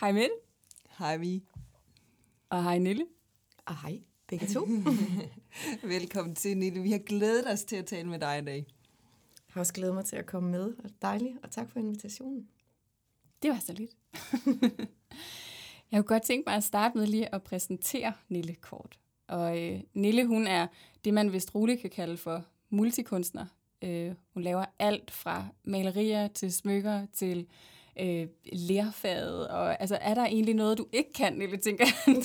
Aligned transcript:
Hej 0.00 0.12
Mette. 0.12 0.34
Hej 0.98 1.16
vi. 1.16 1.42
Og 2.50 2.62
hej 2.62 2.78
Nille. 2.78 3.06
Og 3.66 3.76
hej, 3.82 4.00
begge 4.26 4.46
to. 4.46 4.68
Velkommen 5.96 6.34
til, 6.34 6.56
Nille. 6.56 6.82
Vi 6.82 6.90
har 6.90 6.98
glædet 6.98 7.52
os 7.52 7.64
til 7.64 7.76
at 7.76 7.86
tale 7.86 8.08
med 8.08 8.18
dig 8.18 8.38
i 8.38 8.44
dag. 8.44 8.56
Jeg 8.56 9.52
har 9.54 9.60
også 9.60 9.72
glædet 9.72 9.94
mig 9.94 10.04
til 10.04 10.16
at 10.16 10.26
komme 10.26 10.50
med. 10.50 10.74
Og 10.84 10.90
dejligt, 11.02 11.36
og 11.42 11.50
tak 11.50 11.70
for 11.70 11.78
invitationen. 11.78 12.48
Det 13.42 13.50
var 13.50 13.58
så 13.58 13.72
lidt. 13.72 13.96
jeg 15.90 15.98
kunne 15.98 16.02
godt 16.02 16.22
tænke 16.22 16.44
mig 16.46 16.56
at 16.56 16.64
starte 16.64 16.98
med 16.98 17.06
lige 17.06 17.34
at 17.34 17.42
præsentere 17.42 18.12
Nille 18.28 18.54
kort. 18.54 18.98
Og 19.26 19.62
øh, 19.62 19.80
Nille, 19.94 20.26
hun 20.26 20.46
er 20.46 20.66
det, 21.04 21.14
man 21.14 21.32
vist 21.32 21.54
roligt 21.54 21.80
kan 21.80 21.90
kalde 21.90 22.16
for 22.16 22.44
multikunstner. 22.70 23.46
Øh, 23.82 24.14
hun 24.34 24.42
laver 24.42 24.64
alt 24.78 25.10
fra 25.10 25.46
malerier 25.64 26.28
til 26.28 26.52
smykker 26.52 27.06
til 27.12 27.38
øh, 27.38 27.46
lærfaget. 28.52 29.48
Og 29.48 29.80
altså, 29.80 29.98
er 30.00 30.14
der 30.14 30.24
egentlig 30.24 30.54
noget, 30.54 30.78
du 30.78 30.86
ikke 30.92 31.12
kan, 31.12 31.32
Nille, 31.32 31.56
tænker 31.56 31.86
jeg? 31.86 32.14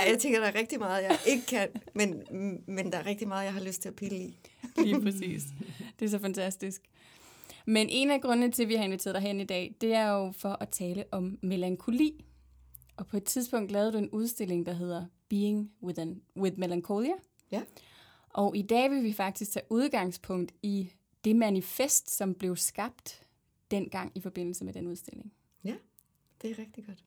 Ej, 0.00 0.10
jeg 0.10 0.18
tænker, 0.18 0.40
der 0.40 0.46
er 0.46 0.54
rigtig 0.54 0.78
meget, 0.78 1.02
jeg 1.02 1.18
ikke 1.26 1.46
kan, 1.46 1.68
men, 1.94 2.22
men 2.66 2.92
der 2.92 2.98
er 2.98 3.06
rigtig 3.06 3.28
meget, 3.28 3.44
jeg 3.44 3.52
har 3.52 3.60
lyst 3.60 3.82
til 3.82 3.88
at 3.88 3.96
pille 3.96 4.18
i. 4.18 4.38
Lige 4.76 5.00
præcis. 5.00 5.42
Det 5.98 6.04
er 6.04 6.10
så 6.10 6.18
fantastisk. 6.18 6.82
Men 7.66 7.88
en 7.90 8.10
af 8.10 8.20
grundene 8.20 8.52
til, 8.52 8.62
at 8.62 8.68
vi 8.68 8.74
har 8.74 8.84
inviteret 8.84 9.14
dig 9.14 9.22
hen 9.22 9.40
i 9.40 9.44
dag, 9.44 9.74
det 9.80 9.94
er 9.94 10.08
jo 10.08 10.32
for 10.32 10.56
at 10.60 10.68
tale 10.68 11.04
om 11.10 11.38
melankoli. 11.42 12.24
Og 12.96 13.06
på 13.06 13.16
et 13.16 13.24
tidspunkt 13.24 13.72
lavede 13.72 13.92
du 13.92 13.98
en 13.98 14.10
udstilling, 14.10 14.66
der 14.66 14.72
hedder 14.72 15.04
Being 15.28 15.70
with, 15.82 16.00
an, 16.00 16.22
with 16.36 16.58
Melancholia. 16.58 17.14
Ja. 17.52 17.62
Og 18.30 18.56
i 18.56 18.62
dag 18.62 18.90
vil 18.90 19.02
vi 19.02 19.12
faktisk 19.12 19.52
tage 19.52 19.66
udgangspunkt 19.70 20.52
i 20.62 20.92
det 21.24 21.36
manifest, 21.36 22.16
som 22.16 22.34
blev 22.34 22.56
skabt 22.56 23.22
dengang 23.70 24.12
i 24.14 24.20
forbindelse 24.20 24.64
med 24.64 24.72
den 24.72 24.86
udstilling. 24.86 25.32
Ja, 25.64 25.74
det 26.42 26.50
er 26.50 26.58
rigtig 26.58 26.86
godt. 26.86 27.04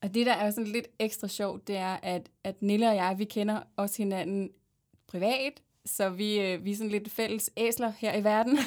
Og 0.00 0.14
det, 0.14 0.26
der 0.26 0.32
er 0.32 0.50
sådan 0.50 0.72
lidt 0.72 0.88
ekstra 0.98 1.28
sjovt, 1.28 1.68
det 1.68 1.76
er, 1.76 1.96
at, 2.02 2.30
at 2.44 2.62
Nille 2.62 2.88
og 2.88 2.96
jeg, 2.96 3.14
vi 3.18 3.24
kender 3.24 3.62
også 3.76 3.96
hinanden 3.98 4.50
privat, 5.06 5.62
så 5.86 6.10
vi, 6.10 6.40
øh, 6.40 6.64
vi 6.64 6.72
er 6.72 6.76
sådan 6.76 6.90
lidt 6.90 7.10
fælles 7.10 7.50
æsler 7.56 7.92
her 7.98 8.16
i 8.16 8.24
verden. 8.24 8.58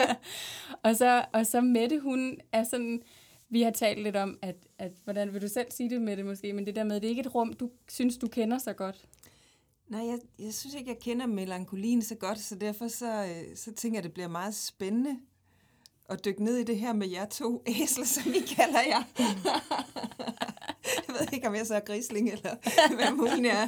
og, 0.84 0.96
så, 0.96 1.24
og 1.32 1.46
så 1.46 1.60
Mette, 1.60 2.00
hun 2.00 2.40
er 2.52 2.64
sådan, 2.64 3.02
vi 3.48 3.62
har 3.62 3.70
talt 3.70 4.02
lidt 4.02 4.16
om, 4.16 4.38
at, 4.42 4.56
at 4.78 4.92
hvordan 5.04 5.32
vil 5.32 5.42
du 5.42 5.48
selv 5.48 5.70
sige 5.70 5.90
det 5.90 6.02
med 6.02 6.16
det 6.16 6.26
måske, 6.26 6.52
men 6.52 6.66
det 6.66 6.76
der 6.76 6.84
med, 6.84 6.94
det 6.94 7.04
er 7.04 7.08
ikke 7.08 7.20
et 7.20 7.34
rum, 7.34 7.52
du 7.52 7.70
synes, 7.88 8.16
du 8.18 8.28
kender 8.28 8.58
så 8.58 8.72
godt. 8.72 9.08
Nej, 9.88 10.06
jeg, 10.06 10.18
jeg 10.38 10.54
synes 10.54 10.74
ikke, 10.74 10.90
jeg 10.90 10.98
kender 10.98 11.26
melankolien 11.26 12.02
så 12.02 12.14
godt, 12.14 12.38
så 12.38 12.54
derfor 12.54 12.88
så, 12.88 13.24
øh, 13.24 13.56
så 13.56 13.72
tænker 13.72 13.96
jeg, 13.96 14.00
at 14.00 14.04
det 14.04 14.12
bliver 14.12 14.28
meget 14.28 14.54
spændende 14.54 15.16
at 16.08 16.24
dykke 16.24 16.44
ned 16.44 16.56
i 16.56 16.64
det 16.64 16.78
her 16.78 16.92
med 16.92 17.08
jer 17.08 17.26
to 17.26 17.62
æsler, 17.82 18.04
som 18.04 18.32
I 18.34 18.40
kalder 18.40 18.80
jer. 18.80 19.02
jeg 20.84 21.14
ved 21.20 21.32
ikke, 21.32 21.48
om 21.48 21.54
jeg 21.54 21.66
så 21.66 21.74
er 21.74 21.80
grisling, 21.80 22.30
eller 22.30 22.54
hvad 22.96 23.14
muligt 23.14 23.54
er. 23.54 23.66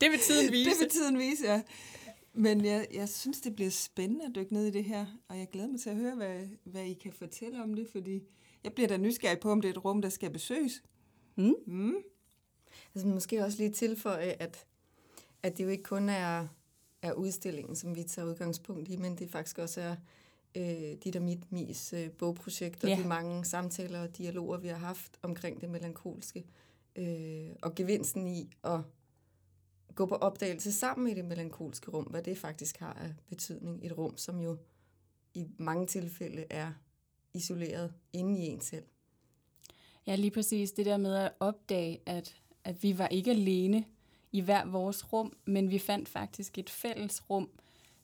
det 0.00 0.10
vil 0.10 0.18
tiden 0.20 0.52
vise. 0.52 0.70
Det 0.70 0.80
vil 0.80 0.90
tiden 0.90 1.18
vise, 1.18 1.44
ja. 1.44 1.62
Men 2.34 2.64
jeg, 2.64 2.86
jeg 2.94 3.08
synes, 3.08 3.40
det 3.40 3.54
bliver 3.54 3.70
spændende 3.70 4.24
at 4.24 4.34
dykke 4.34 4.54
ned 4.54 4.66
i 4.66 4.70
det 4.70 4.84
her, 4.84 5.06
og 5.28 5.38
jeg 5.38 5.48
glæder 5.52 5.68
mig 5.68 5.80
til 5.80 5.90
at 5.90 5.96
høre, 5.96 6.14
hvad, 6.14 6.40
hvad 6.64 6.84
I 6.84 6.92
kan 6.92 7.12
fortælle 7.12 7.62
om 7.62 7.74
det, 7.74 7.88
fordi 7.92 8.22
jeg 8.64 8.72
bliver 8.72 8.88
da 8.88 8.96
nysgerrig 8.96 9.40
på, 9.40 9.50
om 9.50 9.60
det 9.60 9.68
er 9.68 9.72
et 9.72 9.84
rum, 9.84 10.02
der 10.02 10.08
skal 10.08 10.30
besøges. 10.30 10.82
Mm. 11.36 11.54
Mm. 11.66 11.94
Altså, 12.94 13.08
måske 13.08 13.44
også 13.44 13.58
lige 13.58 13.70
tilføje, 13.70 14.36
at, 14.40 14.66
at 15.42 15.58
det 15.58 15.64
jo 15.64 15.68
ikke 15.68 15.82
kun 15.82 16.08
er, 16.08 16.46
er 17.02 17.12
udstillingen, 17.12 17.76
som 17.76 17.96
vi 17.96 18.02
tager 18.02 18.28
udgangspunkt 18.28 18.88
i, 18.88 18.96
men 18.96 19.16
det 19.18 19.30
faktisk 19.30 19.58
også 19.58 19.80
er 19.80 19.96
øh, 20.54 20.96
dit 21.04 21.16
og 21.16 21.22
mit 21.22 21.52
mis 21.52 21.92
øh, 21.92 22.10
bogprojekt, 22.10 22.84
og 22.84 22.90
ja. 22.90 22.96
de 22.96 23.08
mange 23.08 23.44
samtaler 23.44 24.02
og 24.02 24.18
dialoger, 24.18 24.58
vi 24.58 24.68
har 24.68 24.76
haft 24.76 25.18
omkring 25.22 25.60
det 25.60 25.70
melankolske, 25.70 26.44
øh, 26.96 27.50
og 27.62 27.74
gevinsten 27.74 28.26
i 28.28 28.50
at 28.64 28.80
gå 29.94 30.06
på 30.06 30.14
opdagelse 30.14 30.72
sammen 30.72 31.08
i 31.08 31.14
det 31.14 31.24
melankolske 31.24 31.90
rum, 31.90 32.04
hvad 32.04 32.22
det 32.22 32.38
faktisk 32.38 32.78
har 32.78 32.92
af 32.92 33.14
betydning. 33.28 33.86
Et 33.86 33.98
rum, 33.98 34.16
som 34.16 34.40
jo 34.40 34.56
i 35.34 35.46
mange 35.58 35.86
tilfælde 35.86 36.44
er 36.50 36.72
isoleret 37.34 37.92
inde 38.12 38.38
i 38.38 38.46
en 38.46 38.60
selv. 38.60 38.84
Ja, 40.06 40.14
lige 40.14 40.30
præcis. 40.30 40.72
Det 40.72 40.86
der 40.86 40.96
med 40.96 41.14
at 41.14 41.32
opdage, 41.40 42.00
at, 42.06 42.36
at 42.64 42.82
vi 42.82 42.98
var 42.98 43.08
ikke 43.08 43.30
alene 43.30 43.84
i 44.32 44.40
hver 44.40 44.66
vores 44.66 45.12
rum, 45.12 45.32
men 45.44 45.70
vi 45.70 45.78
fandt 45.78 46.08
faktisk 46.08 46.58
et 46.58 46.70
fælles 46.70 47.30
rum, 47.30 47.50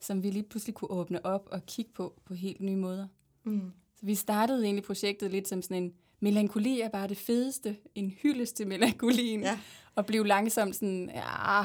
som 0.00 0.22
vi 0.22 0.30
lige 0.30 0.42
pludselig 0.42 0.74
kunne 0.74 0.90
åbne 0.90 1.26
op 1.26 1.48
og 1.52 1.66
kigge 1.66 1.90
på 1.94 2.20
på 2.24 2.34
helt 2.34 2.60
nye 2.60 2.76
måder. 2.76 3.06
Mm. 3.44 3.72
Så 3.96 4.06
vi 4.06 4.14
startede 4.14 4.64
egentlig 4.64 4.84
projektet 4.84 5.30
lidt 5.30 5.48
som 5.48 5.62
sådan 5.62 5.82
en, 5.82 5.94
melankoli 6.20 6.80
er 6.80 6.88
bare 6.88 7.08
det 7.08 7.16
fedeste, 7.16 7.76
en 7.94 8.10
hyldest 8.10 8.56
til 8.56 8.68
melankolien, 8.68 9.40
ja. 9.40 9.58
og 9.94 10.06
blev 10.06 10.24
langsomt 10.24 10.76
sådan, 10.76 11.10
ja... 11.14 11.62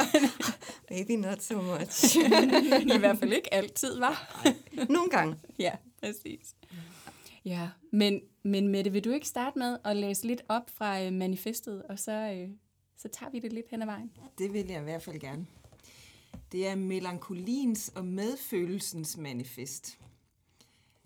Maybe 0.90 1.16
not 1.16 1.42
so 1.42 1.60
much. 1.62 2.16
I 2.96 2.98
hvert 2.98 3.18
fald 3.18 3.32
ikke 3.32 3.54
altid, 3.54 3.98
var. 3.98 4.44
Nogle 4.88 5.10
gange. 5.10 5.36
Ja, 5.58 5.72
præcis. 6.02 6.54
Ja, 7.44 7.68
men, 7.92 8.20
men 8.42 8.68
Mette, 8.68 8.92
vil 8.92 9.04
du 9.04 9.10
ikke 9.10 9.28
starte 9.28 9.58
med 9.58 9.78
at 9.84 9.96
læse 9.96 10.26
lidt 10.26 10.42
op 10.48 10.70
fra 10.70 11.02
øh, 11.02 11.12
manifestet, 11.12 11.82
og 11.82 11.98
så, 11.98 12.12
øh, 12.12 12.48
så 12.96 13.08
tager 13.08 13.30
vi 13.30 13.38
det 13.38 13.52
lidt 13.52 13.66
hen 13.70 13.82
ad 13.82 13.86
vejen? 13.86 14.10
Det 14.38 14.52
vil 14.52 14.66
jeg 14.68 14.80
i 14.80 14.84
hvert 14.84 15.02
fald 15.02 15.20
gerne. 15.20 15.46
Det 16.52 16.66
er 16.66 16.74
melankolins 16.74 17.88
og 17.88 18.04
medfølelsens 18.04 19.16
manifest, 19.16 20.00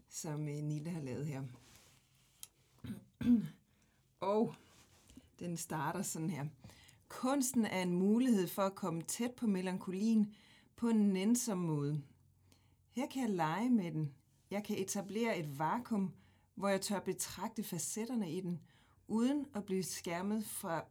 som 0.09 0.49
øh, 0.49 0.55
Nille 0.55 0.91
har 0.91 1.01
lavet 1.01 1.27
her. 1.27 1.43
og 4.21 4.55
den 5.39 5.57
starter 5.57 6.03
sådan 6.03 6.31
her. 6.31 6.47
Kunsten 7.09 7.65
er 7.65 7.83
en 7.83 7.93
mulighed 7.93 8.49
for 8.49 8.63
at 8.63 8.75
komme 8.75 9.03
tæt 9.03 9.33
på 9.33 9.47
melankolien 9.47 10.35
på 10.77 10.89
en 10.89 11.09
nænsom 11.09 11.59
måde. 11.59 12.03
Her 12.91 13.07
kan 13.07 13.23
jeg 13.23 13.31
lege 13.31 13.71
med 13.71 13.93
den. 13.93 14.15
Jeg 14.51 14.65
kan 14.65 14.79
etablere 14.79 15.39
et 15.39 15.59
vakuum, 15.59 16.13
hvor 16.55 16.69
jeg 16.69 16.81
tør 16.81 17.01
betragte 17.01 17.63
facetterne 17.63 18.33
i 18.33 18.41
den, 18.41 18.61
uden 19.09 19.47
at 19.55 19.65
blive 19.65 19.83
skærmet 19.83 20.45
fra, 20.45 20.85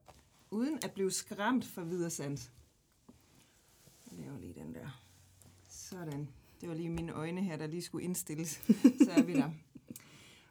uden 0.52 0.80
at 0.84 0.92
blive 0.92 1.12
skræmt 1.12 1.66
fra 1.66 1.84
videresand. 1.84 2.38
Jeg 4.12 4.20
laver 4.20 4.40
lige 4.40 4.54
den 4.54 4.74
der. 4.76 5.04
Sådan. 5.68 6.28
Det 6.62 6.70
var 6.70 6.76
lige 6.76 6.90
mine 6.90 7.12
øjne 7.14 7.44
her, 7.44 7.58
der 7.58 7.68
lige 7.68 7.82
skulle 7.82 8.06
indstilles. 8.06 8.50
Så 9.06 9.12
er 9.12 9.24
vi 9.24 9.34
der. 9.34 9.50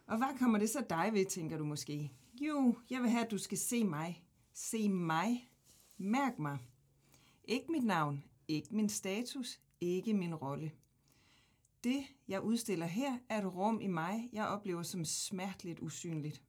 Og 0.06 0.16
hvad 0.16 0.38
kommer 0.38 0.58
det 0.58 0.70
så 0.70 0.84
dig 0.90 1.10
ved, 1.12 1.26
tænker 1.26 1.58
du 1.58 1.64
måske? 1.64 2.12
Jo, 2.40 2.74
jeg 2.90 3.02
vil 3.02 3.10
have, 3.10 3.24
at 3.24 3.30
du 3.30 3.38
skal 3.38 3.58
se 3.58 3.84
mig. 3.84 4.24
Se 4.52 4.88
mig. 4.88 5.50
Mærk 5.98 6.38
mig. 6.38 6.58
Ikke 7.44 7.72
mit 7.72 7.84
navn, 7.84 8.24
ikke 8.48 8.74
min 8.74 8.88
status, 8.88 9.60
ikke 9.80 10.14
min 10.14 10.34
rolle. 10.34 10.72
Det, 11.84 12.04
jeg 12.28 12.42
udstiller 12.42 12.86
her, 12.86 13.18
er 13.28 13.38
et 13.38 13.54
rum 13.54 13.80
i 13.80 13.86
mig, 13.86 14.28
jeg 14.32 14.46
oplever 14.46 14.82
som 14.82 15.04
smerteligt 15.04 15.80
usynligt. 15.80 16.42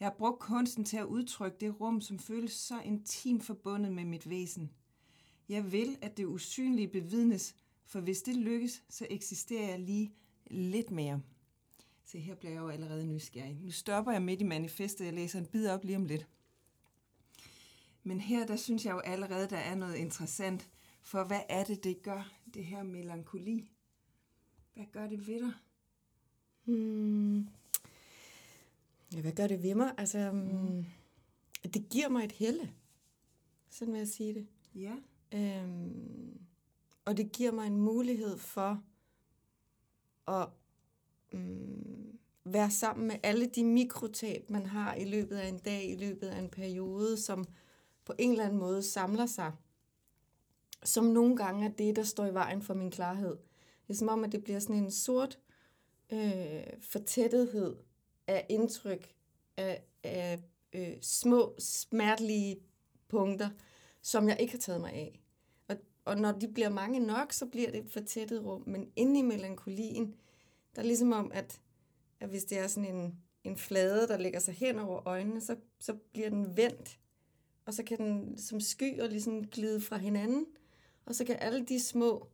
Jeg 0.00 0.06
har 0.06 0.14
brugt 0.18 0.40
kunsten 0.40 0.84
til 0.84 0.96
at 0.96 1.06
udtrykke 1.06 1.56
det 1.60 1.80
rum, 1.80 2.00
som 2.00 2.18
føles 2.18 2.52
så 2.52 2.80
intimt 2.80 3.44
forbundet 3.44 3.92
med 3.92 4.04
mit 4.04 4.30
væsen. 4.30 4.70
Jeg 5.50 5.72
vil, 5.72 5.98
at 6.00 6.16
det 6.16 6.24
usynlige 6.24 6.88
bevidnes, 6.88 7.54
for 7.84 8.00
hvis 8.00 8.22
det 8.22 8.36
lykkes, 8.36 8.82
så 8.88 9.06
eksisterer 9.10 9.68
jeg 9.68 9.78
lige 9.78 10.12
lidt 10.46 10.90
mere. 10.90 11.22
Se, 12.04 12.18
her 12.18 12.34
bliver 12.34 12.52
jeg 12.52 12.60
jo 12.60 12.68
allerede 12.68 13.06
nysgerrig. 13.06 13.56
Nu 13.60 13.70
stopper 13.70 14.12
jeg 14.12 14.22
midt 14.22 14.40
i 14.40 14.44
manifestet, 14.44 15.04
jeg 15.04 15.14
læser 15.14 15.38
en 15.38 15.46
bid 15.46 15.68
op 15.68 15.84
lige 15.84 15.96
om 15.96 16.04
lidt. 16.04 16.26
Men 18.02 18.20
her, 18.20 18.46
der 18.46 18.56
synes 18.56 18.84
jeg 18.84 18.92
jo 18.92 18.98
allerede, 18.98 19.50
der 19.50 19.56
er 19.56 19.74
noget 19.74 19.96
interessant, 19.96 20.68
for 21.02 21.24
hvad 21.24 21.40
er 21.48 21.64
det, 21.64 21.84
det 21.84 22.02
gør, 22.02 22.32
det 22.54 22.64
her 22.64 22.82
melankoli? 22.82 23.70
Hvad 24.74 24.86
gør 24.92 25.06
det 25.06 25.26
ved 25.26 25.40
dig? 25.40 25.52
Hmm. 26.64 27.48
Ja, 29.14 29.20
hvad 29.20 29.32
gør 29.32 29.46
det 29.46 29.62
ved 29.62 29.74
mig? 29.74 29.94
Altså, 29.98 30.32
mm. 30.32 30.84
det 31.74 31.88
giver 31.90 32.08
mig 32.08 32.24
et 32.24 32.32
helle. 32.32 32.72
Sådan 33.70 33.92
vil 33.92 33.98
jeg 33.98 34.08
sige 34.08 34.34
det. 34.34 34.46
Ja. 34.74 34.96
Øhm, 35.34 36.40
og 37.04 37.16
det 37.16 37.32
giver 37.32 37.52
mig 37.52 37.66
en 37.66 37.76
mulighed 37.76 38.38
for 38.38 38.82
at 40.28 40.48
mm, 41.32 42.18
være 42.44 42.70
sammen 42.70 43.06
med 43.06 43.16
alle 43.22 43.46
de 43.46 43.64
mikrotab, 43.64 44.50
man 44.50 44.66
har 44.66 44.94
i 44.94 45.04
løbet 45.04 45.36
af 45.36 45.48
en 45.48 45.58
dag, 45.58 45.90
i 45.90 45.96
løbet 45.96 46.28
af 46.28 46.38
en 46.38 46.48
periode, 46.48 47.16
som 47.16 47.44
på 48.04 48.12
en 48.18 48.30
eller 48.30 48.44
anden 48.44 48.58
måde 48.58 48.82
samler 48.82 49.26
sig. 49.26 49.52
Som 50.84 51.04
nogle 51.04 51.36
gange 51.36 51.66
er 51.66 51.72
det, 51.72 51.96
der 51.96 52.02
står 52.02 52.26
i 52.26 52.34
vejen 52.34 52.62
for 52.62 52.74
min 52.74 52.90
klarhed. 52.90 53.36
Det 53.86 53.94
er 53.94 53.98
som 53.98 54.08
om, 54.08 54.24
at 54.24 54.32
det 54.32 54.44
bliver 54.44 54.58
sådan 54.58 54.76
en 54.76 54.90
sort 54.90 55.38
øh, 56.12 56.62
fortættethed 56.80 57.76
af 58.26 58.46
indtryk, 58.48 59.14
af, 59.56 59.84
af 60.04 60.42
øh, 60.72 60.96
små, 61.02 61.54
smertelige 61.58 62.60
punkter, 63.08 63.50
som 64.02 64.28
jeg 64.28 64.40
ikke 64.40 64.52
har 64.52 64.58
taget 64.58 64.80
mig 64.80 64.92
af. 64.92 65.20
Og, 65.68 65.76
og 66.04 66.16
når 66.16 66.32
de 66.32 66.48
bliver 66.48 66.68
mange 66.68 67.00
nok, 67.00 67.32
så 67.32 67.46
bliver 67.46 67.70
det 67.70 67.84
et 67.84 67.90
fortættet 67.90 68.44
rum. 68.44 68.62
Men 68.66 68.92
inde 68.96 69.20
i 69.20 69.22
melankolien, 69.22 70.14
der 70.76 70.82
er 70.82 70.86
ligesom 70.86 71.12
om, 71.12 71.30
at, 71.34 71.60
at 72.20 72.28
hvis 72.28 72.44
det 72.44 72.58
er 72.58 72.66
sådan 72.66 72.96
en, 72.96 73.16
en 73.44 73.56
flade, 73.56 74.08
der 74.08 74.16
lægger 74.16 74.40
sig 74.40 74.54
hen 74.54 74.78
over 74.78 75.08
øjnene, 75.08 75.40
så, 75.40 75.56
så 75.80 75.94
bliver 76.12 76.30
den 76.30 76.56
vendt, 76.56 76.98
og 77.66 77.74
så 77.74 77.82
kan 77.82 77.98
den 77.98 78.38
som 78.38 78.60
skyer 78.60 79.06
ligesom 79.06 79.46
glide 79.46 79.80
fra 79.80 79.96
hinanden, 79.96 80.46
og 81.04 81.14
så 81.14 81.24
kan 81.24 81.36
alle 81.38 81.64
de 81.66 81.80
små 81.80 82.28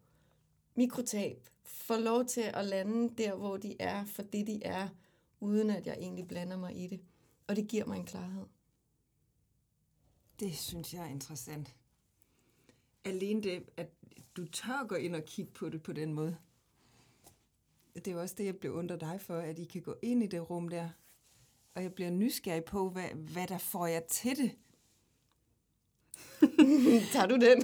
mikrotab 0.74 1.48
få 1.64 1.96
lov 1.96 2.24
til 2.24 2.40
at 2.40 2.64
lande 2.64 3.14
der, 3.24 3.34
hvor 3.34 3.56
de 3.56 3.76
er, 3.80 4.04
for 4.04 4.22
det 4.22 4.46
de 4.46 4.64
er, 4.64 4.88
uden 5.40 5.70
at 5.70 5.86
jeg 5.86 5.96
egentlig 5.98 6.28
blander 6.28 6.56
mig 6.56 6.76
i 6.76 6.86
det. 6.86 7.00
Og 7.46 7.56
det 7.56 7.68
giver 7.68 7.86
mig 7.86 7.98
en 7.98 8.06
klarhed. 8.06 8.44
Det 10.40 10.56
synes 10.56 10.94
jeg 10.94 11.02
er 11.02 11.10
interessant. 11.10 11.74
Alene 13.04 13.42
det, 13.42 13.64
at 13.76 13.90
du 14.36 14.44
tør 14.44 14.86
gå 14.86 14.94
ind 14.94 15.16
og 15.16 15.24
kigge 15.24 15.52
på 15.52 15.68
det 15.68 15.82
på 15.82 15.92
den 15.92 16.12
måde. 16.12 16.36
Det 17.94 18.08
er 18.08 18.12
jo 18.12 18.20
også 18.20 18.34
det, 18.38 18.44
jeg 18.44 18.56
blev 18.56 18.72
undret 18.72 19.00
dig 19.00 19.20
for, 19.20 19.36
at 19.36 19.58
I 19.58 19.64
kan 19.64 19.82
gå 19.82 19.94
ind 20.02 20.22
i 20.22 20.26
det 20.26 20.50
rum 20.50 20.68
der. 20.68 20.88
Og 21.74 21.82
jeg 21.82 21.94
bliver 21.94 22.10
nysgerrig 22.10 22.64
på, 22.64 22.88
hvad, 22.88 23.08
hvad 23.08 23.46
der 23.46 23.58
får 23.58 23.86
jer 23.86 24.00
til 24.00 24.36
det. 24.36 24.50
Tager 27.12 27.26
du 27.26 27.34
den? 27.34 27.62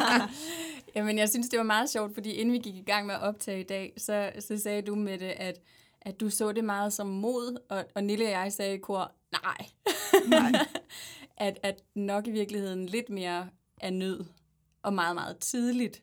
Jamen, 0.94 1.18
jeg 1.18 1.28
synes, 1.28 1.48
det 1.48 1.58
var 1.58 1.64
meget 1.64 1.90
sjovt, 1.90 2.14
fordi 2.14 2.32
inden 2.32 2.52
vi 2.52 2.58
gik 2.58 2.76
i 2.76 2.82
gang 2.82 3.06
med 3.06 3.14
at 3.14 3.20
optage 3.20 3.60
i 3.60 3.64
dag, 3.64 3.92
så, 3.96 4.32
så 4.38 4.58
sagde 4.58 4.82
du 4.82 4.94
med 4.94 5.18
det, 5.18 5.34
at, 5.36 5.60
at 6.00 6.20
du 6.20 6.30
så 6.30 6.52
det 6.52 6.64
meget 6.64 6.92
som 6.92 7.06
mod, 7.06 7.58
og, 7.68 7.84
og 7.94 8.04
Nille 8.04 8.24
og 8.24 8.30
jeg 8.30 8.52
sagde 8.52 8.74
i 8.74 8.78
kor, 8.78 9.12
nej. 9.32 9.66
nej. 10.28 10.66
at, 11.40 11.58
at 11.62 11.84
nok 11.94 12.26
i 12.26 12.30
virkeligheden 12.30 12.86
lidt 12.86 13.10
mere 13.10 13.48
er 13.80 13.90
nød, 13.90 14.24
og 14.82 14.92
meget, 14.92 15.14
meget 15.14 15.38
tidligt. 15.38 16.02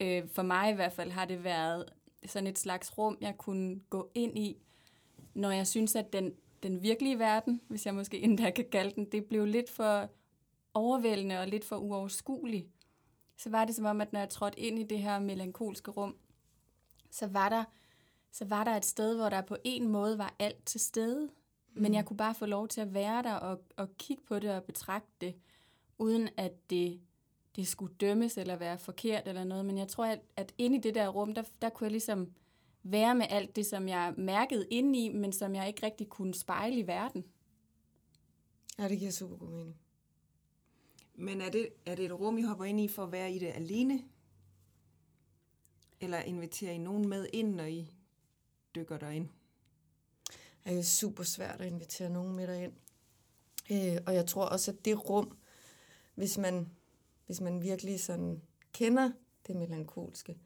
Øh, 0.00 0.28
for 0.28 0.42
mig 0.42 0.70
i 0.70 0.74
hvert 0.74 0.92
fald 0.92 1.10
har 1.10 1.24
det 1.24 1.44
været 1.44 1.84
sådan 2.26 2.46
et 2.46 2.58
slags 2.58 2.98
rum, 2.98 3.18
jeg 3.20 3.38
kunne 3.38 3.80
gå 3.90 4.10
ind 4.14 4.38
i, 4.38 4.56
når 5.34 5.50
jeg 5.50 5.66
synes, 5.66 5.96
at 5.96 6.12
den, 6.12 6.32
den 6.62 6.82
virkelige 6.82 7.18
verden, 7.18 7.60
hvis 7.68 7.86
jeg 7.86 7.94
måske 7.94 8.20
endda 8.20 8.50
kan 8.50 8.64
kalde 8.72 8.94
den, 8.94 9.04
det 9.04 9.24
blev 9.24 9.46
lidt 9.46 9.70
for 9.70 10.10
overvældende 10.74 11.40
og 11.40 11.48
lidt 11.48 11.64
for 11.64 11.76
uoverskuelig. 11.76 12.66
Så 13.36 13.50
var 13.50 13.64
det 13.64 13.74
som 13.74 13.84
om, 13.84 14.00
at 14.00 14.12
når 14.12 14.20
jeg 14.20 14.28
trådte 14.28 14.60
ind 14.60 14.78
i 14.78 14.82
det 14.82 14.98
her 14.98 15.18
melankolske 15.18 15.90
rum, 15.90 16.16
så 17.10 17.26
var 17.26 17.48
der, 17.48 17.64
så 18.32 18.44
var 18.44 18.64
der 18.64 18.76
et 18.76 18.84
sted, 18.84 19.16
hvor 19.16 19.28
der 19.28 19.40
på 19.40 19.56
en 19.64 19.88
måde 19.88 20.18
var 20.18 20.34
alt 20.38 20.66
til 20.66 20.80
stede, 20.80 21.28
mm. 21.74 21.82
men 21.82 21.94
jeg 21.94 22.04
kunne 22.04 22.16
bare 22.16 22.34
få 22.34 22.46
lov 22.46 22.68
til 22.68 22.80
at 22.80 22.94
være 22.94 23.22
der 23.22 23.34
og, 23.34 23.60
og 23.76 23.96
kigge 23.98 24.22
på 24.22 24.38
det 24.38 24.50
og 24.50 24.64
betragte 24.64 25.10
det, 25.20 25.34
uden 25.98 26.28
at 26.36 26.70
det, 26.70 27.00
det 27.56 27.68
skulle 27.68 27.94
dømmes 27.94 28.38
eller 28.38 28.56
være 28.56 28.78
forkert 28.78 29.28
eller 29.28 29.44
noget. 29.44 29.64
Men 29.64 29.78
jeg 29.78 29.88
tror, 29.88 30.04
at, 30.04 30.20
at 30.36 30.54
inde 30.58 30.76
i 30.76 30.80
det 30.80 30.94
der 30.94 31.08
rum, 31.08 31.34
der, 31.34 31.42
der 31.62 31.68
kunne 31.68 31.84
jeg 31.84 31.90
ligesom 31.90 32.32
være 32.82 33.14
med 33.14 33.26
alt 33.30 33.56
det, 33.56 33.66
som 33.66 33.88
jeg 33.88 34.14
mærkede 34.16 34.66
inde 34.70 34.98
i, 34.98 35.08
men 35.08 35.32
som 35.32 35.54
jeg 35.54 35.68
ikke 35.68 35.86
rigtig 35.86 36.08
kunne 36.08 36.34
spejle 36.34 36.76
i 36.76 36.86
verden. 36.86 37.24
Ja, 38.78 38.88
det 38.88 38.98
giver 38.98 39.10
super 39.10 39.36
god 39.36 39.48
mening. 39.48 39.76
Men 41.14 41.40
er 41.40 41.50
det, 41.50 41.68
er 41.86 41.94
det 41.94 42.04
et 42.04 42.12
rum, 42.12 42.38
I 42.38 42.42
hopper 42.42 42.64
ind 42.64 42.80
i 42.80 42.88
for 42.88 43.04
at 43.04 43.12
være 43.12 43.32
i 43.32 43.38
det 43.38 43.52
alene? 43.54 44.02
Eller 46.00 46.20
inviterer 46.20 46.72
I 46.72 46.78
nogen 46.78 47.08
med 47.08 47.26
ind, 47.32 47.54
når 47.54 47.64
I 47.64 47.90
dykker 48.74 48.98
derind? 48.98 49.28
Det 50.64 50.78
er 50.78 50.82
super 50.82 51.24
svært 51.24 51.60
at 51.60 51.66
invitere 51.66 52.10
nogen 52.10 52.36
med 52.36 52.46
derind. 52.46 52.72
Øh, 53.70 53.98
og 54.06 54.14
jeg 54.14 54.26
tror 54.26 54.44
også, 54.44 54.70
at 54.70 54.84
det 54.84 55.08
rum, 55.08 55.36
hvis 56.14 56.38
man, 56.38 56.68
hvis 57.26 57.40
man 57.40 57.62
virkelig 57.62 58.00
sådan 58.00 58.42
kender 58.72 59.10
det 59.46 59.56
melankolske, 59.56 60.38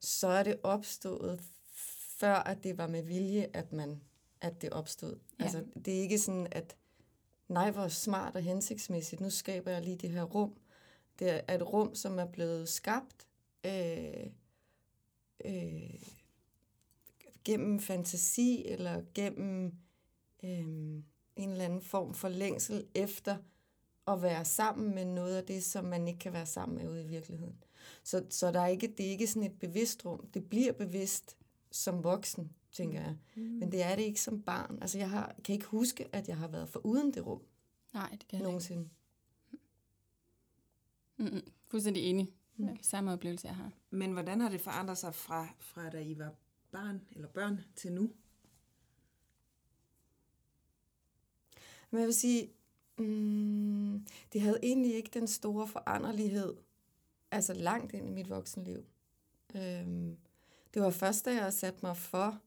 så 0.00 0.28
er 0.28 0.42
det 0.42 0.56
opstået 0.62 1.40
før, 2.18 2.34
at 2.34 2.64
det 2.64 2.78
var 2.78 2.86
med 2.86 3.02
vilje, 3.02 3.50
at 3.52 3.72
man 3.72 4.00
at 4.40 4.62
det 4.62 4.70
opstod. 4.70 5.18
Ja. 5.38 5.44
Altså, 5.44 5.64
det 5.84 5.96
er 5.96 6.00
ikke 6.00 6.18
sådan, 6.18 6.48
at 6.50 6.76
nej, 7.48 7.70
hvor 7.70 7.88
smart 7.88 8.36
og 8.36 8.42
hensigtsmæssigt, 8.42 9.20
nu 9.20 9.30
skaber 9.30 9.70
jeg 9.70 9.82
lige 9.82 9.96
det 9.96 10.10
her 10.10 10.22
rum. 10.22 10.54
Det 11.18 11.42
er 11.48 11.54
et 11.54 11.72
rum, 11.72 11.94
som 11.94 12.18
er 12.18 12.26
blevet 12.26 12.68
skabt 12.68 13.26
øh, 13.64 14.26
øh, 15.44 16.02
gennem 17.46 17.80
fantasi 17.80 18.64
eller 18.66 19.02
gennem 19.14 19.74
øh, 20.44 21.02
en 21.36 21.50
eller 21.50 21.64
anden 21.64 21.82
form 21.82 22.14
for 22.14 22.28
længsel 22.28 22.86
efter 22.94 23.36
at 24.06 24.22
være 24.22 24.44
sammen 24.44 24.94
med 24.94 25.04
noget 25.04 25.36
af 25.36 25.44
det, 25.44 25.64
som 25.64 25.84
man 25.84 26.08
ikke 26.08 26.18
kan 26.18 26.32
være 26.32 26.46
sammen 26.46 26.78
med 26.78 26.88
ude 26.88 27.02
i 27.02 27.06
virkeligheden. 27.06 27.64
Så, 28.02 28.24
så 28.30 28.52
der 28.52 28.60
er 28.60 28.66
ikke, 28.66 28.94
det 28.98 29.06
er 29.06 29.10
ikke 29.10 29.26
sådan 29.26 29.50
et 29.50 29.58
bevidst 29.58 30.06
rum. 30.06 30.26
Det 30.34 30.48
bliver 30.48 30.72
bevidst 30.72 31.36
som 31.70 32.04
voksen, 32.04 32.52
tænker 32.72 33.00
jeg. 33.00 33.16
Mm. 33.36 33.42
Men 33.42 33.72
det 33.72 33.82
er 33.82 33.96
det 33.96 34.02
ikke 34.02 34.20
som 34.20 34.42
barn. 34.42 34.78
Altså, 34.80 34.98
jeg 34.98 35.10
har, 35.10 35.34
kan 35.44 35.52
ikke 35.52 35.66
huske, 35.66 36.08
at 36.12 36.28
jeg 36.28 36.36
har 36.36 36.48
været 36.48 36.68
for 36.68 36.86
uden 36.86 37.14
det 37.14 37.26
rum. 37.26 37.42
Nej, 37.94 38.08
det 38.10 38.28
kan 38.28 38.42
Nogensinde. 38.42 38.88
Ikke. 39.52 39.64
Mm-mm. 41.16 41.52
Fuldstændig 41.66 42.02
enig. 42.02 42.34
Mm. 42.56 42.68
Samme 42.82 43.12
oplevelse, 43.12 43.46
jeg 43.46 43.56
har. 43.56 43.72
Men 43.90 44.12
hvordan 44.12 44.40
har 44.40 44.48
det 44.48 44.60
forandret 44.60 44.98
sig 44.98 45.14
fra, 45.14 45.48
fra 45.58 45.90
da 45.90 45.98
I 45.98 46.18
var 46.18 46.34
barn 46.72 47.02
eller 47.10 47.28
børn 47.28 47.60
til 47.76 47.92
nu? 47.92 48.10
Men 51.90 52.00
jeg 52.00 52.06
vil 52.06 52.14
sige, 52.14 52.50
mm, 52.98 54.06
det 54.32 54.40
havde 54.40 54.58
egentlig 54.62 54.94
ikke 54.94 55.10
den 55.14 55.26
store 55.26 55.68
foranderlighed, 55.68 56.56
altså 57.30 57.54
langt 57.54 57.92
ind 57.92 58.08
i 58.08 58.12
mit 58.12 58.30
voksenliv. 58.30 58.84
Øhm, 59.54 60.16
det 60.74 60.82
var 60.82 60.90
først, 60.90 61.24
da 61.24 61.34
jeg 61.34 61.52
satte 61.52 61.80
mig 61.82 61.96
for 61.96 62.40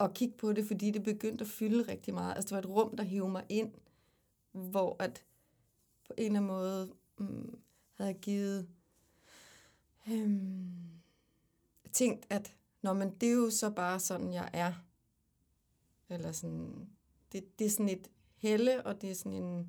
at 0.00 0.14
kigge 0.14 0.36
på 0.36 0.52
det, 0.52 0.66
fordi 0.66 0.90
det 0.90 1.02
begyndte 1.02 1.42
at 1.42 1.50
fylde 1.50 1.82
rigtig 1.82 2.14
meget. 2.14 2.34
Altså 2.34 2.48
det 2.48 2.52
var 2.52 2.70
et 2.70 2.76
rum, 2.76 2.96
der 2.96 3.04
hævde 3.04 3.30
mig 3.30 3.44
ind, 3.48 3.72
hvor 4.52 4.96
at 4.98 5.24
på 6.04 6.14
en 6.18 6.24
eller 6.24 6.38
anden 6.38 6.46
måde 6.46 6.92
mm, 7.18 7.58
havde 7.94 8.10
jeg 8.10 8.20
givet 8.20 8.68
øhm, 10.08 10.72
tænkt, 11.92 12.26
at 12.30 12.54
Nå, 12.82 12.92
men 12.92 13.14
det 13.20 13.28
er 13.28 13.32
jo 13.32 13.50
så 13.50 13.70
bare 13.70 14.00
sådan, 14.00 14.32
jeg 14.32 14.50
er. 14.52 14.72
Eller 16.08 16.32
sådan, 16.32 16.88
det, 17.32 17.58
det 17.58 17.66
er 17.66 17.70
sådan 17.70 17.88
et 17.88 18.10
helle, 18.36 18.86
og 18.86 19.00
det 19.00 19.10
er 19.10 19.14
sådan 19.14 19.42
en, 19.42 19.68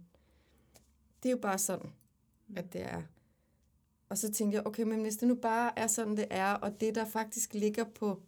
det 1.24 1.30
er 1.30 1.32
jo 1.32 1.42
bare 1.42 1.58
sådan, 1.58 1.94
at 2.56 2.74
det 2.74 2.82
er. 2.82 3.02
Og 4.10 4.18
så 4.18 4.32
tænkte 4.32 4.56
jeg, 4.56 4.68
okay, 4.68 4.84
men 4.84 5.02
hvis 5.02 5.18
det 5.18 5.28
nu 5.28 5.36
bare 5.36 5.80
er 5.80 5.88
sådan, 5.88 6.18
det 6.18 6.28
er, 6.30 6.54
og 6.54 6.82
det, 6.82 6.96
der 6.96 7.06
faktisk 7.06 7.54
ligger 7.54 7.84
på 7.84 8.22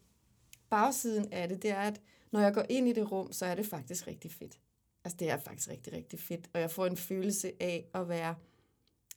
bagsiden 0.69 1.33
af 1.33 1.49
det, 1.49 1.61
det 1.61 1.71
er, 1.71 1.81
at 1.81 2.01
når 2.31 2.39
jeg 2.39 2.53
går 2.53 2.65
ind 2.69 2.87
i 2.87 2.93
det 2.93 3.11
rum, 3.11 3.31
så 3.31 3.45
er 3.45 3.55
det 3.55 3.65
faktisk 3.65 4.07
rigtig 4.07 4.31
fedt. 4.31 4.59
Altså, 5.03 5.17
det 5.17 5.29
er 5.29 5.37
faktisk 5.37 5.69
rigtig, 5.69 5.93
rigtig 5.93 6.19
fedt. 6.19 6.49
Og 6.53 6.61
jeg 6.61 6.71
får 6.71 6.85
en 6.85 6.97
følelse 6.97 7.53
af 7.59 7.87
at 7.93 8.09
være 8.09 8.35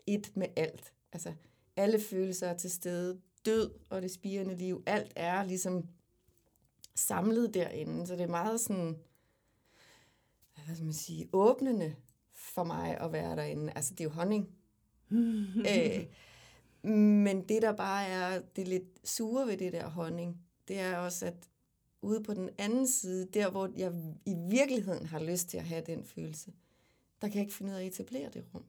et 0.07 0.37
med 0.37 0.47
alt. 0.57 0.93
Altså, 1.13 1.35
alle 1.77 2.01
følelser 2.01 2.49
er 2.49 2.57
til 2.57 2.71
stede. 2.71 3.21
Død 3.47 3.71
og 3.91 4.03
det 4.03 4.11
spirende 4.11 4.57
liv, 4.57 4.83
alt 4.87 5.13
er 5.17 5.45
ligesom 5.45 5.89
samlet 6.95 7.55
derinde. 7.55 8.07
Så 8.07 8.13
det 8.13 8.23
er 8.23 8.29
meget 8.29 8.61
sådan, 8.61 8.99
hvad 10.65 10.77
skal 10.77 10.85
man 10.85 10.95
sige, 10.95 11.29
åbnende 11.33 11.95
for 12.33 12.65
mig 12.65 12.99
at 13.01 13.13
være 13.13 13.37
derinde. 13.37 13.73
Altså, 13.77 13.95
det 13.95 14.01
er 14.01 14.05
jo 14.05 14.11
honning. 14.11 14.49
Æh, 15.67 16.07
men 17.25 17.49
det, 17.49 17.63
der 17.63 17.73
bare 17.73 18.07
er 18.07 18.41
det 18.57 18.69
lidt 18.69 19.09
sure 19.09 19.47
ved 19.47 19.57
det 19.57 19.73
der 19.73 19.89
honning, 19.89 20.41
det 20.69 20.79
er 20.79 20.97
også, 20.97 21.27
at 21.27 21.49
ude 22.03 22.23
på 22.23 22.35
den 22.35 22.51
anden 22.59 22.87
side, 22.87 23.29
der 23.35 23.51
hvor 23.51 23.71
jeg 23.77 23.93
i 24.27 24.35
virkeligheden 24.51 25.07
har 25.07 25.21
lyst 25.21 25.49
til 25.49 25.59
at 25.59 25.65
have 25.65 25.83
den 25.87 26.05
følelse, 26.05 26.53
der 27.21 27.29
kan 27.29 27.37
jeg 27.37 27.43
ikke 27.43 27.55
finde 27.55 27.73
ud 27.73 27.77
af 27.77 27.81
at 27.81 27.87
etablere 27.87 28.31
det 28.31 28.45
rum. 28.55 28.65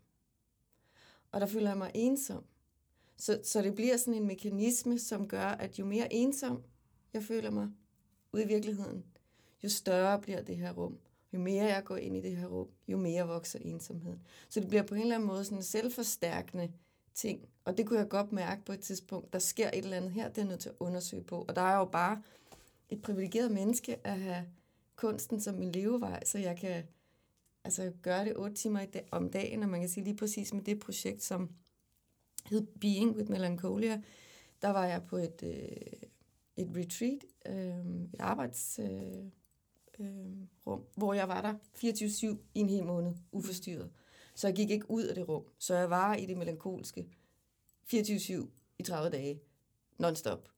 Og 1.31 1.41
der 1.41 1.47
føler 1.47 1.69
jeg 1.69 1.77
mig 1.77 1.91
ensom. 1.93 2.43
Så, 3.19 3.39
så 3.43 3.61
det 3.61 3.75
bliver 3.75 3.97
sådan 3.97 4.13
en 4.13 4.27
mekanisme, 4.27 4.99
som 4.99 5.27
gør, 5.27 5.45
at 5.45 5.79
jo 5.79 5.85
mere 5.85 6.13
ensom 6.13 6.63
jeg 7.13 7.23
føler 7.23 7.51
mig 7.51 7.69
ude 8.33 8.43
i 8.43 8.47
virkeligheden, 8.47 9.05
jo 9.63 9.69
større 9.69 10.21
bliver 10.21 10.41
det 10.41 10.57
her 10.57 10.73
rum. 10.73 10.97
Jo 11.33 11.39
mere 11.39 11.63
jeg 11.63 11.83
går 11.83 11.97
ind 11.97 12.17
i 12.17 12.21
det 12.21 12.38
her 12.38 12.47
rum, 12.47 12.67
jo 12.88 12.97
mere 12.97 13.27
vokser 13.27 13.59
ensomheden. 13.61 14.21
Så 14.49 14.59
det 14.59 14.69
bliver 14.69 14.83
på 14.83 14.95
en 14.95 15.01
eller 15.01 15.15
anden 15.15 15.27
måde 15.27 15.45
sådan 15.45 15.57
en 15.57 15.63
selvforstærkende 15.63 16.71
ting. 17.13 17.49
Og 17.65 17.77
det 17.77 17.88
kunne 17.88 17.99
jeg 17.99 18.09
godt 18.09 18.31
mærke 18.31 18.65
på 18.65 18.71
et 18.71 18.79
tidspunkt. 18.79 19.33
Der 19.33 19.39
sker 19.39 19.67
et 19.67 19.83
eller 19.83 19.97
andet 19.97 20.11
her, 20.11 20.29
det 20.29 20.38
er 20.38 20.41
jeg 20.41 20.49
nødt 20.49 20.59
til 20.59 20.69
at 20.69 20.75
undersøge 20.79 21.23
på. 21.23 21.45
Og 21.47 21.55
der 21.55 21.61
er 21.61 21.77
jo 21.77 21.85
bare 21.85 22.21
et 22.89 23.01
privilegeret 23.01 23.51
menneske 23.51 24.07
at 24.07 24.19
have 24.19 24.45
kunsten 24.95 25.41
som 25.41 25.55
min 25.55 25.71
levevej, 25.71 26.25
så 26.25 26.38
jeg 26.38 26.57
kan 26.57 26.83
altså, 27.63 27.91
gøre 28.01 28.25
det 28.25 28.38
otte 28.38 28.55
timer 28.55 28.85
om 29.11 29.29
dagen, 29.29 29.63
og 29.63 29.69
man 29.69 29.79
kan 29.79 29.89
sige 29.89 30.03
lige 30.03 30.17
præcis 30.17 30.53
med 30.53 30.61
det 30.61 30.79
projekt, 30.79 31.23
som 31.23 31.49
hed 32.46 32.67
Being 32.81 33.15
with 33.15 33.31
Melancholia, 33.31 34.01
der 34.62 34.69
var 34.69 34.86
jeg 34.86 35.03
på 35.08 35.17
et, 35.17 35.43
øh, 35.43 36.10
et 36.58 36.69
retreat, 36.75 37.25
øh, 37.46 38.03
et 38.13 38.19
arbejdsrum, 38.19 38.86
øh, 38.86 39.25
øh, 40.00 40.48
rum, 40.67 40.84
hvor 40.96 41.13
jeg 41.13 41.27
var 41.27 41.41
der 41.41 41.53
24-7 41.74 42.38
i 42.53 42.60
en 42.60 42.69
hel 42.69 42.86
måned, 42.86 43.13
uforstyrret. 43.31 43.91
Så 44.36 44.48
jeg 44.48 44.55
gik 44.55 44.69
ikke 44.69 44.91
ud 44.91 45.03
af 45.03 45.15
det 45.15 45.27
rum. 45.27 45.43
Så 45.58 45.75
jeg 45.75 45.89
var 45.89 46.15
i 46.15 46.25
det 46.25 46.38
melankolske 46.38 47.08
24-7 47.93 48.50
i 48.79 48.84
30 48.84 49.10
dage, 49.10 49.39
non-stop. 49.98 50.50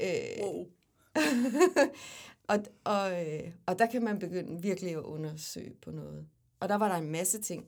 Øh, 0.00 0.08
wow. 0.42 0.66
og, 2.48 2.64
og, 2.84 3.26
øh, 3.26 3.52
og 3.66 3.78
der 3.78 3.86
kan 3.86 4.04
man 4.04 4.18
begynde 4.18 4.62
virkelig 4.62 4.90
at 4.90 5.02
undersøge 5.02 5.74
på 5.82 5.90
noget. 5.90 6.28
Og 6.60 6.68
der 6.68 6.74
var 6.74 6.88
der 6.88 6.94
en 6.94 7.10
masse 7.10 7.42
ting, 7.42 7.66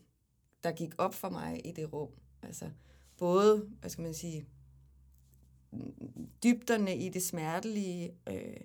der 0.63 0.73
gik 0.73 0.95
op 0.99 1.15
for 1.15 1.29
mig 1.31 1.67
i 1.67 1.73
det 1.73 1.93
rum. 1.93 2.09
Altså 2.43 2.71
både, 3.21 3.71
hvad 3.81 3.91
skal 3.91 4.03
man 4.03 4.15
sige, 4.15 4.47
dybderne 6.43 6.97
i 6.97 7.09
det 7.09 7.23
smertelige, 7.23 8.15
øh, 8.29 8.61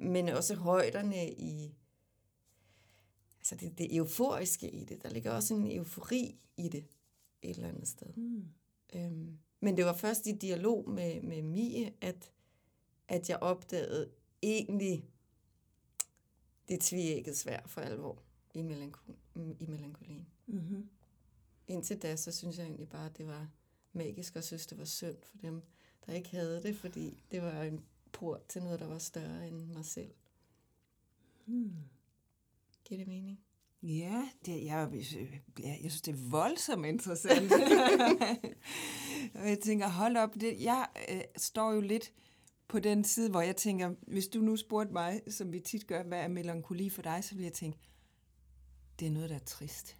men 0.00 0.28
også 0.28 0.54
højderne 0.54 1.32
i 1.32 1.74
altså 3.38 3.56
det, 3.56 3.78
det 3.78 3.96
euforiske 3.96 4.70
i 4.70 4.84
det. 4.84 5.02
Der 5.02 5.08
ligger 5.08 5.32
også 5.32 5.54
en 5.54 5.76
eufori 5.76 6.38
i 6.56 6.68
det 6.68 6.84
et 7.42 7.56
eller 7.56 7.68
andet 7.68 7.88
sted. 7.88 8.14
Mm. 8.16 8.44
Øhm, 8.94 9.38
men 9.60 9.76
det 9.76 9.84
var 9.84 9.92
først 9.92 10.26
i 10.26 10.32
dialog 10.32 10.90
med, 10.90 11.22
med 11.22 11.42
Mie, 11.42 11.92
at, 12.00 12.32
at 13.08 13.28
jeg 13.28 13.38
opdagede 13.38 14.10
egentlig 14.42 15.04
det 16.68 16.80
tvækket 16.80 17.36
svær 17.36 17.60
for 17.66 17.80
alvor 17.80 18.22
i, 18.54 18.62
melanko- 18.62 19.12
i 19.60 19.66
melankolien. 19.66 20.26
Mm-hmm. 20.46 20.88
Indtil 21.68 22.02
da, 22.02 22.16
så 22.16 22.32
synes 22.32 22.58
jeg 22.58 22.64
egentlig 22.66 22.88
bare, 22.88 23.06
at 23.06 23.18
det 23.18 23.26
var 23.26 23.48
magisk, 23.92 24.36
og 24.36 24.44
synes, 24.44 24.66
det 24.66 24.78
var 24.78 24.84
synd 24.84 25.16
for 25.22 25.36
dem, 25.36 25.62
der 26.06 26.12
ikke 26.12 26.30
havde 26.30 26.62
det, 26.62 26.76
fordi 26.76 27.24
det 27.30 27.42
var 27.42 27.62
en 27.62 27.84
port 28.12 28.46
til 28.46 28.62
noget, 28.62 28.80
der 28.80 28.86
var 28.86 28.98
større 28.98 29.48
end 29.48 29.66
mig 29.66 29.84
selv. 29.84 30.10
Hmm. 31.46 31.72
Giver 32.84 32.98
det 32.98 33.08
mening? 33.08 33.40
Ja, 33.82 34.28
det, 34.46 34.64
jeg, 34.64 34.88
jeg, 35.58 35.78
jeg 35.82 35.90
synes, 35.90 36.02
det 36.02 36.14
er 36.14 36.30
voldsomt 36.30 36.86
interessant. 36.86 37.52
og 39.40 39.48
jeg 39.48 39.58
tænker, 39.58 39.88
hold 39.88 40.16
op, 40.16 40.34
det, 40.34 40.62
jeg 40.62 40.86
øh, 41.08 41.20
står 41.36 41.72
jo 41.72 41.80
lidt 41.80 42.12
på 42.68 42.78
den 42.78 43.04
side, 43.04 43.30
hvor 43.30 43.40
jeg 43.40 43.56
tænker, 43.56 43.94
hvis 44.06 44.28
du 44.28 44.40
nu 44.40 44.56
spurgte 44.56 44.92
mig, 44.92 45.22
som 45.28 45.52
vi 45.52 45.60
tit 45.60 45.86
gør, 45.86 46.02
hvad 46.02 46.18
er 46.18 46.28
melankoli 46.28 46.90
for 46.90 47.02
dig, 47.02 47.24
så 47.24 47.34
vil 47.34 47.42
jeg 47.42 47.52
tænke, 47.52 47.78
det 49.00 49.06
er 49.06 49.12
noget, 49.12 49.30
der 49.30 49.36
er 49.36 49.44
trist. 49.46 49.96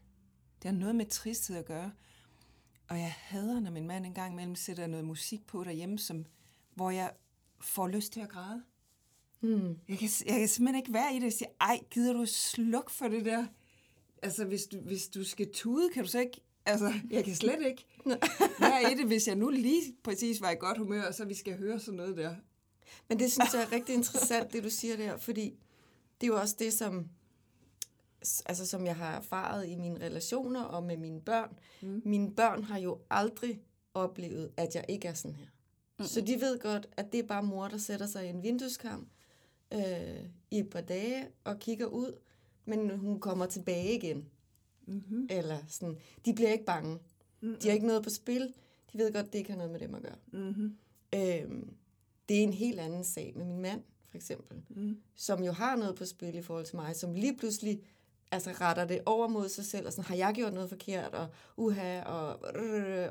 Det 0.67 0.75
har 0.75 0.81
noget 0.81 0.97
med 0.97 1.07
tristhed 1.07 1.57
at 1.57 1.65
gøre. 1.65 1.93
Og 2.89 2.99
jeg 2.99 3.13
hader, 3.17 3.61
når 3.61 3.71
min 3.71 3.87
mand 3.87 4.07
engang 4.07 4.33
imellem 4.33 4.55
sætter 4.55 4.87
noget 4.87 5.05
musik 5.05 5.47
på 5.47 5.65
derhjemme, 5.65 5.99
som, 5.99 6.27
hvor 6.75 6.91
jeg 6.91 7.11
får 7.61 7.89
lyst 7.89 8.13
til 8.13 8.21
at 8.21 8.29
græde. 8.29 8.63
Hmm. 9.41 9.79
Jeg 9.89 9.99
kan, 9.99 10.09
jeg 10.27 10.39
kan 10.39 10.49
simpelthen 10.49 10.75
ikke 10.75 10.93
være 10.93 11.13
i 11.13 11.17
det. 11.17 11.25
Jeg 11.25 11.33
siger, 11.33 11.49
ej, 11.61 11.81
gider 11.91 12.13
du 12.13 12.27
slukke 12.27 12.93
for 12.93 13.09
det 13.09 13.25
der? 13.25 13.47
Altså, 14.23 14.45
hvis 14.45 14.67
du, 14.67 14.81
hvis 14.81 15.09
du 15.09 15.25
skal 15.25 15.53
tude, 15.53 15.91
kan 15.91 16.05
du 16.05 16.11
så 16.11 16.21
ikke... 16.21 16.41
Altså, 16.67 16.95
jeg 17.11 17.25
kan 17.25 17.35
slet 17.35 17.67
ikke 17.67 17.87
være 18.61 18.93
i 18.93 18.95
det, 18.95 19.07
hvis 19.07 19.29
jeg 19.29 19.37
nu 19.37 19.51
lige 19.51 19.97
præcis 20.03 20.41
var 20.41 20.51
i 20.51 20.57
godt 20.57 20.79
humør, 20.79 21.03
og 21.03 21.15
så 21.15 21.25
vi 21.25 21.35
skal 21.35 21.59
høre 21.59 21.81
sådan 21.81 21.97
noget 21.97 22.17
der. 22.17 22.35
Men 23.09 23.19
det 23.19 23.33
synes 23.33 23.55
jeg 23.55 23.63
er 23.63 23.73
rigtig 23.73 23.95
interessant, 23.95 24.53
det 24.53 24.65
du 24.65 24.71
siger 24.71 24.97
der, 24.97 25.17
fordi 25.17 25.59
det 26.21 26.27
er 26.27 26.33
jo 26.33 26.41
også 26.41 26.57
det, 26.59 26.73
som, 26.73 27.09
altså, 28.47 28.67
som 28.67 28.87
jeg 28.87 28.97
har 28.97 29.17
erfaret 29.17 29.69
i 29.69 29.75
mine 29.75 30.01
relationer 30.01 30.63
og 30.63 30.83
med 30.83 30.97
mine 30.97 31.21
børn. 31.21 31.59
Mm. 31.83 32.03
Mine 32.05 32.35
børn 32.35 32.63
har 32.63 32.79
jo 32.79 32.99
aldrig 33.11 33.61
oplevet, 33.95 34.51
at 34.57 34.75
jeg 34.75 34.85
ikke 34.89 35.09
er 35.09 35.15
sådan 35.15 35.37
her. 35.37 35.47
Mm. 35.99 36.05
Så 36.05 36.21
de 36.21 36.41
ved 36.41 36.59
godt, 36.59 36.89
at 36.97 37.13
det 37.13 37.21
er 37.21 37.27
bare 37.27 37.43
mor, 37.43 37.69
der 37.69 37.79
sætter 37.79 38.07
sig 38.07 38.27
i 38.27 38.29
en 38.29 38.43
vindueskarm 38.43 39.09
øh, 39.75 40.25
i 40.51 40.59
et 40.59 40.71
par 40.71 40.81
dage 40.81 41.29
og 41.45 41.59
kigger 41.59 41.87
ud, 41.87 42.13
men 42.65 42.99
hun 42.99 43.21
kommer 43.21 43.47
tilbage 43.47 43.95
igen. 43.95 44.25
Mm-hmm. 44.87 45.27
Eller 45.31 45.59
sådan. 45.69 45.97
De 46.25 46.35
bliver 46.35 46.53
ikke 46.53 46.65
bange. 46.65 46.95
Mm-hmm. 47.41 47.57
De 47.59 47.69
har 47.69 47.75
ikke 47.75 47.87
noget 47.87 48.03
på 48.03 48.11
spil. 48.11 48.55
De 48.93 48.99
ved 48.99 49.13
godt, 49.13 49.33
det 49.33 49.39
ikke 49.39 49.51
har 49.51 49.57
noget 49.57 49.73
med 49.73 49.81
dem 49.81 49.95
at 49.95 50.03
gøre. 50.03 50.17
Mm-hmm. 50.33 50.77
Øhm, 51.15 51.71
det 52.29 52.39
er 52.39 52.43
en 52.43 52.53
helt 52.53 52.81
anden 52.81 53.05
sag 53.05 53.33
med 53.37 53.45
min 53.45 53.61
mand, 53.61 53.83
for 54.11 54.17
eksempel, 54.17 54.63
Mm. 54.69 54.97
som 55.15 55.43
jo 55.45 55.53
har 55.53 55.77
noget 55.77 55.95
på 55.95 56.05
spil 56.05 56.35
i 56.35 56.43
forhold 56.43 56.65
til 56.67 56.77
mig, 56.77 56.97
som 56.97 57.15
lige 57.15 57.37
pludselig 57.37 57.81
altså 58.31 58.51
retter 58.61 58.85
det 58.85 59.01
over 59.07 59.29
mod 59.29 59.49
sig 59.49 59.65
selv, 59.65 59.87
og 59.87 59.93
sådan, 59.93 60.05
har 60.05 60.15
jeg 60.15 60.35
gjort 60.35 60.53
noget 60.53 60.69
forkert, 60.69 61.15
og 61.15 61.29
uha, 61.57 62.03
og, 62.03 62.39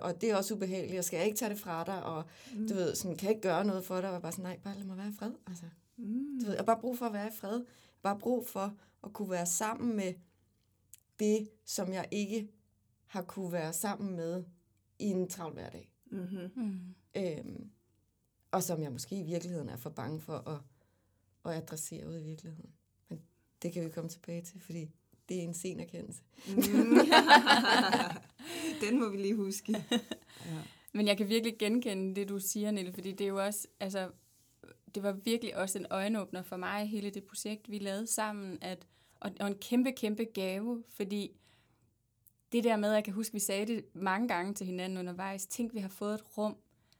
og 0.01 0.21
det 0.21 0.29
er 0.31 0.35
også 0.35 0.53
ubehageligt, 0.53 0.99
og 0.99 1.05
skal 1.05 1.17
jeg 1.17 1.25
ikke 1.25 1.37
tage 1.37 1.49
det 1.49 1.59
fra 1.59 1.83
dig, 1.83 2.03
og 2.03 2.23
mm. 2.55 2.67
du 2.67 2.73
ved, 2.73 2.95
sådan, 2.95 3.17
kan 3.17 3.27
jeg 3.27 3.35
ikke 3.35 3.47
gøre 3.47 3.65
noget 3.65 3.85
for 3.85 4.01
dig, 4.01 4.09
og 4.09 4.21
bare 4.21 4.31
sådan, 4.31 4.43
nej, 4.43 4.59
bare 4.63 4.75
lad 4.75 4.85
mig 4.85 4.97
være 4.97 5.09
i 5.09 5.13
fred, 5.19 5.31
altså. 5.47 5.65
Mm. 5.97 6.39
Du 6.39 6.45
ved, 6.45 6.55
jeg 6.55 6.65
bare 6.65 6.79
brug 6.81 6.97
for 6.97 7.05
at 7.05 7.13
være 7.13 7.27
i 7.27 7.31
fred, 7.31 7.65
bare 8.01 8.19
brug 8.19 8.47
for 8.47 8.77
at 9.03 9.13
kunne 9.13 9.29
være 9.29 9.45
sammen 9.45 9.95
med 9.95 10.13
det, 11.19 11.49
som 11.65 11.93
jeg 11.93 12.07
ikke 12.11 12.49
har 13.07 13.21
kunne 13.21 13.51
være 13.51 13.73
sammen 13.73 14.15
med 14.15 14.43
i 14.99 15.05
en 15.05 15.29
travl 15.29 15.53
hverdag. 15.53 15.91
Mm-hmm. 16.05 16.51
Mm. 16.55 16.95
Øhm, 17.17 17.69
og 18.51 18.63
som 18.63 18.81
jeg 18.81 18.91
måske 18.91 19.19
i 19.19 19.23
virkeligheden 19.23 19.69
er 19.69 19.77
for 19.77 19.89
bange 19.89 20.21
for 20.21 20.37
at, 20.37 20.59
at 21.45 21.63
adressere 21.63 22.07
ud 22.07 22.19
i 22.19 22.23
virkeligheden. 22.23 22.73
Men 23.09 23.21
det 23.61 23.73
kan 23.73 23.85
vi 23.85 23.89
komme 23.89 24.09
tilbage 24.09 24.41
til, 24.41 24.61
fordi 24.61 24.91
det 25.29 25.37
er 25.37 25.41
en 25.41 25.53
sen 25.53 25.79
erkendelse. 25.79 26.21
Mm. 26.47 26.99
Den 28.81 28.99
må 28.99 29.09
vi 29.09 29.17
lige 29.17 29.35
huske. 29.35 29.71
Ja. 29.91 29.99
Men 30.93 31.07
jeg 31.07 31.17
kan 31.17 31.29
virkelig 31.29 31.57
genkende 31.59 32.15
det, 32.15 32.29
du 32.29 32.39
siger, 32.39 32.71
Nille, 32.71 32.93
fordi 32.93 33.11
det 33.11 33.21
er 33.21 33.27
jo 33.27 33.45
også, 33.45 33.67
altså, 33.79 34.09
det 34.95 35.03
var 35.03 35.11
virkelig 35.11 35.57
også 35.57 35.79
en 35.79 35.85
øjenåbner 35.89 36.41
for 36.41 36.57
mig, 36.57 36.89
hele 36.89 37.09
det 37.09 37.23
projekt, 37.23 37.71
vi 37.71 37.77
lavede 37.77 38.07
sammen, 38.07 38.57
at, 38.61 38.87
og, 39.19 39.31
og 39.39 39.47
en 39.47 39.55
kæmpe, 39.55 39.91
kæmpe 39.91 40.23
gave, 40.23 40.83
fordi 40.89 41.31
det 42.51 42.63
der 42.63 42.77
med, 42.77 42.89
at 42.89 42.95
jeg 42.95 43.03
kan 43.03 43.13
huske, 43.13 43.33
vi 43.33 43.39
sagde 43.39 43.65
det 43.65 43.85
mange 43.93 44.27
gange 44.27 44.53
til 44.53 44.65
hinanden 44.65 44.97
undervejs, 44.97 45.45
tænk, 45.45 45.73
vi 45.73 45.79
har 45.79 45.89
fået 45.89 46.13
et 46.15 46.37
rum, 46.37 46.57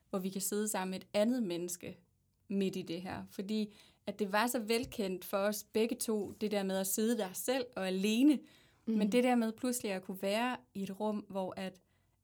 hvor 0.10 0.20
vi 0.20 0.30
kan 0.30 0.42
sidde 0.42 0.68
sammen 0.68 0.92
med 0.92 1.00
et 1.00 1.08
andet 1.14 1.44
menneske 1.44 1.98
midt 2.48 2.76
i 2.76 2.82
det 2.82 3.02
her, 3.02 3.24
fordi 3.30 3.76
at 4.08 4.20
det 4.20 4.32
var 4.32 4.48
så 4.48 4.60
velkendt 4.60 5.26
for 5.26 5.38
os 5.38 5.64
begge 5.64 5.96
to, 5.96 6.32
det 6.32 6.52
der 6.52 6.64
med 6.64 6.78
at 6.78 6.88
sidde 6.88 7.18
der 7.18 7.34
selv 7.34 7.66
og 7.76 7.88
alene, 7.88 8.40
mm. 8.86 8.94
men 8.94 9.12
det 9.12 9.24
der 9.24 9.36
med 9.36 9.52
pludselig 9.52 9.92
at 9.92 10.04
kunne 10.04 10.22
være 10.22 10.58
i 10.74 10.84
et 10.84 11.00
rum, 11.00 11.18
hvor 11.18 11.54
at, 11.58 11.82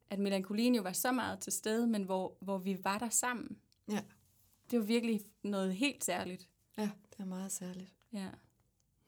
at 0.09 0.19
melankolien 0.19 0.75
jo 0.75 0.81
var 0.81 0.91
så 0.91 1.11
meget 1.11 1.39
til 1.39 1.53
stede, 1.53 1.88
men 1.88 2.03
hvor, 2.03 2.38
hvor 2.39 2.57
vi 2.57 2.83
var 2.83 2.97
der 2.97 3.09
sammen. 3.09 3.57
Ja. 3.89 4.01
Det 4.71 4.79
var 4.79 4.85
virkelig 4.85 5.21
noget 5.43 5.75
helt 5.75 6.03
særligt. 6.03 6.50
Ja, 6.77 6.89
det 7.11 7.19
er 7.19 7.25
meget 7.25 7.51
særligt. 7.51 7.93
Ja. 8.13 8.29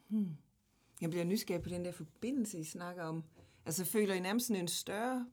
Hmm. 0.07 0.37
Jeg 1.01 1.09
bliver 1.09 1.25
nysgerrig 1.25 1.63
på 1.63 1.69
den 1.69 1.85
der 1.85 1.91
forbindelse, 1.91 2.59
I 2.59 2.63
snakker 2.63 3.03
om. 3.03 3.23
Altså, 3.65 3.85
føler 3.85 4.13
I 4.13 4.19
nærmest 4.19 4.47
sådan 4.47 4.61
en 4.61 4.67
større 4.67 5.27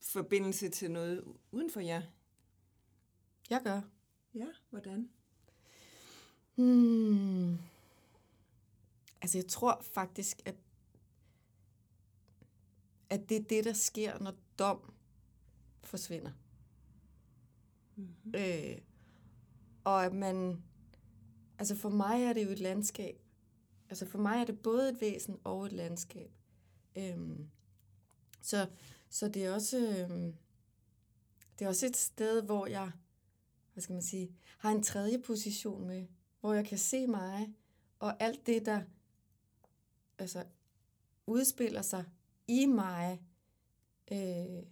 forbindelse 0.00 0.68
til 0.68 0.90
noget 0.90 1.24
uden 1.50 1.70
for 1.70 1.80
jer? 1.80 2.02
Jeg 3.50 3.60
gør. 3.64 3.80
Ja, 4.34 4.46
hvordan? 4.70 5.10
Hmm. 6.60 7.58
Altså, 9.22 9.38
jeg 9.38 9.46
tror 9.46 9.80
faktisk, 9.94 10.42
at, 10.44 10.54
at 13.10 13.28
det 13.28 13.36
er 13.36 13.42
det, 13.42 13.64
der 13.64 13.72
sker, 13.72 14.18
når 14.18 14.34
dom 14.58 14.92
forsvinder. 15.82 16.30
Mm-hmm. 17.96 18.34
Øh, 18.34 18.78
og 19.84 20.04
at 20.04 20.14
man... 20.14 20.62
Altså, 21.58 21.76
for 21.76 21.88
mig 21.88 22.22
er 22.22 22.32
det 22.32 22.44
jo 22.44 22.50
et 22.50 22.60
landskab. 22.60 23.22
Altså, 23.90 24.06
for 24.06 24.18
mig 24.18 24.40
er 24.40 24.44
det 24.44 24.62
både 24.62 24.88
et 24.88 25.00
væsen 25.00 25.38
og 25.44 25.66
et 25.66 25.72
landskab. 25.72 26.30
Øhm, 26.96 27.48
så, 28.40 28.68
så 29.10 29.28
det 29.28 29.44
er 29.44 29.54
også... 29.54 29.78
Øhm, 29.78 30.34
det 31.58 31.64
er 31.64 31.68
også 31.68 31.86
et 31.86 31.96
sted, 31.96 32.42
hvor 32.42 32.66
jeg, 32.66 32.92
hvad 33.72 33.82
skal 33.82 33.92
man 33.92 34.02
sige, 34.02 34.36
har 34.58 34.70
en 34.70 34.82
tredje 34.82 35.18
position 35.18 35.86
med, 35.86 36.06
hvor 36.40 36.54
jeg 36.54 36.66
kan 36.66 36.78
se 36.78 37.06
mig, 37.06 37.54
og 37.98 38.22
alt 38.22 38.46
det, 38.46 38.66
der 38.66 38.82
altså, 40.18 40.44
udspiller 41.26 41.82
sig 41.82 42.04
i 42.48 42.66
mig, 42.66 43.22
øh, 44.12 44.62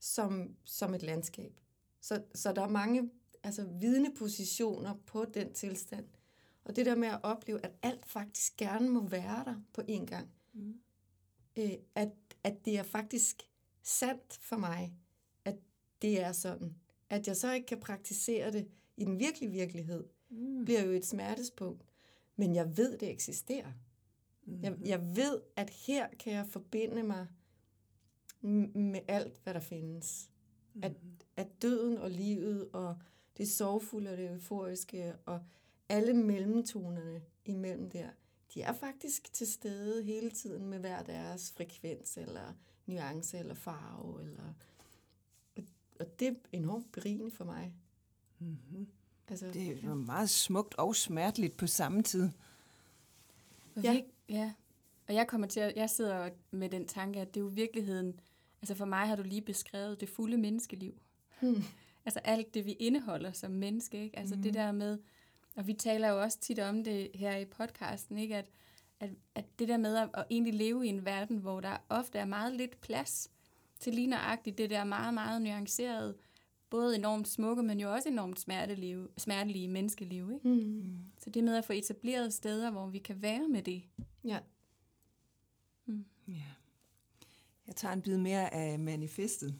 som, 0.00 0.56
som 0.64 0.94
et 0.94 1.02
landskab. 1.02 1.60
Så, 2.00 2.22
så 2.34 2.52
der 2.52 2.62
er 2.62 2.68
mange 2.68 3.10
altså, 3.42 3.64
vidnepositioner 3.64 4.94
på 5.06 5.24
den 5.24 5.52
tilstand. 5.52 6.06
Og 6.64 6.76
det 6.76 6.86
der 6.86 6.94
med 6.94 7.08
at 7.08 7.20
opleve, 7.22 7.64
at 7.64 7.72
alt 7.82 8.06
faktisk 8.06 8.56
gerne 8.56 8.88
må 8.88 9.06
være 9.06 9.44
der 9.44 9.62
på 9.72 9.82
en 9.88 10.06
gang. 10.06 10.30
Mm. 10.52 10.80
Øh, 11.56 11.72
at, 11.94 12.08
at 12.44 12.64
det 12.64 12.78
er 12.78 12.82
faktisk 12.82 13.42
sandt 13.82 14.38
for 14.40 14.56
mig, 14.56 14.96
at 15.44 15.56
det 16.02 16.20
er 16.20 16.32
sådan. 16.32 16.76
At 17.10 17.26
jeg 17.26 17.36
så 17.36 17.52
ikke 17.52 17.66
kan 17.66 17.80
praktisere 17.80 18.52
det 18.52 18.68
i 18.96 19.04
den 19.04 19.18
virkelige 19.18 19.50
virkelighed, 19.50 20.04
Mm. 20.32 20.64
bliver 20.64 20.84
jo 20.84 20.90
et 20.90 21.06
smertespunkt. 21.06 21.84
Men 22.36 22.54
jeg 22.54 22.76
ved, 22.76 22.98
det 22.98 23.10
eksisterer. 23.10 23.72
Mm-hmm. 24.44 24.62
Jeg, 24.62 24.76
jeg 24.84 25.16
ved, 25.16 25.40
at 25.56 25.70
her 25.70 26.08
kan 26.18 26.32
jeg 26.32 26.46
forbinde 26.46 27.02
mig 27.02 27.26
med 28.74 29.00
alt, 29.08 29.40
hvad 29.42 29.54
der 29.54 29.60
findes. 29.60 30.30
At, 30.82 30.92
at 31.36 31.62
døden 31.62 31.98
og 31.98 32.10
livet 32.10 32.68
og 32.72 32.96
det 33.36 33.50
sorgfulde 33.50 34.10
og 34.10 34.16
det 34.16 34.30
euforiske 34.30 35.14
og 35.26 35.40
alle 35.88 36.14
mellemtonerne 36.14 37.22
imellem 37.44 37.90
der, 37.90 38.08
de 38.54 38.62
er 38.62 38.72
faktisk 38.72 39.32
til 39.32 39.52
stede 39.52 40.02
hele 40.02 40.30
tiden 40.30 40.66
med 40.66 40.78
hver 40.78 41.02
deres 41.02 41.52
frekvens 41.52 42.16
eller 42.16 42.54
nuance 42.86 43.38
eller 43.38 43.54
farve. 43.54 44.22
Eller, 44.22 44.54
og, 45.56 45.62
og 46.00 46.20
det 46.20 46.28
er 46.28 46.34
enormt 46.52 46.92
berigende 46.92 47.30
for 47.30 47.44
mig. 47.44 47.74
Mm-hmm. 48.38 48.88
Altså, 49.28 49.46
Det 49.46 49.84
er 49.84 49.94
meget 49.94 50.30
smukt 50.30 50.74
og 50.74 50.96
smerteligt 50.96 51.56
på 51.56 51.66
samme 51.66 52.02
tid. 52.02 52.30
Ja. 53.82 54.00
ja. 54.28 54.52
Og 55.08 55.14
jeg 55.14 55.26
kommer 55.26 55.46
til 55.46 55.60
at, 55.60 55.72
jeg 55.76 55.90
sidder 55.90 56.30
med 56.50 56.68
den 56.68 56.86
tanke, 56.86 57.20
at 57.20 57.34
det 57.34 57.40
er 57.40 57.44
jo 57.44 57.50
virkeligheden, 57.54 58.20
altså 58.62 58.74
for 58.74 58.84
mig 58.84 59.08
har 59.08 59.16
du 59.16 59.22
lige 59.22 59.40
beskrevet 59.40 60.00
det 60.00 60.08
fulde 60.08 60.36
menneskeliv. 60.36 60.94
Hmm. 61.40 61.62
Altså 62.04 62.20
alt 62.24 62.54
det, 62.54 62.66
vi 62.66 62.72
indeholder 62.72 63.32
som 63.32 63.50
menneske, 63.50 64.02
ikke? 64.04 64.18
Altså 64.18 64.36
mm. 64.36 64.42
det 64.42 64.54
der 64.54 64.72
med, 64.72 64.98
og 65.56 65.66
vi 65.66 65.72
taler 65.72 66.08
jo 66.08 66.22
også 66.22 66.38
tit 66.40 66.58
om 66.58 66.84
det 66.84 67.10
her 67.14 67.36
i 67.36 67.44
podcasten, 67.44 68.18
ikke? 68.18 68.36
At, 68.36 68.50
at, 69.00 69.10
at 69.34 69.44
det 69.58 69.68
der 69.68 69.76
med 69.76 69.96
at, 69.96 70.08
at 70.14 70.24
egentlig 70.30 70.54
leve 70.54 70.86
i 70.86 70.88
en 70.88 71.04
verden, 71.04 71.36
hvor 71.36 71.60
der 71.60 71.76
ofte 71.88 72.18
er 72.18 72.24
meget 72.24 72.52
lidt 72.52 72.80
plads 72.80 73.30
til 73.80 73.94
lige 73.94 74.06
nøjagtigt 74.06 74.58
det 74.58 74.70
der 74.70 74.84
meget, 74.84 75.14
meget 75.14 75.42
nuancerede, 75.42 76.14
både 76.72 76.96
enormt 76.96 77.28
smukke, 77.28 77.62
men 77.62 77.80
jo 77.80 77.92
også 77.92 78.08
enormt 78.08 78.40
smertelige, 78.40 79.06
smertelige 79.16 79.68
menneskeliv, 79.68 80.30
ikke? 80.32 80.48
mm. 80.48 80.98
Så 81.18 81.30
det 81.30 81.44
med 81.44 81.56
at 81.56 81.64
få 81.64 81.72
etableret 81.72 82.34
steder, 82.34 82.70
hvor 82.70 82.86
vi 82.86 82.98
kan 82.98 83.22
være 83.22 83.48
med 83.48 83.62
det. 83.62 83.82
Ja. 84.24 84.38
Ja. 86.28 86.52
Jeg 87.66 87.76
tager 87.76 87.94
en 87.94 88.02
bid 88.02 88.18
mere 88.18 88.54
af 88.54 88.78
manifestet. 88.78 89.54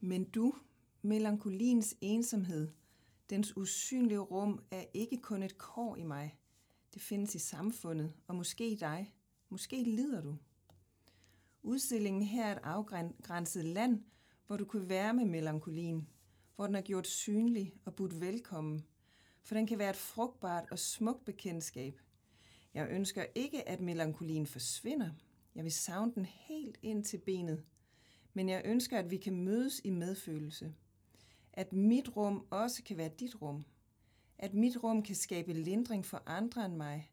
Men 0.00 0.24
du, 0.24 0.54
melankoliens 1.02 1.94
ensomhed, 2.00 2.68
dens 3.30 3.56
usynlige 3.56 4.18
rum, 4.18 4.62
er 4.70 4.84
ikke 4.94 5.16
kun 5.16 5.42
et 5.42 5.58
kår 5.58 5.96
i 5.96 6.04
mig. 6.04 6.38
Det 6.94 7.02
findes 7.02 7.34
i 7.34 7.38
samfundet, 7.38 8.12
og 8.26 8.34
måske 8.34 8.70
i 8.70 8.74
dig. 8.74 9.14
Måske 9.48 9.82
lider 9.82 10.20
du. 10.20 10.36
Udstillingen 11.62 12.22
her 12.22 12.46
er 12.46 12.56
et 12.56 12.60
afgrænset 12.62 13.64
land, 13.64 14.02
hvor 14.46 14.56
du 14.56 14.64
kan 14.64 14.88
være 14.88 15.14
med 15.14 15.24
melankolien, 15.24 16.08
hvor 16.56 16.66
den 16.66 16.74
er 16.74 16.80
gjort 16.80 17.06
synlig 17.06 17.74
og 17.84 17.94
budt 17.94 18.20
velkommen, 18.20 18.84
for 19.42 19.54
den 19.54 19.66
kan 19.66 19.78
være 19.78 19.90
et 19.90 19.96
frugtbart 19.96 20.64
og 20.70 20.78
smukt 20.78 21.24
bekendtskab. 21.24 22.00
Jeg 22.74 22.88
ønsker 22.90 23.24
ikke, 23.34 23.68
at 23.68 23.80
melankolien 23.80 24.46
forsvinder. 24.46 25.10
Jeg 25.54 25.64
vil 25.64 25.72
savne 25.72 26.12
den 26.14 26.24
helt 26.24 26.78
ind 26.82 27.04
til 27.04 27.18
benet. 27.18 27.64
Men 28.34 28.48
jeg 28.48 28.62
ønsker, 28.64 28.98
at 28.98 29.10
vi 29.10 29.16
kan 29.16 29.36
mødes 29.36 29.80
i 29.84 29.90
medfølelse. 29.90 30.74
At 31.52 31.72
mit 31.72 32.16
rum 32.16 32.46
også 32.50 32.82
kan 32.82 32.96
være 32.96 33.10
dit 33.20 33.42
rum. 33.42 33.64
At 34.38 34.54
mit 34.54 34.82
rum 34.82 35.02
kan 35.02 35.14
skabe 35.14 35.52
lindring 35.52 36.06
for 36.06 36.22
andre 36.26 36.64
end 36.64 36.76
mig. 36.76 37.10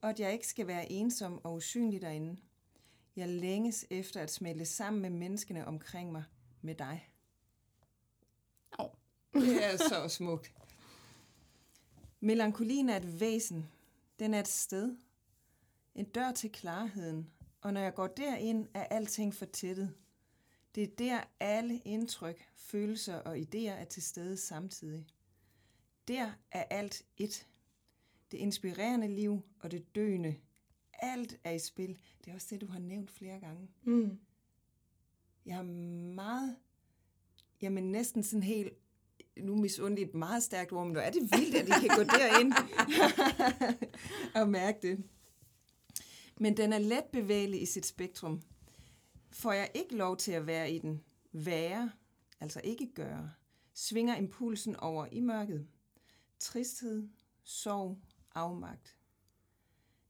Og 0.00 0.10
at 0.10 0.20
jeg 0.20 0.32
ikke 0.32 0.46
skal 0.46 0.66
være 0.66 0.92
ensom 0.92 1.40
og 1.44 1.54
usynlig 1.54 2.02
derinde. 2.02 2.36
Jeg 3.16 3.28
længes 3.28 3.86
efter 3.90 4.20
at 4.20 4.30
smelte 4.30 4.64
sammen 4.64 5.02
med 5.02 5.10
menneskene 5.10 5.66
omkring 5.66 6.12
mig 6.12 6.24
med 6.62 6.74
dig. 6.74 7.10
Åh. 8.78 8.86
Det 9.34 9.64
er 9.64 9.76
så 9.76 10.08
smukt. 10.08 10.52
Melankolien 12.20 12.88
er 12.88 12.96
et 12.96 13.20
væsen. 13.20 13.70
Den 14.18 14.34
er 14.34 14.40
et 14.40 14.48
sted. 14.48 14.96
En 15.94 16.04
dør 16.04 16.32
til 16.32 16.52
klarheden. 16.52 17.30
Og 17.60 17.72
når 17.72 17.80
jeg 17.80 17.94
går 17.94 18.06
derind, 18.06 18.68
er 18.74 18.84
alting 18.84 19.34
fortættet. 19.34 19.94
Det 20.74 20.82
er 20.82 20.96
der 20.98 21.20
alle 21.40 21.78
indtryk, 21.78 22.48
følelser 22.54 23.14
og 23.14 23.36
idéer 23.36 23.70
er 23.70 23.84
til 23.84 24.02
stede 24.02 24.36
samtidig. 24.36 25.06
Der 26.08 26.32
er 26.50 26.64
alt 26.70 27.04
et. 27.16 27.46
Det 28.30 28.38
inspirerende 28.38 29.08
liv 29.08 29.42
og 29.60 29.70
det 29.70 29.94
døende. 29.94 30.36
Alt 30.92 31.40
er 31.44 31.50
i 31.50 31.58
spil. 31.58 31.98
Det 32.24 32.30
er 32.30 32.34
også 32.34 32.46
det, 32.50 32.60
du 32.60 32.66
har 32.66 32.78
nævnt 32.78 33.10
flere 33.10 33.40
gange. 33.40 33.68
Mm. 33.82 34.18
Jeg 35.46 35.58
er 35.58 35.62
meget, 36.14 36.56
jamen 37.62 37.92
næsten 37.92 38.22
sådan 38.22 38.42
helt, 38.42 38.72
nu 39.36 39.56
misundelig 39.56 40.04
et 40.04 40.14
meget 40.14 40.42
stærkt 40.42 40.72
rum, 40.72 40.86
nu 40.86 40.98
er 40.98 41.10
det 41.10 41.22
vildt, 41.22 41.54
at 41.54 41.68
I 41.68 41.86
kan 41.86 41.96
gå 41.96 42.02
derind 42.02 42.52
og 44.40 44.48
mærke 44.48 44.78
det. 44.82 45.04
Men 46.36 46.56
den 46.56 46.72
er 46.72 46.78
let 46.78 47.04
bevægelig 47.04 47.62
i 47.62 47.66
sit 47.66 47.86
spektrum. 47.86 48.42
Får 49.30 49.52
jeg 49.52 49.70
ikke 49.74 49.96
lov 49.96 50.16
til 50.16 50.32
at 50.32 50.46
være 50.46 50.70
i 50.72 50.78
den, 50.78 51.04
være, 51.32 51.90
altså 52.40 52.60
ikke 52.64 52.94
gøre, 52.94 53.30
svinger 53.74 54.16
impulsen 54.16 54.76
over 54.76 55.06
i 55.12 55.20
mørket. 55.20 55.66
Tristhed, 56.38 57.08
sorg, 57.44 57.98
afmagt. 58.34 58.96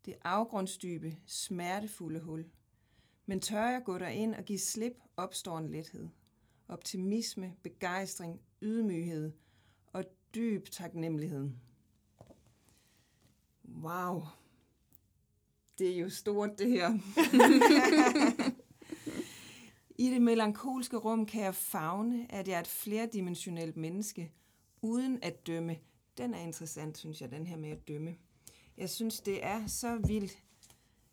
Det 0.04 0.14
afgrundsdybe, 0.24 1.16
smertefulde 1.26 2.20
hul. 2.20 2.50
Men 3.30 3.40
tør 3.40 3.66
jeg 3.66 3.82
gå 3.84 3.98
derind 3.98 4.34
og 4.34 4.44
give 4.44 4.58
slip, 4.58 4.92
opstår 5.16 5.58
en 5.58 5.70
lethed. 5.70 6.08
Optimisme, 6.68 7.54
begejstring, 7.62 8.40
ydmyghed 8.62 9.32
og 9.92 10.04
dyb 10.34 10.68
taknemmelighed. 10.68 11.50
Wow. 13.82 14.22
Det 15.78 15.90
er 15.90 15.98
jo 15.98 16.08
stort, 16.08 16.58
det 16.58 16.70
her. 16.70 16.90
I 20.04 20.10
det 20.10 20.22
melankolske 20.22 20.96
rum 20.96 21.26
kan 21.26 21.42
jeg 21.42 21.54
fagne, 21.54 22.32
at 22.32 22.48
jeg 22.48 22.54
er 22.54 22.60
et 22.60 22.66
flerdimensionelt 22.66 23.76
menneske, 23.76 24.32
uden 24.82 25.18
at 25.22 25.46
dømme. 25.46 25.76
Den 26.18 26.34
er 26.34 26.40
interessant, 26.40 26.98
synes 26.98 27.20
jeg, 27.20 27.30
den 27.30 27.46
her 27.46 27.56
med 27.56 27.70
at 27.70 27.88
dømme. 27.88 28.16
Jeg 28.76 28.90
synes, 28.90 29.20
det 29.20 29.44
er 29.44 29.66
så 29.66 30.00
vildt, 30.06 30.42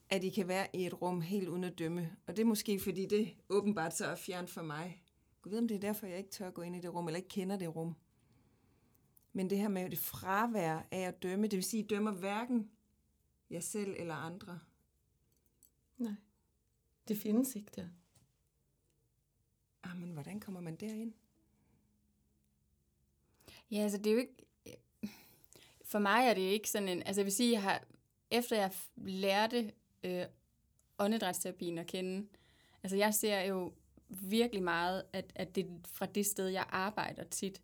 at 0.10 0.24
I 0.24 0.30
kan 0.30 0.48
være 0.48 0.68
i 0.74 0.86
et 0.86 1.02
rum 1.02 1.22
helt 1.22 1.48
uden 1.48 1.64
at 1.64 1.80
dømme. 1.80 2.18
Og 2.28 2.36
det 2.36 2.42
er 2.42 2.46
måske, 2.46 2.80
fordi 2.80 3.06
det 3.06 3.36
åbenbart 3.50 3.96
så 3.96 4.06
er 4.06 4.16
fjernt 4.16 4.50
for 4.50 4.62
mig. 4.62 5.04
Jeg 5.46 5.52
ved, 5.52 5.60
om 5.60 5.68
det 5.68 5.76
er 5.76 5.80
derfor, 5.80 6.08
jeg 6.08 6.18
ikke 6.18 6.30
tør 6.30 6.52
gå 6.52 6.62
ind 6.62 6.76
i 6.76 6.80
det 6.80 6.94
rum, 6.94 7.08
eller 7.08 7.18
ikke 7.18 7.30
kender 7.30 7.58
det 7.58 7.76
rum. 7.76 7.96
Men 9.34 9.50
det 9.50 9.58
her 9.58 9.68
med 9.68 9.90
det 9.90 10.00
fravær 10.00 10.88
af 10.92 11.00
at 11.00 11.24
dømme, 11.24 11.48
det 11.48 11.58
vil 11.58 11.64
sige, 11.64 11.84
at 11.84 11.86
I 11.86 11.88
dømmer 11.88 12.12
hverken 12.12 12.72
jer 13.50 13.60
selv 13.60 13.96
eller 13.98 14.16
andre. 14.16 14.60
Nej. 15.98 16.14
Det 17.08 17.18
findes 17.18 17.56
ikke 17.56 17.72
der. 17.76 17.88
Ah, 19.84 19.98
men 19.98 20.12
hvordan 20.12 20.40
kommer 20.40 20.62
man 20.62 20.76
derind? 20.76 21.14
Ja, 23.72 23.78
altså 23.78 23.98
det 23.98 24.08
er 24.08 24.12
jo 24.12 24.20
ikke... 24.20 24.34
For 25.86 26.00
mig 26.00 26.28
er 26.28 26.34
det 26.34 26.42
ikke 26.42 26.70
sådan 26.70 26.90
en... 26.90 27.04
Altså 27.04 27.22
jeg 27.22 27.26
vil 27.26 27.34
sige, 27.34 27.52
jeg 27.52 27.62
har, 27.62 27.84
efter 28.32 28.58
jeg 28.58 28.72
lærte 28.96 29.72
øh, 30.08 30.26
åndedrætsterapien 31.00 31.78
at 31.78 31.88
kende, 31.88 32.28
altså 32.84 32.98
jeg 32.98 33.14
ser 33.14 33.42
jo 33.42 33.74
virkelig 34.10 34.64
meget, 34.64 35.04
at, 35.14 35.32
at 35.36 35.56
det 35.56 35.66
er 35.66 35.70
fra 35.86 36.06
det 36.06 36.26
sted, 36.26 36.48
jeg 36.48 36.66
arbejder 36.70 37.24
tit. 37.24 37.62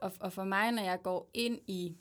Og, 0.00 0.12
og 0.20 0.32
for 0.32 0.44
mig, 0.44 0.72
når 0.72 0.82
jeg 0.82 1.02
går 1.02 1.30
ind 1.34 1.58
i 1.66 1.96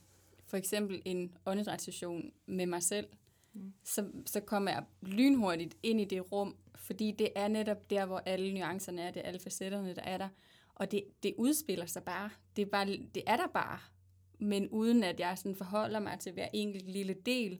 for 0.45 0.57
eksempel 0.57 1.01
en 1.05 1.37
åndedrætssession 1.45 2.31
med 2.45 2.65
mig 2.65 2.83
selv, 2.83 3.07
mm. 3.53 3.73
så, 3.83 4.11
så 4.25 4.39
kommer 4.39 4.71
jeg 4.71 4.83
lynhurtigt 5.01 5.77
ind 5.83 6.01
i 6.01 6.05
det 6.05 6.31
rum, 6.31 6.55
fordi 6.75 7.11
det 7.11 7.29
er 7.35 7.47
netop 7.47 7.89
der, 7.89 8.05
hvor 8.05 8.21
alle 8.25 8.53
nuancerne 8.53 9.01
er, 9.01 9.11
det 9.11 9.19
er 9.19 9.27
alle 9.27 9.39
facetterne, 9.39 9.95
der 9.95 10.01
er 10.01 10.17
der. 10.17 10.29
Og 10.75 10.91
det, 10.91 11.03
det 11.23 11.33
udspiller 11.37 11.85
sig 11.85 12.03
bare. 12.03 12.29
Det 12.55 12.61
er, 12.61 12.65
bare, 12.65 12.85
det 12.85 13.23
er 13.27 13.37
der 13.37 13.47
bare. 13.47 13.79
Men 14.39 14.69
uden 14.69 15.03
at 15.03 15.19
jeg 15.19 15.37
sådan 15.37 15.55
forholder 15.55 15.99
mig 15.99 16.19
til 16.19 16.31
hver 16.31 16.47
enkelt 16.53 16.89
lille 16.89 17.13
del. 17.13 17.59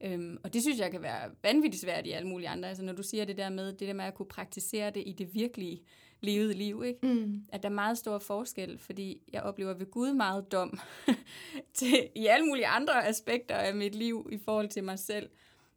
Øhm, 0.00 0.38
og 0.44 0.52
det 0.52 0.62
synes 0.62 0.78
jeg 0.78 0.90
kan 0.90 1.02
være 1.02 1.30
vanvittigt 1.42 1.82
svært 1.82 2.06
i 2.06 2.10
alle 2.10 2.28
mulige 2.28 2.48
andre. 2.48 2.68
Altså 2.68 2.84
når 2.84 2.92
du 2.92 3.02
siger 3.02 3.24
det 3.24 3.38
der 3.38 3.50
med, 3.50 3.72
det 3.72 3.88
der 3.88 3.94
med 3.94 4.04
at 4.04 4.14
kunne 4.14 4.26
praktisere 4.26 4.90
det 4.90 5.02
i 5.06 5.12
det 5.12 5.34
virkelige 5.34 5.82
levede 6.20 6.54
liv, 6.54 6.82
ikke? 6.84 7.06
Mm. 7.06 7.44
at 7.48 7.62
der 7.62 7.68
er 7.68 7.72
meget 7.72 7.98
stor 7.98 8.18
forskel, 8.18 8.78
fordi 8.78 9.22
jeg 9.32 9.42
oplever 9.42 9.74
ved 9.74 9.90
Gud 9.90 10.14
meget 10.14 10.52
dom 10.52 10.78
til, 11.74 12.08
i 12.14 12.26
alle 12.26 12.46
mulige 12.46 12.66
andre 12.66 13.06
aspekter 13.08 13.54
af 13.54 13.74
mit 13.74 13.94
liv 13.94 14.28
i 14.32 14.38
forhold 14.38 14.68
til 14.68 14.84
mig 14.84 14.98
selv. 14.98 15.30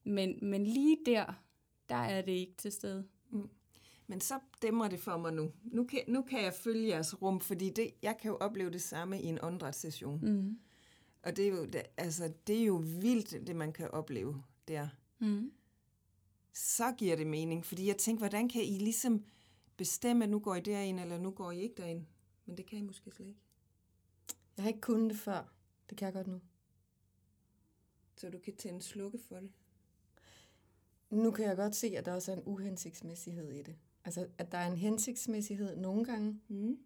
Men, 0.03 0.39
men 0.41 0.63
lige 0.63 0.97
der, 1.05 1.25
der 1.89 1.95
er 1.95 2.21
det 2.21 2.31
ikke 2.31 2.55
til 2.57 2.71
stede. 2.71 3.05
Men 4.07 4.21
så 4.21 4.39
dæmmer 4.61 4.87
det 4.87 4.99
for 4.99 5.17
mig 5.17 5.33
nu. 5.33 5.51
Nu 5.63 5.83
kan, 5.83 5.99
nu 6.07 6.21
kan 6.21 6.43
jeg 6.43 6.53
følge 6.53 6.87
jeres 6.87 7.21
rum, 7.21 7.39
fordi 7.39 7.69
det, 7.69 7.91
jeg 8.03 8.17
kan 8.21 8.31
jo 8.31 8.37
opleve 8.37 8.69
det 8.69 8.81
samme 8.81 9.21
i 9.21 9.25
en 9.25 9.39
åndedrætssession. 9.41 10.19
Mm. 10.21 10.57
Og 11.23 11.35
det 11.37 11.45
er, 11.45 11.49
jo, 11.49 11.65
det, 11.65 11.83
altså, 11.97 12.33
det 12.47 12.59
er 12.61 12.65
jo 12.65 12.75
vildt, 12.75 13.47
det 13.47 13.55
man 13.55 13.73
kan 13.73 13.91
opleve 13.91 14.43
der. 14.67 14.87
Mm. 15.19 15.51
Så 16.53 16.91
giver 16.97 17.15
det 17.15 17.27
mening, 17.27 17.65
fordi 17.65 17.87
jeg 17.87 17.97
tænker, 17.97 18.19
hvordan 18.19 18.49
kan 18.49 18.63
I 18.63 18.77
ligesom 18.77 19.25
bestemme, 19.77 20.23
at 20.23 20.29
nu 20.29 20.39
går 20.39 20.55
I 20.55 20.59
derind, 20.61 20.99
eller 20.99 21.17
nu 21.17 21.31
går 21.31 21.51
I 21.51 21.59
ikke 21.59 21.75
derind? 21.77 22.05
Men 22.45 22.57
det 22.57 22.65
kan 22.65 22.77
I 22.77 22.81
måske 22.81 23.11
slet 23.11 23.27
ikke. 23.27 23.39
Jeg 24.57 24.63
har 24.63 24.69
ikke 24.69 24.81
kunnet 24.81 25.09
det 25.09 25.19
før. 25.19 25.53
Det 25.89 25.97
kan 25.97 26.05
jeg 26.05 26.13
godt 26.13 26.27
nu. 26.27 26.41
Så 28.15 28.29
du 28.29 28.39
kan 28.39 28.55
tænde 28.55 28.81
slukke 28.81 29.17
for 29.19 29.35
det. 29.35 29.51
Nu 31.09 31.31
kan 31.31 31.45
jeg 31.45 31.55
godt 31.55 31.75
se, 31.75 31.87
at 31.97 32.05
der 32.05 32.13
også 32.13 32.31
er 32.31 32.35
en 32.35 32.43
uhensigtsmæssighed 32.45 33.51
i 33.51 33.61
det. 33.61 33.75
Altså, 34.03 34.27
at 34.37 34.51
der 34.51 34.57
er 34.57 34.71
en 34.71 34.77
hensigtsmæssighed 34.77 35.75
nogle 35.75 36.05
gange 36.05 36.41
Mm. 36.47 36.77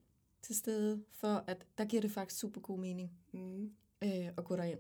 til 0.42 0.56
stede, 0.56 1.04
for 1.12 1.44
at 1.48 1.66
der 1.78 1.86
giver 1.86 2.02
det 2.02 2.12
faktisk 2.12 2.40
super 2.40 2.62
god 2.62 2.80
mening 2.80 3.12
Mm. 3.32 3.76
Øh, 4.04 4.28
at 4.38 4.44
gå 4.44 4.56
derind. 4.56 4.80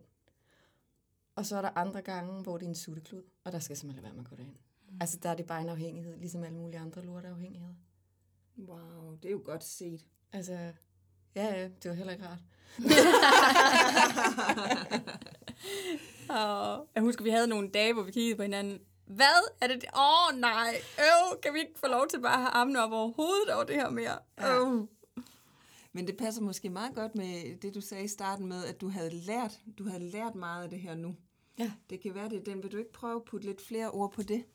Og 1.35 1.45
så 1.45 1.57
er 1.57 1.61
der 1.61 1.77
andre 1.77 2.01
gange, 2.01 2.43
hvor 2.43 2.57
det 2.57 2.65
er 2.65 2.69
en 2.69 2.75
sutteklud, 2.75 3.23
og 3.43 3.51
der 3.51 3.59
skal 3.59 3.77
simpelthen 3.77 4.03
lade 4.03 4.13
være 4.13 4.23
med 4.23 4.25
at 4.25 4.29
gå 4.29 4.35
derind. 4.35 4.55
Mm. 4.89 4.97
Altså, 5.01 5.17
der 5.23 5.29
er 5.29 5.35
det 5.35 5.45
bare 5.45 5.61
en 5.61 5.69
afhængighed, 5.69 6.17
ligesom 6.17 6.43
alle 6.43 6.57
mulige 6.57 6.79
andre 6.79 7.05
lorteafhængigheder. 7.05 7.75
Wow, 8.57 9.15
det 9.15 9.25
er 9.25 9.31
jo 9.31 9.41
godt 9.45 9.63
set. 9.63 10.05
Altså, 10.31 10.73
Ja, 11.35 11.45
ja, 11.45 11.63
det 11.63 11.89
var 11.89 11.93
heller 11.93 12.13
ikke 12.13 12.25
rart. 12.25 12.39
Og 16.29 16.87
jeg 16.95 17.03
husker, 17.03 17.23
vi 17.23 17.29
havde 17.29 17.47
nogle 17.47 17.69
dage, 17.69 17.93
hvor 17.93 18.03
vi 18.03 18.11
kiggede 18.11 18.35
på 18.35 18.41
hinanden. 18.41 18.79
Hvad 19.05 19.49
er 19.61 19.67
det? 19.67 19.85
Åh, 19.97 20.27
oh, 20.27 20.39
nej. 20.39 20.75
Øv, 20.99 21.39
kan 21.41 21.53
vi 21.53 21.59
ikke 21.59 21.79
få 21.79 21.87
lov 21.87 22.07
til 22.07 22.21
bare 22.21 22.33
at 22.33 22.39
have 22.39 22.49
armene 22.49 22.83
op 22.83 22.91
over 22.91 23.11
hovedet 23.11 23.53
over 23.53 23.63
det 23.63 23.75
her 23.75 23.89
mere? 23.89 24.17
Ja. 24.39 24.55
Øv. 24.55 24.87
Men 25.95 26.07
det 26.07 26.17
passer 26.17 26.41
måske 26.41 26.69
meget 26.69 26.95
godt 26.95 27.15
med 27.15 27.57
det, 27.57 27.75
du 27.75 27.81
sagde 27.81 28.03
i 28.03 28.07
starten 28.07 28.47
med, 28.47 28.65
at 28.65 28.81
du 28.81 28.87
havde 28.89 29.09
lært, 29.09 29.59
du 29.77 29.83
havde 29.83 30.09
lært 30.09 30.35
meget 30.35 30.63
af 30.63 30.69
det 30.69 30.79
her 30.79 30.95
nu. 30.95 31.15
Ja. 31.59 31.71
Det 31.89 31.99
kan 32.01 32.15
være, 32.15 32.29
det 32.29 32.37
er 32.37 32.43
den. 32.43 32.63
Vil 32.63 32.71
du 32.71 32.77
ikke 32.77 32.91
prøve 32.91 33.15
at 33.15 33.23
putte 33.23 33.47
lidt 33.47 33.61
flere 33.61 33.91
ord 33.91 34.11
på 34.11 34.23
det? 34.23 34.45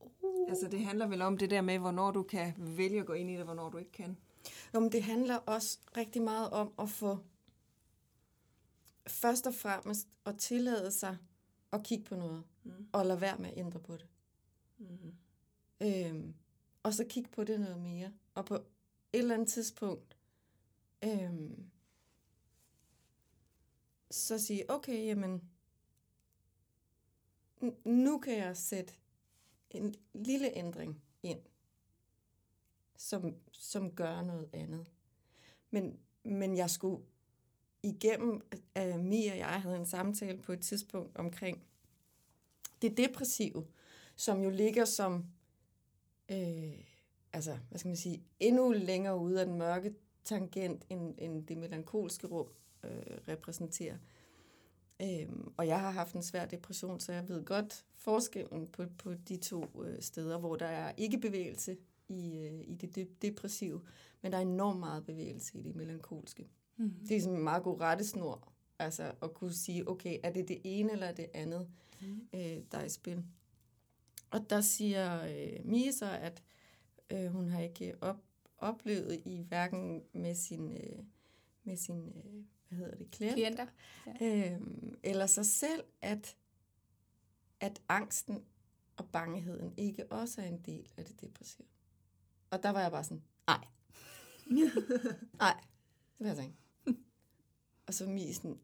Uh. 0.00 0.48
Altså, 0.48 0.68
det 0.68 0.84
handler 0.84 1.06
vel 1.06 1.22
om 1.22 1.38
det 1.38 1.50
der 1.50 1.60
med, 1.60 1.78
hvornår 1.78 2.10
du 2.10 2.22
kan 2.22 2.54
vælge 2.58 3.00
at 3.00 3.06
gå 3.06 3.12
ind 3.12 3.30
i 3.30 3.36
det, 3.36 3.44
hvornår 3.44 3.70
du 3.70 3.78
ikke 3.78 3.92
kan. 3.92 4.16
Jo, 4.74 4.80
men 4.80 4.92
det 4.92 5.02
handler 5.02 5.36
også 5.36 5.78
rigtig 5.96 6.22
meget 6.22 6.50
om 6.50 6.72
at 6.78 6.88
få 6.90 7.18
først 9.06 9.46
og 9.46 9.54
fremmest 9.54 10.08
at 10.26 10.38
tillade 10.38 10.90
sig 10.92 11.16
at 11.72 11.82
kigge 11.82 12.04
på 12.04 12.16
noget, 12.16 12.42
Mm. 12.64 12.86
og 12.92 13.06
lade 13.06 13.20
være 13.20 13.38
med 13.38 13.50
at 13.50 13.58
ændre 13.58 13.80
på 13.80 13.92
det. 13.92 14.06
Mm. 14.78 15.14
Øhm, 15.82 16.34
og 16.82 16.94
så 16.94 17.04
kigge 17.08 17.30
på 17.30 17.44
det 17.44 17.60
noget 17.60 17.80
mere. 17.80 18.12
Og 18.34 18.44
på 18.44 18.58
et 19.12 19.18
eller 19.18 19.34
andet 19.34 19.48
tidspunkt, 19.48 20.16
øhm, 21.04 21.70
så 24.10 24.38
sige, 24.38 24.70
okay, 24.70 25.06
jamen, 25.06 25.50
nu 27.84 28.18
kan 28.18 28.38
jeg 28.38 28.56
sætte 28.56 28.94
en 29.70 29.94
lille 30.12 30.56
ændring 30.56 31.02
ind, 31.22 31.40
som, 32.96 33.36
som 33.52 33.94
gør 33.94 34.22
noget 34.22 34.50
andet. 34.52 34.90
Men, 35.70 36.00
men 36.24 36.56
jeg 36.56 36.70
skulle 36.70 37.04
igennem, 37.82 38.40
at 38.74 39.00
Mia 39.00 39.32
og 39.32 39.38
jeg 39.38 39.62
havde 39.62 39.76
en 39.76 39.86
samtale 39.86 40.42
på 40.42 40.52
et 40.52 40.60
tidspunkt 40.60 41.16
omkring 41.16 41.64
det 42.82 42.96
depressive, 42.96 43.66
som 44.16 44.42
jo 44.42 44.50
ligger 44.50 44.84
som, 44.84 45.26
øh, 46.28 46.91
altså, 47.32 47.58
hvad 47.68 47.78
skal 47.78 47.88
man 47.88 47.96
sige, 47.96 48.22
endnu 48.40 48.70
længere 48.72 49.18
ude 49.18 49.40
af 49.40 49.46
den 49.46 49.58
mørke 49.58 49.94
tangent, 50.24 50.84
end, 50.90 51.14
end 51.18 51.46
det 51.46 51.58
melankolske 51.58 52.26
rum 52.26 52.46
øh, 52.84 52.90
repræsenterer. 53.28 53.96
Øhm, 55.02 55.52
og 55.56 55.66
jeg 55.66 55.80
har 55.80 55.90
haft 55.90 56.14
en 56.14 56.22
svær 56.22 56.44
depression, 56.46 57.00
så 57.00 57.12
jeg 57.12 57.28
ved 57.28 57.44
godt 57.44 57.84
forskellen 57.94 58.66
på, 58.66 58.84
på 58.98 59.14
de 59.14 59.36
to 59.36 59.82
øh, 59.84 60.02
steder, 60.02 60.38
hvor 60.38 60.56
der 60.56 60.66
er 60.66 60.92
ikke 60.96 61.18
bevægelse 61.18 61.76
i, 62.08 62.36
øh, 62.38 62.60
i 62.66 62.74
det 62.74 62.94
de- 62.96 63.08
depressive, 63.22 63.80
men 64.22 64.32
der 64.32 64.38
er 64.38 64.42
enormt 64.42 64.80
meget 64.80 65.06
bevægelse 65.06 65.58
i 65.58 65.62
det 65.62 65.76
melankolske. 65.76 66.46
Mm. 66.76 66.90
Det 66.90 67.04
er 67.04 67.08
ligesom 67.08 67.34
en 67.34 67.42
meget 67.42 67.62
god 67.62 67.80
rettesnor, 67.80 68.52
altså 68.78 69.12
at 69.22 69.34
kunne 69.34 69.52
sige, 69.52 69.88
okay, 69.88 70.18
er 70.22 70.30
det 70.32 70.48
det 70.48 70.60
ene 70.64 70.92
eller 70.92 71.12
det 71.12 71.26
andet, 71.34 71.68
Mm. 72.06 72.20
øh, 72.34 72.40
der 72.72 72.78
er 72.78 72.84
i 72.84 72.88
spil. 72.88 73.24
Og 74.30 74.50
der 74.50 74.60
siger 74.60 75.22
øh, 75.22 75.64
Mie 75.66 75.92
så, 75.92 76.10
at 76.10 76.42
øh, 77.10 77.26
hun 77.26 77.48
har 77.48 77.60
ikke 77.60 77.94
op, 78.00 78.16
oplevet 78.58 79.22
i 79.24 79.42
hverken 79.48 80.02
med 80.12 80.34
sin, 80.34 80.72
øh, 80.72 81.04
med 81.64 81.76
sin 81.76 82.08
øh, 82.08 82.44
hvad 82.68 82.78
hedder 82.78 82.96
det, 82.96 83.10
klient, 83.10 83.34
Klienter. 83.34 83.66
øh, 84.22 84.60
eller 85.02 85.26
sig 85.26 85.46
selv, 85.46 85.84
at, 86.00 86.36
at 87.60 87.82
angsten 87.88 88.44
og 88.96 89.08
bangeheden 89.12 89.74
ikke 89.76 90.12
også 90.12 90.40
er 90.40 90.46
en 90.46 90.60
del 90.60 90.92
af 90.96 91.04
det 91.04 91.20
depressive. 91.20 91.66
Og 92.50 92.62
der 92.62 92.70
var 92.70 92.80
jeg 92.80 92.90
bare 92.90 93.04
sådan, 93.04 93.22
nej. 93.46 93.64
nej, 95.38 95.60
det 96.18 96.26
vil 96.26 96.26
jeg 96.26 96.28
altså 96.28 96.42
ikke. 96.42 96.56
Og 97.86 97.94
så 97.94 98.06
Mie 98.06 98.34
sådan, 98.34 98.60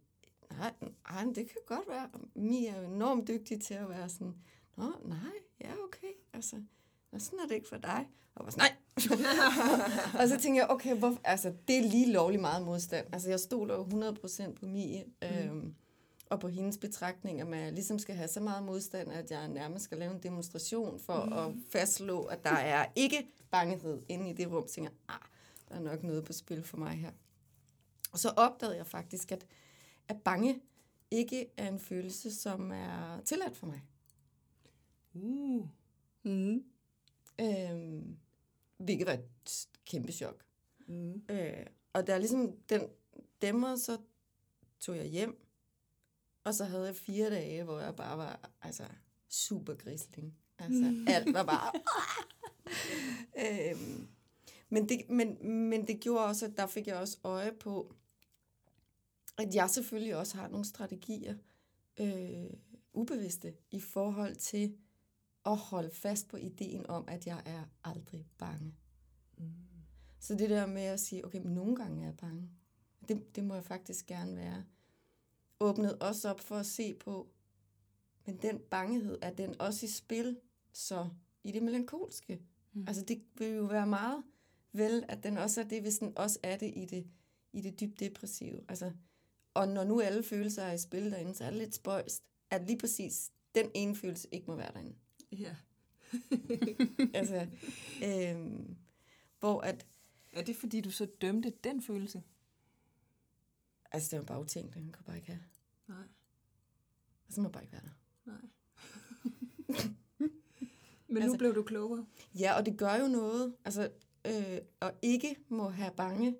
nej, 0.50 0.74
nej, 1.10 1.24
det 1.24 1.48
kan 1.48 1.60
godt 1.66 1.88
være. 1.88 2.10
Mie 2.34 2.68
er 2.68 2.80
jo 2.80 2.86
enormt 2.86 3.28
dygtig 3.28 3.60
til 3.60 3.74
at 3.74 3.88
være 3.88 4.08
sådan, 4.08 4.34
nå, 4.76 4.92
nej, 5.04 5.32
ja, 5.60 5.72
okay, 5.84 6.12
altså, 6.32 6.62
nå, 7.12 7.18
sådan 7.18 7.38
er 7.38 7.46
det 7.46 7.54
ikke 7.54 7.68
for 7.68 7.76
dig. 7.76 8.08
Og 8.34 8.44
var 8.44 8.50
sådan, 8.50 8.70
nej. 8.70 8.76
og 10.20 10.28
så 10.28 10.38
tænkte 10.40 10.60
jeg, 10.60 10.66
okay, 10.70 10.96
hvor, 10.96 11.18
altså, 11.24 11.54
det 11.68 11.78
er 11.78 11.82
lige 11.82 12.12
lovlig 12.12 12.40
meget 12.40 12.64
modstand. 12.64 13.06
Altså, 13.12 13.28
jeg 13.28 13.40
stoler 13.40 13.74
jo 13.74 13.82
100% 13.82 14.52
på 14.52 14.66
Mie, 14.66 15.04
øhm, 15.22 15.74
og 16.30 16.40
på 16.40 16.48
hendes 16.48 16.78
betragtninger 16.78 17.44
med, 17.44 17.58
at 17.58 17.64
jeg 17.64 17.72
ligesom 17.72 17.98
skal 17.98 18.14
have 18.14 18.28
så 18.28 18.40
meget 18.40 18.62
modstand, 18.62 19.12
at 19.12 19.30
jeg 19.30 19.48
nærmest 19.48 19.84
skal 19.84 19.98
lave 19.98 20.14
en 20.14 20.22
demonstration 20.22 20.98
for 20.98 21.24
mm. 21.24 21.32
at 21.32 21.54
fastslå, 21.72 22.22
at 22.24 22.44
der 22.44 22.50
er 22.50 22.86
ikke 22.96 23.26
bangehed 23.50 24.02
inde 24.08 24.30
i 24.30 24.32
det 24.32 24.50
rum. 24.50 24.68
Så 24.68 24.74
tænker 24.74 24.90
jeg, 24.90 25.14
ah, 25.14 25.28
der 25.68 25.74
er 25.74 25.80
nok 25.80 26.02
noget 26.02 26.24
på 26.24 26.32
spil 26.32 26.62
for 26.62 26.76
mig 26.76 26.90
her. 26.92 27.10
Og 28.12 28.18
så 28.18 28.28
opdagede 28.28 28.76
jeg 28.76 28.86
faktisk, 28.86 29.32
at, 29.32 29.46
at 30.08 30.16
bange 30.24 30.60
ikke 31.10 31.46
er 31.56 31.68
en 31.68 31.78
følelse, 31.78 32.34
som 32.34 32.72
er 32.72 33.20
tilladt 33.24 33.56
for 33.56 33.66
mig. 33.66 33.82
Uh. 35.14 35.66
Mm. 36.22 36.64
Øhm, 37.40 38.16
hvilket 38.76 39.06
var 39.06 39.12
et 39.12 39.68
kæmpe 39.86 40.12
chok. 40.12 40.44
Mm. 40.86 41.22
Øh, 41.28 41.66
og 41.92 42.06
da 42.06 42.18
ligesom 42.18 42.52
den 42.68 42.82
dæmmer, 43.42 43.76
så 43.76 43.98
tog 44.80 44.96
jeg 44.96 45.06
hjem, 45.06 45.44
og 46.44 46.54
så 46.54 46.64
havde 46.64 46.86
jeg 46.86 46.96
fire 46.96 47.30
dage, 47.30 47.64
hvor 47.64 47.80
jeg 47.80 47.96
bare 47.96 48.18
var 48.18 48.50
altså, 48.62 48.84
super 49.28 49.74
grisling. 49.74 50.34
Altså, 50.58 51.04
alt 51.08 51.34
var 51.34 51.44
bare... 51.44 51.72
øhm, 53.70 54.08
men, 54.68 54.88
det, 54.88 55.10
men, 55.10 55.48
men 55.68 55.86
det 55.86 56.00
gjorde 56.00 56.24
også, 56.24 56.46
at 56.46 56.56
der 56.56 56.66
fik 56.66 56.86
jeg 56.86 56.96
også 56.96 57.18
øje 57.24 57.52
på, 57.52 57.94
at 59.38 59.54
jeg 59.54 59.70
selvfølgelig 59.70 60.16
også 60.16 60.36
har 60.36 60.48
nogle 60.48 60.64
strategier, 60.64 61.34
øh, 62.00 62.50
ubevidste, 62.92 63.54
i 63.70 63.80
forhold 63.80 64.36
til 64.36 64.76
at 65.50 65.56
holde 65.56 65.90
fast 65.90 66.28
på 66.28 66.36
ideen 66.36 66.86
om, 66.86 67.04
at 67.08 67.26
jeg 67.26 67.42
er 67.46 67.64
aldrig 67.84 68.26
bange. 68.38 68.74
Mm. 69.38 69.52
Så 70.20 70.34
det 70.34 70.50
der 70.50 70.66
med 70.66 70.82
at 70.82 71.00
sige, 71.00 71.26
okay, 71.26 71.38
men 71.38 71.54
nogle 71.54 71.76
gange 71.76 72.00
er 72.00 72.06
jeg 72.06 72.16
bange. 72.16 72.50
Det, 73.08 73.36
det 73.36 73.44
må 73.44 73.54
jeg 73.54 73.64
faktisk 73.64 74.06
gerne 74.06 74.36
være. 74.36 74.64
Åbnet 75.60 75.98
også 75.98 76.30
op 76.30 76.40
for 76.40 76.56
at 76.56 76.66
se 76.66 76.94
på, 76.94 77.28
men 78.26 78.36
den 78.36 78.60
bangehed, 78.70 79.18
er 79.22 79.32
den 79.32 79.60
også 79.60 79.86
i 79.86 79.88
spil, 79.88 80.38
så 80.72 81.08
i 81.44 81.52
det 81.52 81.62
melankolske. 81.62 82.40
Mm. 82.72 82.84
Altså 82.88 83.04
det 83.04 83.22
vil 83.38 83.48
jo 83.48 83.64
være 83.64 83.86
meget 83.86 84.22
vel, 84.72 85.04
at 85.08 85.22
den 85.22 85.38
også 85.38 85.60
er 85.60 85.64
det, 85.64 85.80
hvis 85.80 85.98
den 85.98 86.18
også 86.18 86.38
er 86.42 86.56
det 86.56 86.72
i 86.76 86.84
det, 86.84 87.06
i 87.52 87.60
det 87.60 87.80
dybt 87.80 88.00
depressive. 88.00 88.60
Altså, 88.68 88.92
og 89.54 89.68
når 89.68 89.84
nu 89.84 90.00
alle 90.00 90.22
følelser 90.22 90.62
er 90.62 90.72
i 90.72 90.78
spil 90.78 91.10
derinde, 91.10 91.34
så 91.34 91.44
er 91.44 91.50
det 91.50 91.58
lidt 91.58 91.74
spøjst, 91.74 92.22
at 92.50 92.66
lige 92.66 92.78
præcis 92.78 93.32
den 93.54 93.70
ene 93.74 93.96
følelse 93.96 94.28
ikke 94.32 94.46
må 94.46 94.56
være 94.56 94.72
derinde. 94.72 94.94
Ja. 95.32 95.56
Altså, 97.14 97.46
øhm, 98.04 98.76
hvor 99.40 99.60
at, 99.60 99.86
Er 100.32 100.42
det 100.42 100.56
fordi, 100.56 100.80
du 100.80 100.90
så 100.90 101.06
dømte 101.20 101.52
den 101.64 101.82
følelse? 101.82 102.22
altså 103.92 104.08
det 104.10 104.18
var 104.18 104.24
bare 104.24 104.40
utænkt, 104.40 104.74
den 104.74 104.92
kunne 104.92 105.04
bare 105.04 105.16
ikke 105.16 105.28
have. 105.28 105.40
Nej. 105.88 106.06
Og 107.26 107.32
så 107.32 107.40
må 107.40 107.48
bare 107.48 107.62
ikke 107.62 107.72
være 107.72 107.82
der. 107.82 107.90
Nej. 108.26 108.40
Men 111.08 111.16
altså, 111.16 111.32
nu 111.32 111.38
blev 111.38 111.54
du 111.54 111.62
klogere. 111.62 112.06
Ja, 112.34 112.56
og 112.56 112.66
det 112.66 112.78
gør 112.78 112.94
jo 112.94 113.08
noget. 113.08 113.56
Altså, 113.64 113.90
øh, 114.26 114.58
og 114.80 114.92
ikke 115.02 115.36
må 115.48 115.68
have 115.68 115.92
bange, 115.96 116.36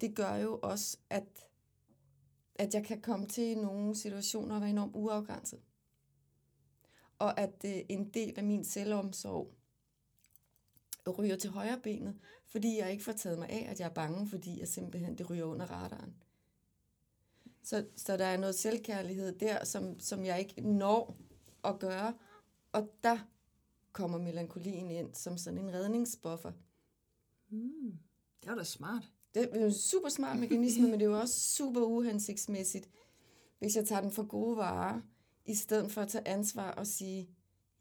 det 0.00 0.14
gør 0.14 0.34
jo 0.34 0.58
også, 0.62 0.98
at, 1.10 1.50
at 2.54 2.74
jeg 2.74 2.84
kan 2.84 3.00
komme 3.02 3.26
til 3.26 3.58
nogle 3.58 3.96
situationer 3.96 4.54
og 4.54 4.60
være 4.60 4.70
enormt 4.70 4.92
uafgrænset. 4.94 5.60
Og 7.18 7.40
at 7.40 7.64
øh, 7.64 7.80
en 7.88 8.08
del 8.08 8.34
af 8.36 8.44
min 8.44 8.64
selvomsorg 8.64 9.52
ryger 11.18 11.36
til 11.36 11.50
højre 11.50 11.80
benet, 11.82 12.16
fordi 12.46 12.78
jeg 12.78 12.92
ikke 12.92 13.04
får 13.04 13.12
taget 13.12 13.38
mig 13.38 13.48
af, 13.48 13.66
at 13.70 13.80
jeg 13.80 13.86
er 13.86 13.94
bange, 13.94 14.28
fordi 14.28 14.60
jeg 14.60 14.68
simpelthen 14.68 15.18
det 15.18 15.30
ryger 15.30 15.44
under 15.44 15.66
radaren. 15.66 16.14
Så, 17.62 17.86
så 17.96 18.16
der 18.16 18.24
er 18.24 18.36
noget 18.36 18.54
selvkærlighed 18.54 19.38
der, 19.38 19.64
som, 19.64 20.00
som 20.00 20.24
jeg 20.24 20.38
ikke 20.38 20.60
når 20.60 21.16
at 21.64 21.78
gøre. 21.78 22.14
Og 22.72 22.90
der 23.04 23.18
kommer 23.92 24.18
melankolien 24.18 24.90
ind 24.90 25.14
som 25.14 25.38
sådan 25.38 25.58
en 25.58 25.74
redningsbuffer. 25.74 26.52
Mm. 27.48 27.98
Det 28.42 28.50
var 28.50 28.54
da 28.54 28.64
smart. 28.64 29.12
Det 29.34 29.48
er 29.52 29.64
en 29.64 29.72
super 29.72 30.08
smart 30.08 30.38
mekanisme, 30.38 30.82
men 30.82 31.00
det 31.00 31.06
er 31.06 31.10
jo 31.10 31.20
også 31.20 31.40
super 31.40 31.80
uhensigtsmæssigt, 31.80 32.90
hvis 33.58 33.76
jeg 33.76 33.86
tager 33.86 34.00
den 34.00 34.10
for 34.10 34.26
gode 34.26 34.56
varer, 34.56 35.00
i 35.46 35.54
stedet 35.54 35.92
for 35.92 36.00
at 36.00 36.08
tage 36.08 36.28
ansvar 36.28 36.70
og 36.70 36.86
sige, 36.86 37.28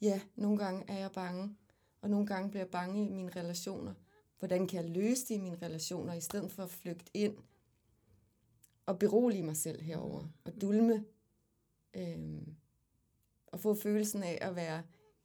ja, 0.02 0.22
nogle 0.36 0.58
gange 0.58 0.84
er 0.88 1.00
jeg 1.00 1.12
bange, 1.12 1.58
og 2.02 2.10
nogle 2.10 2.28
gange 2.28 2.50
bliver 2.50 2.64
jeg 2.64 2.72
bange 2.72 3.06
i 3.06 3.10
mine 3.10 3.32
relationer. 3.36 3.94
Hvordan 4.40 4.68
kan 4.68 4.84
jeg 4.84 4.92
løse 4.92 5.28
det 5.28 5.36
i 5.36 5.38
mine 5.38 5.58
relationer, 5.62 6.14
i 6.14 6.22
stedet 6.22 6.52
for 6.52 6.64
at 6.64 6.70
flygte 6.70 7.12
ind 7.14 7.38
og 8.86 9.00
berolige 9.00 9.44
mig 9.44 9.58
selv 9.58 9.82
herover 9.82 10.28
og 10.46 10.62
dulme 10.62 11.06
øh, 11.94 12.42
og 13.48 13.60
få 13.60 13.76
følelsen 13.76 14.24
af 14.24 14.38
at 14.42 14.56
være 14.56 14.84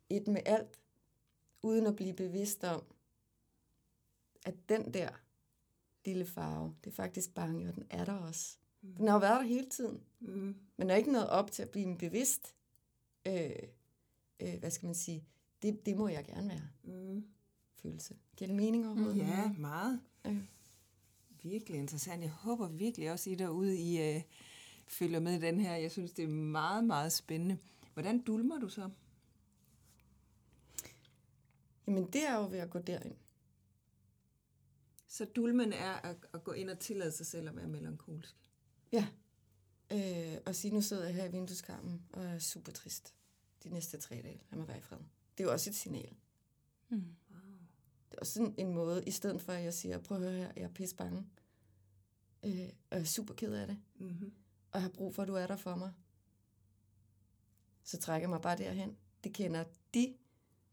et 0.08 0.28
med 0.28 0.40
alt, 0.46 0.80
uden 1.62 1.86
at 1.86 1.96
blive 1.96 2.14
bevidst 2.14 2.64
om, 2.64 2.82
at 4.46 4.54
den 4.68 4.94
der 4.94 5.08
lille 6.04 6.26
farve. 6.26 6.74
Det 6.84 6.90
er 6.90 6.94
faktisk 6.94 7.34
bange, 7.34 7.68
og 7.68 7.74
den 7.74 7.86
er 7.90 8.04
der 8.04 8.14
også. 8.14 8.59
Den 8.82 9.06
har 9.08 9.14
jo 9.14 9.20
været 9.20 9.40
der 9.40 9.46
hele 9.46 9.68
tiden. 9.68 10.00
Mm. 10.20 10.56
Men 10.76 10.88
der 10.88 10.94
er 10.94 10.98
ikke 10.98 11.12
noget 11.12 11.28
op 11.28 11.50
til 11.52 11.62
at 11.62 11.70
blive 11.70 11.86
en 11.86 11.98
bevidst, 11.98 12.54
øh, 13.26 13.50
øh, 14.40 14.58
hvad 14.58 14.70
skal 14.70 14.86
man 14.86 14.94
sige, 14.94 15.24
det, 15.62 15.86
det 15.86 15.96
må 15.96 16.08
jeg 16.08 16.24
gerne 16.24 16.48
være, 16.48 16.68
Mm. 16.84 17.24
følelse. 17.74 18.16
Giver 18.36 18.46
det 18.48 18.56
mening 18.56 18.86
overhovedet? 18.86 19.16
Ja, 19.18 19.52
meget. 19.58 20.00
Ja. 20.24 20.36
Virkelig 21.42 21.78
interessant. 21.78 22.22
Jeg 22.22 22.30
håber 22.30 22.68
virkelig 22.68 23.12
også, 23.12 23.30
I 23.30 23.34
derude, 23.34 23.78
I 23.78 24.00
øh, 24.16 24.22
følger 24.88 25.20
med 25.20 25.32
i 25.36 25.40
den 25.40 25.60
her. 25.60 25.74
Jeg 25.76 25.90
synes, 25.90 26.12
det 26.12 26.22
er 26.24 26.28
meget, 26.28 26.84
meget 26.84 27.12
spændende. 27.12 27.58
Hvordan 27.94 28.22
dulmer 28.22 28.58
du 28.58 28.68
så? 28.68 28.90
Jamen, 31.86 32.06
det 32.06 32.26
er 32.28 32.36
jo 32.36 32.48
ved 32.50 32.58
at 32.58 32.70
gå 32.70 32.78
derind. 32.78 33.14
Så 35.08 35.24
dulmen 35.24 35.72
er 35.72 35.92
at, 35.92 36.16
at 36.32 36.44
gå 36.44 36.52
ind 36.52 36.70
og 36.70 36.78
tillade 36.78 37.12
sig 37.12 37.26
selv 37.26 37.48
at 37.48 37.56
være 37.56 37.66
melankolsk. 37.66 38.36
Ja. 38.92 39.06
Øh, 39.92 40.38
og 40.46 40.54
sige, 40.54 40.74
nu 40.74 40.80
sidder 40.80 41.04
jeg 41.04 41.14
her 41.14 41.24
i 41.24 41.32
vindueskarmen 41.32 42.02
og 42.12 42.24
er 42.24 42.38
super 42.38 42.72
trist 42.72 43.14
de 43.62 43.68
næste 43.68 43.98
tre 43.98 44.14
dage. 44.14 44.42
Lad 44.50 44.58
mig 44.58 44.68
være 44.68 44.78
i 44.78 44.80
fred. 44.80 44.98
Det 45.38 45.44
er 45.44 45.48
jo 45.48 45.52
også 45.52 45.70
et 45.70 45.76
signal. 45.76 46.16
Mm. 46.88 47.16
Det 48.10 48.16
er 48.16 48.20
også 48.20 48.32
sådan 48.32 48.54
en 48.58 48.74
måde, 48.74 49.04
i 49.06 49.10
stedet 49.10 49.40
for 49.40 49.52
at 49.52 49.64
jeg 49.64 49.74
siger, 49.74 49.98
prøv 49.98 50.16
at 50.16 50.22
høre 50.22 50.32
her, 50.32 50.52
jeg 50.56 50.64
er 50.64 50.68
pisse 50.68 50.96
bange. 50.96 51.26
Øh, 52.44 52.68
og 52.90 52.96
jeg 52.96 53.00
er 53.00 53.04
super 53.04 53.34
ked 53.34 53.52
af 53.52 53.66
det. 53.66 53.78
Mm-hmm. 53.94 54.32
Og 54.72 54.82
har 54.82 54.88
brug 54.88 55.14
for, 55.14 55.22
at 55.22 55.28
du 55.28 55.34
er 55.34 55.46
der 55.46 55.56
for 55.56 55.76
mig. 55.76 55.92
Så 57.84 57.98
trækker 57.98 58.22
jeg 58.22 58.30
mig 58.30 58.40
bare 58.40 58.58
derhen. 58.58 58.96
Det 59.24 59.34
kender 59.34 59.64
de. 59.94 60.14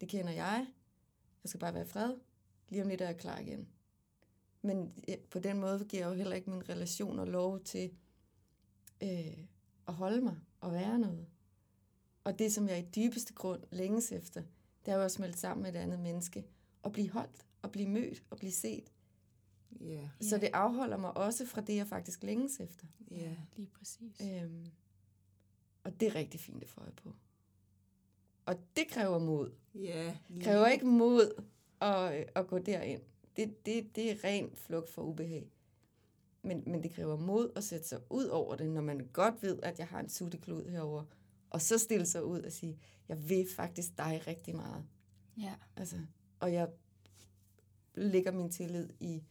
Det 0.01 0.09
kender 0.09 0.31
jeg. 0.31 0.67
Jeg 1.43 1.49
skal 1.49 1.59
bare 1.59 1.73
være 1.73 1.83
i 1.83 1.87
fred. 1.87 2.15
Lige 2.69 2.81
om 2.81 2.87
lidt 2.87 3.01
er 3.01 3.05
jeg 3.05 3.17
klar 3.17 3.39
igen. 3.39 3.67
Men 4.61 4.93
på 5.29 5.39
den 5.39 5.59
måde 5.59 5.85
giver 5.85 6.03
jeg 6.03 6.09
jo 6.09 6.15
heller 6.15 6.35
ikke 6.35 6.49
min 6.49 6.69
relation 6.69 7.19
og 7.19 7.27
lov 7.27 7.63
til 7.63 7.91
øh, 9.03 9.37
at 9.87 9.93
holde 9.93 10.21
mig 10.21 10.39
og 10.61 10.71
være 10.71 10.99
noget. 10.99 11.25
Og 12.23 12.39
det, 12.39 12.53
som 12.53 12.69
jeg 12.69 12.79
i 12.79 12.89
dybeste 12.95 13.33
grund 13.33 13.63
længes 13.71 14.11
efter, 14.11 14.43
det 14.85 14.91
er 14.91 14.95
jo 14.95 15.03
at 15.03 15.11
smelte 15.11 15.39
sammen 15.39 15.63
med 15.63 15.75
et 15.75 15.79
andet 15.79 15.99
menneske. 15.99 16.45
Og 16.83 16.91
blive 16.91 17.09
holdt, 17.09 17.45
og 17.61 17.71
blive 17.71 17.89
mødt, 17.89 18.23
og 18.29 18.37
blive 18.37 18.51
set. 18.51 18.91
Ja. 19.81 20.09
Så 20.21 20.37
det 20.37 20.49
afholder 20.53 20.97
mig 20.97 21.17
også 21.17 21.45
fra 21.45 21.61
det, 21.61 21.75
jeg 21.75 21.87
faktisk 21.87 22.23
længes 22.23 22.59
efter. 22.59 22.87
Ja. 23.11 23.35
Lige 23.55 23.67
præcis. 23.67 24.21
Øhm, 24.21 24.65
og 25.83 25.99
det 25.99 26.07
er 26.07 26.15
rigtig 26.15 26.39
fint 26.39 26.63
at 26.63 26.69
få 26.69 26.81
øje 26.81 26.91
på. 26.91 27.13
Og 28.45 28.55
det 28.75 28.87
kræver 28.87 29.19
mod. 29.19 29.51
Ja. 29.75 30.17
Det 30.27 30.43
kræver 30.43 30.67
ikke 30.67 30.85
mod 30.85 31.43
at, 31.81 32.29
at 32.35 32.47
gå 32.47 32.59
derind. 32.59 33.01
Det, 33.35 33.65
det, 33.65 33.95
det 33.95 34.11
er 34.11 34.23
ren 34.23 34.55
flugt 34.55 34.89
for 34.89 35.01
ubehag. 35.01 35.51
Men, 36.41 36.63
men 36.67 36.83
det 36.83 36.91
kræver 36.91 37.17
mod 37.17 37.51
at 37.55 37.63
sætte 37.63 37.87
sig 37.87 37.99
ud 38.09 38.25
over 38.25 38.55
det, 38.55 38.69
når 38.69 38.81
man 38.81 39.09
godt 39.13 39.43
ved, 39.43 39.59
at 39.63 39.79
jeg 39.79 39.87
har 39.87 39.99
en 39.99 40.09
sutteklud 40.09 40.69
herover, 40.69 41.03
og 41.49 41.61
så 41.61 41.77
stille 41.77 42.05
sig 42.05 42.23
ud 42.23 42.41
og 42.41 42.51
sige, 42.51 42.79
jeg 43.09 43.29
vil 43.29 43.47
faktisk 43.55 43.97
dig 43.97 44.21
rigtig 44.27 44.55
meget. 44.55 44.85
Ja. 45.37 45.53
Altså, 45.75 45.95
og 46.39 46.53
jeg 46.53 46.69
lægger 47.95 48.31
min 48.31 48.49
tillid 48.49 48.89
i 48.99 49.23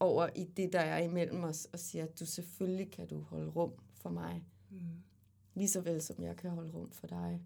over 0.00 0.28
i 0.36 0.44
det, 0.44 0.72
der 0.72 0.80
er 0.80 0.98
imellem 0.98 1.44
os, 1.44 1.64
og 1.72 1.78
siger, 1.78 2.04
at 2.04 2.20
du 2.20 2.26
selvfølgelig 2.26 2.90
kan 2.90 3.06
du 3.08 3.20
holde 3.20 3.50
rum 3.50 3.72
for 3.94 4.10
mig, 4.10 4.44
Mm. 4.70 4.78
lige 5.54 5.68
så 5.68 5.80
vel 5.80 6.02
som 6.02 6.22
jeg 6.22 6.36
kan 6.36 6.50
holde 6.50 6.72
rum 6.72 6.90
for 6.90 7.06
dig. 7.06 7.42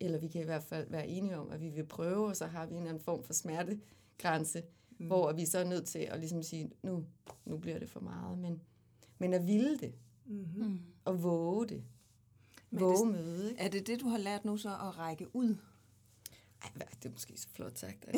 Eller 0.00 0.18
vi 0.18 0.28
kan 0.28 0.40
i 0.40 0.44
hvert 0.44 0.62
fald 0.62 0.90
være 0.90 1.08
enige 1.08 1.36
om, 1.38 1.50
at 1.50 1.60
vi 1.60 1.68
vil 1.70 1.86
prøve, 1.86 2.26
og 2.26 2.36
så 2.36 2.46
har 2.46 2.66
vi 2.66 2.72
en 2.74 2.76
eller 2.76 2.88
anden 2.90 3.04
form 3.04 3.24
for 3.24 3.32
smertegrænse, 3.32 4.62
mm. 4.98 5.06
hvor 5.06 5.32
vi 5.32 5.46
så 5.46 5.58
er 5.58 5.64
nødt 5.64 5.86
til 5.86 5.98
at 5.98 6.18
ligesom 6.20 6.42
sige, 6.42 6.70
nu, 6.82 7.04
nu 7.44 7.58
bliver 7.58 7.78
det 7.78 7.90
for 7.90 8.00
meget. 8.00 8.38
Men, 8.38 8.62
men 9.18 9.34
at 9.34 9.46
ville 9.46 9.78
det, 9.78 9.94
Mm-hmm. 10.28 10.64
Mm. 10.66 10.78
og 11.04 11.22
våge 11.22 11.66
det, 11.66 11.82
Men 12.70 12.80
er 12.80 12.84
våge 12.84 13.06
det- 13.06 13.14
møde. 13.14 13.50
Ikke? 13.50 13.62
Er 13.62 13.68
det 13.68 13.86
det, 13.86 14.00
du 14.00 14.08
har 14.08 14.18
lært 14.18 14.44
nu 14.44 14.56
så 14.56 14.68
at 14.68 14.98
række 14.98 15.36
ud? 15.36 15.56
Ej, 16.62 16.70
det 17.02 17.08
er 17.08 17.12
måske 17.12 17.36
så 17.40 17.48
flot 17.48 17.78
sagt. 17.78 18.04
Ja. 18.14 18.16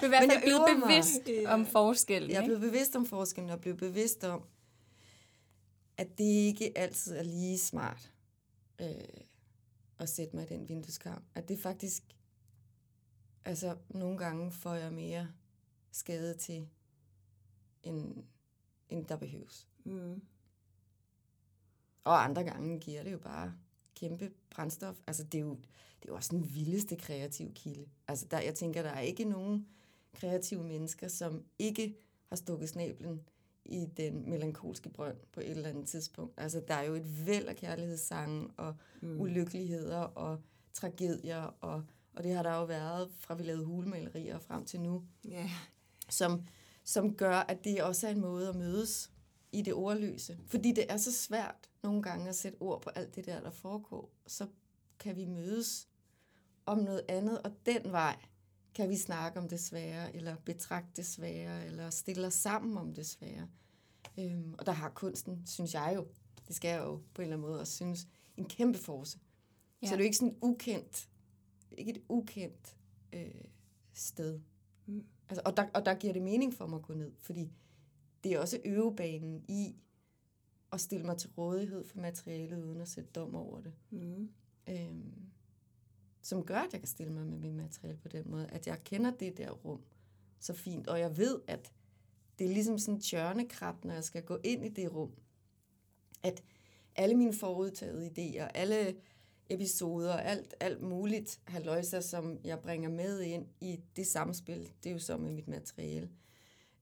Du 0.00 0.02
er 0.02 0.04
i 0.04 0.08
hvert 0.08 0.22
Men 0.22 0.30
fald 0.30 0.32
jeg 0.32 0.40
blevet 0.44 0.60
øver 0.68 0.78
mig. 0.78 0.88
bevidst 0.88 1.46
om 1.46 1.66
forskellen. 1.66 2.30
Jeg 2.30 2.40
er 2.40 2.44
blevet 2.44 2.60
bevidst 2.60 2.96
om 2.96 3.06
forskellen, 3.06 3.50
og 3.50 3.60
blevet 3.60 3.78
bevidst 3.78 4.24
om, 4.24 4.42
at 5.96 6.18
det 6.18 6.24
ikke 6.24 6.78
altid 6.78 7.16
er 7.16 7.22
lige 7.22 7.58
smart 7.58 8.12
øh, 8.80 8.86
at 9.98 10.08
sætte 10.08 10.36
mig 10.36 10.44
i 10.50 10.54
den 10.54 10.68
vindueskarm. 10.68 11.22
At 11.34 11.48
det 11.48 11.58
faktisk, 11.58 12.02
altså 13.44 13.76
nogle 13.88 14.18
gange 14.18 14.52
får 14.52 14.74
jeg 14.74 14.92
mere 14.92 15.28
skade 15.90 16.34
til, 16.34 16.68
end, 17.82 18.24
end 18.88 19.06
der 19.06 19.16
behøves. 19.16 19.68
Mm. 19.84 20.22
Og 22.04 22.24
andre 22.24 22.44
gange 22.44 22.80
giver 22.80 23.02
det 23.02 23.12
jo 23.12 23.18
bare 23.18 23.54
kæmpe 23.94 24.30
brændstof. 24.50 24.96
Altså 25.06 25.24
det 25.24 25.38
er 25.38 25.42
jo, 25.42 25.54
det 26.00 26.08
er 26.08 26.08
jo 26.08 26.14
også 26.14 26.36
den 26.36 26.54
vildeste 26.54 26.96
kreative 26.96 27.52
kilde. 27.54 27.88
Altså 28.08 28.26
der, 28.30 28.40
jeg 28.40 28.54
tænker, 28.54 28.82
der 28.82 28.90
er 28.90 29.00
ikke 29.00 29.24
nogen 29.24 29.68
kreative 30.12 30.64
mennesker, 30.64 31.08
som 31.08 31.44
ikke 31.58 31.96
har 32.28 32.36
stukket 32.36 32.68
snablen 32.68 33.20
i 33.64 33.86
den 33.96 34.30
melankolske 34.30 34.88
brønd 34.88 35.16
på 35.32 35.40
et 35.40 35.50
eller 35.50 35.68
andet 35.68 35.86
tidspunkt. 35.86 36.40
Altså 36.40 36.62
der 36.68 36.74
er 36.74 36.82
jo 36.82 36.94
et 36.94 37.26
væld 37.26 37.46
af 37.46 37.56
kærlighedssange 37.56 38.48
og 38.56 38.76
mm. 39.00 39.20
ulykkeligheder 39.20 40.00
og 40.00 40.40
tragedier, 40.72 41.42
og, 41.60 41.84
og 42.18 42.24
det 42.24 42.34
har 42.34 42.42
der 42.42 42.54
jo 42.54 42.64
været 42.64 43.10
fra 43.18 43.34
vi 43.34 43.42
lavede 43.42 43.64
hulemalerier 43.64 44.34
og 44.34 44.42
frem 44.42 44.64
til 44.64 44.80
nu 44.80 45.04
Ja. 45.24 45.50
som, 46.08 46.42
som 46.84 47.14
gør, 47.16 47.34
at 47.36 47.64
det 47.64 47.82
også 47.82 48.06
er 48.06 48.10
en 48.10 48.20
måde 48.20 48.48
at 48.48 48.56
mødes 48.56 49.10
i 49.52 49.62
det 49.62 49.74
ordløse. 49.74 50.38
Fordi 50.46 50.72
det 50.72 50.92
er 50.92 50.96
så 50.96 51.12
svært 51.12 51.70
nogle 51.82 52.02
gange 52.02 52.28
at 52.28 52.36
sætte 52.36 52.56
ord 52.60 52.82
på 52.82 52.90
alt 52.90 53.14
det 53.14 53.26
der, 53.26 53.40
der 53.40 53.50
foregår. 53.50 54.10
Så 54.26 54.46
kan 54.98 55.16
vi 55.16 55.24
mødes 55.24 55.88
om 56.66 56.78
noget 56.78 57.02
andet, 57.08 57.42
og 57.42 57.52
den 57.66 57.92
vej 57.92 58.16
kan 58.74 58.88
vi 58.88 58.96
snakke 58.96 59.38
om 59.38 59.48
det 59.48 59.60
svære, 59.60 60.16
eller 60.16 60.36
betragte 60.36 60.90
det 60.96 61.06
svære, 61.06 61.66
eller 61.66 61.90
stille 61.90 62.26
os 62.26 62.34
sammen 62.34 62.78
om 62.78 62.94
det 62.94 63.06
svære. 63.06 63.48
Øhm, 64.18 64.54
og 64.58 64.66
der 64.66 64.72
har 64.72 64.88
kunsten, 64.88 65.42
synes 65.46 65.74
jeg 65.74 65.92
jo, 65.96 66.06
det 66.48 66.56
skal 66.56 66.68
jeg 66.68 66.78
jo 66.84 66.96
på 67.14 67.22
en 67.22 67.22
eller 67.22 67.36
anden 67.36 67.50
måde 67.50 67.60
også 67.60 67.76
synes, 67.76 68.06
en 68.36 68.44
kæmpe 68.44 68.78
force. 68.78 69.18
Ja. 69.82 69.86
Så 69.86 69.92
det 69.92 70.00
er 70.00 70.04
jo 70.04 70.04
ikke 70.04 70.16
sådan 70.16 70.38
ukendt, 70.42 71.08
ikke 71.78 71.90
et 71.90 72.02
ukendt 72.08 72.76
øh, 73.12 73.44
sted. 73.92 74.40
Mm. 74.86 75.04
Altså, 75.28 75.42
og, 75.44 75.56
der, 75.56 75.66
og 75.74 75.86
der 75.86 75.94
giver 75.94 76.12
det 76.12 76.22
mening 76.22 76.54
for 76.54 76.66
mig 76.66 76.76
at 76.76 76.82
gå 76.82 76.94
ned, 76.94 77.12
fordi 77.18 77.52
det 78.24 78.32
er 78.32 78.38
også 78.38 78.60
øvebanen 78.64 79.44
i 79.48 79.76
at 80.72 80.80
stille 80.80 81.06
mig 81.06 81.16
til 81.16 81.30
rådighed 81.38 81.84
for 81.84 81.98
materialet, 81.98 82.64
uden 82.64 82.80
at 82.80 82.88
sætte 82.88 83.10
dom 83.10 83.34
over 83.34 83.60
det. 83.60 83.72
Mm. 83.90 84.30
Øhm, 84.68 85.28
som 86.22 86.44
gør, 86.44 86.58
at 86.58 86.72
jeg 86.72 86.80
kan 86.80 86.88
stille 86.88 87.12
mig 87.12 87.26
med 87.26 87.38
mit 87.38 87.54
materiale 87.54 87.98
på 87.98 88.08
den 88.08 88.30
måde, 88.30 88.46
at 88.46 88.66
jeg 88.66 88.84
kender 88.84 89.10
det 89.10 89.36
der 89.36 89.50
rum 89.50 89.80
så 90.38 90.52
fint, 90.52 90.88
og 90.88 91.00
jeg 91.00 91.16
ved, 91.16 91.40
at 91.46 91.72
det 92.38 92.44
er 92.44 92.52
ligesom 92.52 92.78
sådan 92.78 92.94
en 92.94 93.00
tjørnekrab, 93.00 93.84
når 93.84 93.94
jeg 93.94 94.04
skal 94.04 94.22
gå 94.22 94.38
ind 94.44 94.64
i 94.64 94.68
det 94.68 94.94
rum, 94.94 95.12
at 96.22 96.42
alle 96.96 97.14
mine 97.14 97.32
forudtagede 97.32 98.06
idéer, 98.06 98.50
alle 98.54 98.96
episoder, 99.50 100.12
alt, 100.12 100.54
alt 100.60 100.82
muligt 100.82 101.40
haløjser, 101.44 102.00
som 102.00 102.40
jeg 102.44 102.60
bringer 102.60 102.90
med 102.90 103.20
ind 103.20 103.46
i 103.60 103.80
det 103.96 104.06
samspil, 104.06 104.72
det 104.82 104.88
er 104.88 104.92
jo 104.92 104.98
så 104.98 105.16
med 105.16 105.32
mit 105.32 105.48
materiale. 105.48 106.10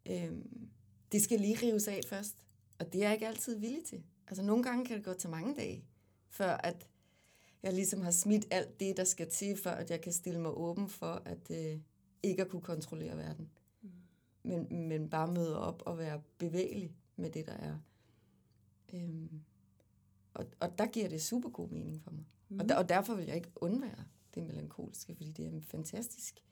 Øhm, 0.06 0.68
det 1.12 1.22
skal 1.22 1.40
lige 1.40 1.58
rives 1.62 1.88
af 1.88 2.00
først, 2.08 2.46
og 2.78 2.92
det 2.92 3.00
er 3.00 3.04
jeg 3.04 3.12
ikke 3.12 3.26
altid 3.26 3.58
villig 3.58 3.84
til. 3.84 4.02
Altså 4.28 4.42
nogle 4.42 4.62
gange 4.62 4.84
kan 4.84 4.96
det 4.96 5.04
gå 5.04 5.14
til 5.14 5.30
mange 5.30 5.54
dage, 5.54 5.84
før 6.28 6.50
at 6.50 6.88
jeg 7.62 7.72
ligesom 7.72 8.00
har 8.00 8.10
smidt 8.10 8.46
alt 8.50 8.80
det, 8.80 8.96
der 8.96 9.04
skal 9.04 9.30
til, 9.30 9.56
for 9.56 9.70
at 9.70 9.90
jeg 9.90 10.00
kan 10.00 10.12
stille 10.12 10.40
mig 10.40 10.50
åben 10.50 10.88
for, 10.88 11.22
at 11.24 11.50
øh, 11.50 11.80
ikke 12.22 12.42
at 12.42 12.48
kunne 12.48 12.62
kontrollere 12.62 13.16
verden. 13.16 13.50
Mm. 13.82 13.90
Men, 14.42 14.88
men 14.88 15.10
bare 15.10 15.32
møde 15.32 15.60
op 15.60 15.82
og 15.86 15.98
være 15.98 16.22
bevægelig 16.38 16.96
med 17.16 17.30
det, 17.30 17.46
der 17.46 17.52
er. 17.52 17.78
Øhm, 18.94 19.40
og, 20.34 20.46
og 20.60 20.78
der 20.78 20.86
giver 20.86 21.08
det 21.08 21.22
super 21.22 21.48
god 21.48 21.68
mening 21.68 22.02
for 22.02 22.10
mig. 22.10 22.24
Mm. 22.48 22.60
Og, 22.60 22.68
der, 22.68 22.76
og 22.76 22.88
derfor 22.88 23.14
vil 23.14 23.26
jeg 23.26 23.36
ikke 23.36 23.52
undvære 23.56 24.04
det 24.34 24.42
melankolske, 24.42 25.14
fordi 25.14 25.32
det 25.32 25.44
er 25.44 25.50
en 25.50 25.62
fantastisk 25.62 26.44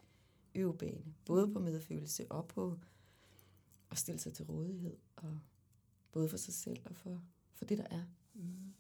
øvebane. 0.55 1.15
Både 1.25 1.53
på 1.53 1.59
medfølelse 1.59 2.27
og 2.31 2.49
på 2.49 2.79
at 3.91 3.99
stille 3.99 4.21
sig 4.21 4.35
til 4.35 4.45
rådighed. 4.45 4.97
Og 5.17 5.39
både 6.13 6.29
for 6.29 6.37
sig 6.37 6.55
selv 6.55 6.81
og 6.85 6.97
for, 6.97 7.23
for 7.55 7.65
det, 7.65 7.79
der 7.79 7.87
er. 7.91 8.03
Mm, 8.35 8.75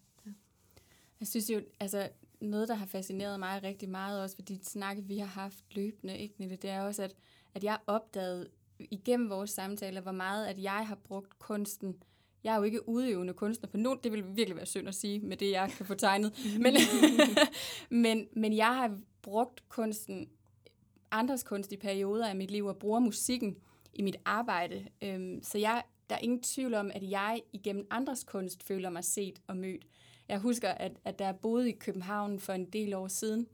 jeg 1.21 1.29
synes 1.29 1.51
jo, 1.51 1.63
altså 1.81 2.09
noget, 2.41 2.69
der 2.69 2.75
har 2.75 2.87
fascineret 2.87 3.39
mig 3.39 3.63
rigtig 3.63 3.89
meget, 3.89 4.23
også 4.23 4.37
ved 4.37 4.45
de 4.45 4.65
snakke, 4.65 5.03
vi 5.03 5.19
har 5.19 5.27
haft 5.27 5.65
løbende, 5.71 6.19
ikke, 6.19 6.35
Nille, 6.39 6.57
det 6.57 6.71
er 6.71 6.83
også, 6.83 7.03
at, 7.03 7.15
at 7.55 7.65
jeg 7.65 7.79
opdagede 7.87 8.51
igennem 8.79 9.31
vores 9.31 9.51
samtaler, 9.51 10.01
hvor 10.01 10.13
meget, 10.13 10.47
at 10.47 10.63
jeg 10.63 10.87
har 10.87 10.95
brugt 10.95 11.39
kunsten. 11.39 12.03
Jeg 12.45 12.53
er 12.53 12.57
jo 12.57 12.63
ikke 12.63 12.89
udøvende 12.89 13.35
kunstner 13.35 13.69
på 13.69 13.77
nogen, 13.77 13.99
det 14.05 14.13
vil 14.13 14.37
virkelig 14.37 14.57
være 14.57 14.67
synd 14.67 14.89
at 14.89 14.95
sige, 14.95 15.21
med 15.21 15.37
det, 15.37 15.51
jeg 15.51 15.71
kan 15.77 15.87
få 15.87 15.95
tegnet. 15.95 16.33
Men, 16.61 16.75
men, 18.03 18.29
men 18.33 18.57
jeg 18.57 18.75
har 18.77 18.99
brugt 19.23 19.69
kunsten, 19.69 20.29
andres 21.11 21.43
kunst 21.43 21.73
i 21.73 21.77
perioder 21.77 22.29
af 22.29 22.37
mit 22.37 22.51
liv, 22.51 22.67
og 22.67 22.79
bruger 22.79 23.01
musikken 23.01 23.57
i 23.93 24.03
mit 24.03 24.17
arbejde. 24.25 24.87
Øhm, 25.03 25.43
så 25.43 25.59
jeg, 25.59 25.83
der 26.11 26.15
er 26.17 26.21
ingen 26.21 26.43
tvivl 26.43 26.75
om, 26.75 26.91
at 26.95 27.11
jeg 27.11 27.43
igennem 27.53 27.87
andres 27.91 28.25
kunst 28.25 28.63
føler 28.63 28.91
mig 28.91 29.05
set 29.05 29.39
og 29.47 29.57
mødt. 29.57 29.87
Jeg 30.29 30.39
husker, 30.39 30.71
at, 30.71 30.93
at 31.05 31.21
jeg 31.21 31.37
boede 31.43 31.69
i 31.69 31.73
København 31.73 32.41
for 32.41 32.53
en 32.53 32.65
del 32.65 32.95
år 32.95 33.09
siden, 33.09 33.47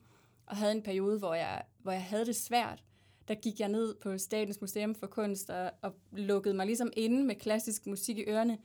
og 0.46 0.56
havde 0.56 0.72
en 0.72 0.82
periode, 0.82 1.18
hvor 1.18 1.34
jeg, 1.34 1.62
hvor 1.78 1.92
jeg 1.92 2.02
havde 2.02 2.26
det 2.26 2.36
svært, 2.36 2.84
der 3.28 3.34
gik 3.34 3.60
jeg 3.60 3.68
ned 3.68 3.94
på 3.94 4.18
Statens 4.18 4.60
Museum 4.60 4.94
for 4.94 5.06
Kunst 5.06 5.50
og, 5.50 5.70
og 5.82 5.94
lukkede 6.12 6.54
mig 6.54 6.66
ligesom 6.66 6.92
inde 6.96 7.24
med 7.24 7.34
klassisk 7.34 7.86
musik 7.86 8.18
i 8.18 8.24
ørerne. 8.28 8.58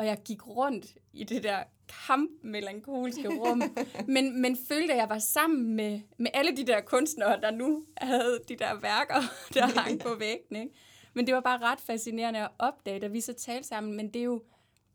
Og 0.00 0.06
jeg 0.06 0.18
gik 0.24 0.46
rundt 0.46 0.86
i 1.12 1.24
det 1.24 1.42
der 1.42 1.62
kampmelankolske 1.88 3.28
rum, 3.28 3.62
men, 4.14 4.42
men 4.42 4.56
følte, 4.68 4.92
at 4.92 4.98
jeg 4.98 5.08
var 5.08 5.18
sammen 5.18 5.76
med, 5.76 6.00
med 6.18 6.30
alle 6.34 6.56
de 6.56 6.66
der 6.66 6.80
kunstnere, 6.80 7.40
der 7.40 7.50
nu 7.50 7.84
havde 7.96 8.40
de 8.48 8.56
der 8.56 8.74
værker, 8.80 9.22
der 9.54 9.66
hang 9.80 10.00
på 10.00 10.14
væggen. 10.14 10.56
Ikke? 10.56 10.74
Men 11.14 11.26
det 11.26 11.34
var 11.34 11.40
bare 11.40 11.58
ret 11.58 11.80
fascinerende 11.80 12.40
at 12.40 12.48
opdage, 12.58 13.00
da 13.00 13.06
vi 13.06 13.20
så 13.20 13.32
talte 13.32 13.68
sammen. 13.68 13.96
Men 13.96 14.08
det 14.08 14.20
er 14.20 14.24
jo, 14.24 14.42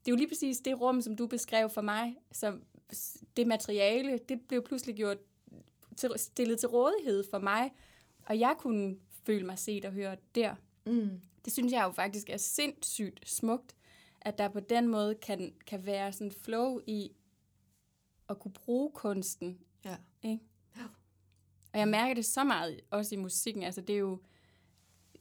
det 0.05 0.07
er 0.07 0.11
jo 0.11 0.15
lige 0.15 0.27
præcis 0.27 0.57
det 0.57 0.81
rum, 0.81 1.01
som 1.01 1.15
du 1.15 1.27
beskrev 1.27 1.69
for 1.69 1.81
mig, 1.81 2.15
som 2.31 2.63
det 3.37 3.47
materiale, 3.47 4.19
det 4.29 4.41
blev 4.41 4.63
pludselig 4.63 4.95
gjort 4.95 5.17
til, 5.97 6.09
stillet 6.15 6.59
til 6.59 6.69
rådighed 6.69 7.23
for 7.31 7.39
mig, 7.39 7.71
og 8.25 8.39
jeg 8.39 8.55
kunne 8.59 8.95
føle 9.25 9.45
mig 9.45 9.59
set 9.59 9.85
og 9.85 9.91
hørt 9.91 10.19
der. 10.35 10.55
Mm. 10.85 11.21
Det 11.45 11.53
synes 11.53 11.73
jeg 11.73 11.83
jo 11.83 11.91
faktisk 11.91 12.29
er 12.29 12.37
sindssygt 12.37 13.29
smukt, 13.29 13.75
at 14.25 14.37
der 14.37 14.47
på 14.47 14.59
den 14.59 14.87
måde 14.87 15.15
kan, 15.15 15.53
kan 15.67 15.85
være 15.85 16.13
sådan 16.13 16.31
flow 16.43 16.79
i 16.87 17.11
at 18.29 18.39
kunne 18.39 18.53
bruge 18.53 18.91
kunsten. 18.91 19.57
Ja. 19.85 19.95
Ikke? 20.23 20.43
Og 21.73 21.79
jeg 21.79 21.87
mærker 21.87 22.13
det 22.13 22.25
så 22.25 22.43
meget 22.43 22.79
også 22.91 23.15
i 23.15 23.17
musikken. 23.17 23.63
Altså 23.63 23.81
det 23.81 23.95
er 23.95 23.99
jo, 23.99 24.19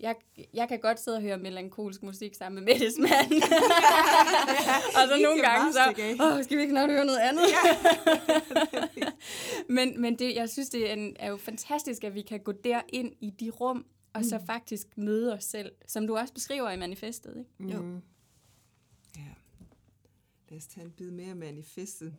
jeg, 0.01 0.14
jeg 0.55 0.69
kan 0.69 0.81
godt 0.81 1.01
sidde 1.01 1.17
og 1.17 1.23
høre 1.23 1.38
melankolsk 1.38 2.03
musik 2.03 2.35
sammen 2.35 2.64
med 2.64 2.73
Mettes 2.73 2.99
mand. 2.99 3.33
og 4.97 5.09
så 5.09 5.19
nogle 5.23 5.43
gange 5.43 5.73
så, 5.73 6.14
åh, 6.21 6.45
skal 6.45 6.57
vi 6.57 6.62
ikke 6.62 6.73
snart 6.73 6.90
høre 6.90 7.05
noget 7.05 7.19
andet? 7.19 7.43
men 9.77 10.01
men 10.01 10.19
det, 10.19 10.35
jeg 10.35 10.51
synes, 10.51 10.69
det 10.69 10.90
er, 10.90 10.93
en, 10.93 11.17
er 11.19 11.31
jo 11.31 11.37
fantastisk, 11.37 12.05
at 12.05 12.14
vi 12.14 12.23
kan 12.23 12.40
gå 12.40 12.53
derind 12.53 13.12
i 13.21 13.31
de 13.31 13.51
rum, 13.51 13.87
og 14.12 14.25
så 14.25 14.40
faktisk 14.47 14.87
møde 14.97 15.33
os 15.33 15.45
selv, 15.45 15.73
som 15.87 16.07
du 16.07 16.17
også 16.17 16.35
beskriver 16.35 16.71
i 16.71 16.77
manifestet. 16.77 17.37
Ikke? 17.37 17.75
Jo. 17.75 17.83
Mm. 17.83 17.95
Ja. 17.95 18.01
Lad 20.55 20.59
os 20.61 20.67
tage 20.67 20.85
en 20.85 20.90
bid 20.93 21.11
mere 21.11 21.29
af 21.31 21.37
manifestet. 21.37 22.14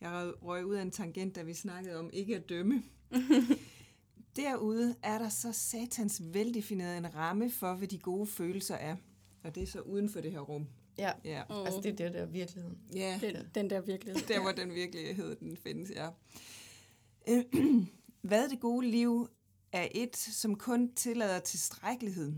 Jeg 0.00 0.32
røg- 0.42 0.64
ud 0.64 0.74
af 0.74 0.82
en 0.82 0.90
tangent, 0.90 1.34
da 1.36 1.42
vi 1.42 1.54
snakkede 1.54 1.96
om 1.98 2.10
ikke 2.12 2.36
at 2.36 2.48
dømme. 2.48 2.82
Derude 4.36 4.96
er 5.02 5.18
der 5.18 5.28
så 5.28 5.52
satans 5.52 6.22
veldefineret 6.32 6.96
en 6.98 7.14
ramme 7.14 7.50
for, 7.50 7.74
hvad 7.74 7.88
de 7.88 7.98
gode 7.98 8.26
følelser 8.26 8.74
er. 8.74 8.96
Og 9.44 9.54
det 9.54 9.62
er 9.62 9.66
så 9.66 9.80
uden 9.80 10.08
for 10.08 10.20
det 10.20 10.30
her 10.32 10.40
rum. 10.40 10.66
Ja. 10.98 11.12
Ja, 11.24 11.42
Mm. 11.50 11.54
Altså, 11.56 11.80
det 11.80 11.92
er 11.92 11.96
det, 11.96 12.14
der 12.14 12.20
er 12.20 12.26
virkeligheden. 12.26 12.78
ja. 12.94 13.18
Den, 13.22 13.36
den 13.54 13.70
der 13.70 13.80
virkelighed. 13.80 14.22
der 14.28 14.40
hvor 14.40 14.52
den 14.52 14.74
virkelighed 14.74 15.36
den 15.36 15.56
findes, 15.56 15.90
ja. 15.90 16.08
Hvad 18.28 18.48
det 18.48 18.60
gode 18.60 18.86
liv 18.90 19.28
er 19.72 19.88
et, 19.94 20.16
som 20.16 20.54
kun 20.56 20.94
tillader 20.94 21.38
tilstrækkelighed. 21.40 22.32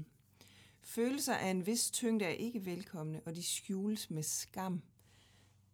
Følelser 0.82 1.34
af 1.34 1.50
en 1.50 1.66
vis 1.66 1.90
tyngde 1.90 2.24
er 2.24 2.28
ikke 2.28 2.66
velkomne, 2.66 3.20
og 3.26 3.34
de 3.36 3.42
skjules 3.42 4.10
med 4.10 4.22
skam. 4.22 4.82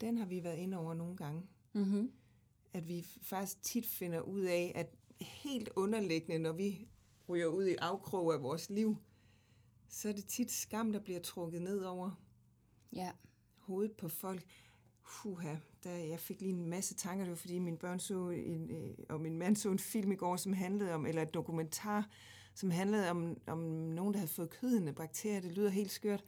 Den 0.01 0.19
har 0.19 0.27
vi 0.27 0.45
været 0.45 0.59
inde 0.59 0.77
over 0.79 0.95
nogle 0.95 1.17
gange. 1.17 1.43
Mm-hmm. 1.73 2.13
At 2.73 2.89
vi 2.89 3.07
faktisk 3.23 3.63
tit 3.63 3.87
finder 3.87 4.21
ud 4.21 4.41
af, 4.41 4.73
at 4.75 4.95
helt 5.21 5.69
underliggende, 5.77 6.39
når 6.39 6.53
vi 6.53 6.89
ryger 7.29 7.47
ud 7.47 7.67
i 7.67 7.75
afkrog 7.75 8.35
af 8.35 8.43
vores 8.43 8.71
liv, 8.71 8.97
så 9.89 10.09
er 10.09 10.13
det 10.13 10.25
tit 10.27 10.51
skam, 10.51 10.93
der 10.93 11.01
bliver 11.01 11.21
trukket 11.21 11.63
ned 11.63 11.83
over 11.85 12.11
Ja. 12.93 13.11
hovedet 13.57 13.93
på 13.93 14.09
folk. 14.09 14.45
Huha, 15.03 15.57
der, 15.85 15.91
jeg 15.91 16.21
fik 16.21 16.41
lige 16.41 16.53
en 16.53 16.67
masse 16.67 16.95
tanker, 16.95 17.25
det 17.25 17.31
var 17.31 17.37
fordi 17.37 17.59
mine 17.59 17.77
børn 17.79 18.01
så 18.01 18.29
en, 18.29 18.71
øh, 18.71 18.95
og 19.09 19.21
min 19.21 19.39
mand 19.39 19.57
så 19.57 19.71
en 19.71 19.79
film 19.79 20.13
i 20.13 20.17
går, 20.17 20.37
som 20.37 20.53
handlede 20.53 20.95
om, 20.95 21.07
eller 21.07 21.23
et 21.23 21.35
dokumentar, 21.35 22.09
som 22.55 22.71
handlede 22.71 23.11
om, 23.11 23.37
om 23.47 23.59
nogen, 23.59 24.15
der 24.15 24.19
havde 24.19 24.31
fået 24.31 24.51
kødende 24.51 24.93
bakterier. 24.93 25.41
Det 25.41 25.53
lyder 25.53 25.69
helt 25.71 25.91
skørt. 25.91 26.25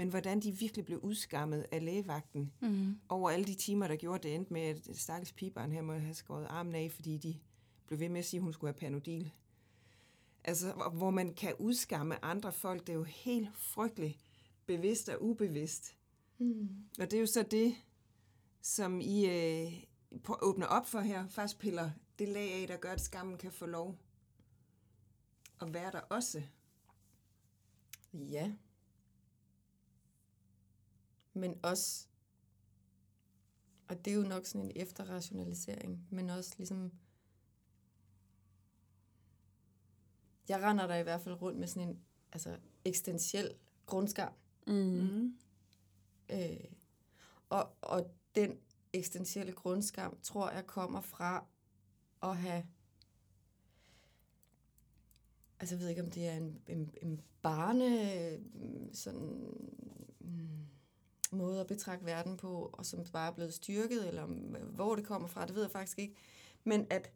Men 0.00 0.08
hvordan 0.08 0.40
de 0.40 0.52
virkelig 0.52 0.84
blev 0.84 0.98
udskammet 0.98 1.66
af 1.72 1.84
lægevagten 1.84 2.52
Mm. 2.60 2.98
over 3.08 3.30
alle 3.30 3.44
de 3.46 3.54
timer, 3.54 3.88
der 3.88 3.96
gjorde 3.96 4.22
det 4.28 4.34
endte 4.34 4.52
med, 4.52 4.60
at 4.62 4.96
stakkels 4.96 5.32
pigebarn 5.32 5.72
her 5.72 5.82
måtte 5.82 6.00
have 6.00 6.14
skåret 6.14 6.46
armen 6.46 6.74
af, 6.74 6.90
fordi 6.92 7.16
de 7.18 7.36
blev 7.86 7.98
ved 8.00 8.08
med 8.08 8.18
at 8.18 8.24
sige, 8.24 8.38
at 8.38 8.42
hun 8.44 8.52
skulle 8.52 8.72
have 8.72 8.78
panodil. 8.80 9.30
Altså, 10.44 10.72
hvor- 10.72 10.90
hvor 10.90 11.10
man 11.10 11.34
kan 11.34 11.54
udskamme 11.58 12.24
andre 12.24 12.52
folk, 12.52 12.80
det 12.86 12.88
er 12.92 12.96
jo 12.96 13.02
helt 13.02 13.48
frygteligt, 13.56 14.18
bevidst 14.66 15.08
og 15.08 15.22
ubevidst. 15.22 15.96
Mm. 16.38 16.68
Og 17.00 17.10
det 17.10 17.12
er 17.16 17.20
jo 17.20 17.26
så 17.26 17.42
det, 17.42 17.74
som 18.62 19.00
I 19.00 19.26
øh, 19.26 19.72
på- 20.22 20.38
åbner 20.42 20.66
op 20.66 20.86
for 20.86 21.00
her. 21.00 21.28
Faktisk 21.28 21.58
piller 21.60 21.90
det 22.18 22.28
lag 22.28 22.52
af, 22.52 22.66
der 22.68 22.76
gør, 22.76 22.92
at 22.92 23.00
skammen 23.00 23.38
kan 23.38 23.52
få 23.52 23.66
lov 23.66 23.96
at 25.60 25.74
være 25.74 25.90
der 25.92 26.00
også. 26.00 26.42
Ja. 28.14 28.52
Men 31.32 31.60
også, 31.62 32.06
og 33.88 34.04
det 34.04 34.10
er 34.10 34.14
jo 34.14 34.22
nok 34.22 34.46
sådan 34.46 34.66
en 34.66 34.72
efterrationalisering, 34.76 36.06
men 36.10 36.30
også 36.30 36.54
ligesom, 36.58 36.92
jeg 40.48 40.62
render 40.62 40.86
der 40.86 40.96
i 40.96 41.02
hvert 41.02 41.20
fald 41.20 41.42
rundt 41.42 41.58
med 41.58 41.68
sådan 41.68 41.88
en 41.88 42.00
altså, 42.32 42.58
eksistentiel 42.84 43.54
grundskam. 43.86 44.32
Mm. 44.66 44.74
Mm. 44.74 45.38
Øh, 46.30 46.64
og, 47.48 47.76
og 47.80 48.10
den 48.34 48.58
eksistentielle 48.92 49.52
grundskam, 49.52 50.18
tror 50.22 50.50
jeg, 50.50 50.66
kommer 50.66 51.00
fra 51.00 51.46
at 52.22 52.36
have... 52.36 52.66
Altså, 55.60 55.74
jeg 55.74 55.80
ved 55.80 55.88
ikke, 55.88 56.02
om 56.02 56.10
det 56.10 56.28
er 56.28 56.36
en, 56.36 56.62
en, 56.66 56.94
en 57.02 57.20
barne 57.42 57.84
sådan, 58.92 59.54
mm, 60.20 60.66
måde 61.30 61.60
at 61.60 61.66
betragte 61.66 62.06
verden 62.06 62.36
på, 62.36 62.70
og 62.72 62.86
som 62.86 63.04
bare 63.12 63.30
er 63.30 63.34
blevet 63.34 63.54
styrket, 63.54 64.08
eller 64.08 64.22
om, 64.22 64.30
hvor 64.74 64.96
det 64.96 65.04
kommer 65.04 65.28
fra, 65.28 65.46
det 65.46 65.54
ved 65.54 65.62
jeg 65.62 65.70
faktisk 65.70 65.98
ikke. 65.98 66.14
Men 66.64 66.86
at, 66.90 67.10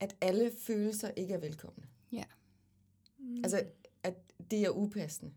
at 0.00 0.16
alle 0.20 0.52
følelser 0.58 1.10
ikke 1.16 1.34
er 1.34 1.38
velkomne. 1.38 1.84
Ja. 2.12 2.24
Altså, 3.42 3.62
at 4.02 4.14
det 4.50 4.64
er 4.64 4.70
upassende. 4.70 5.32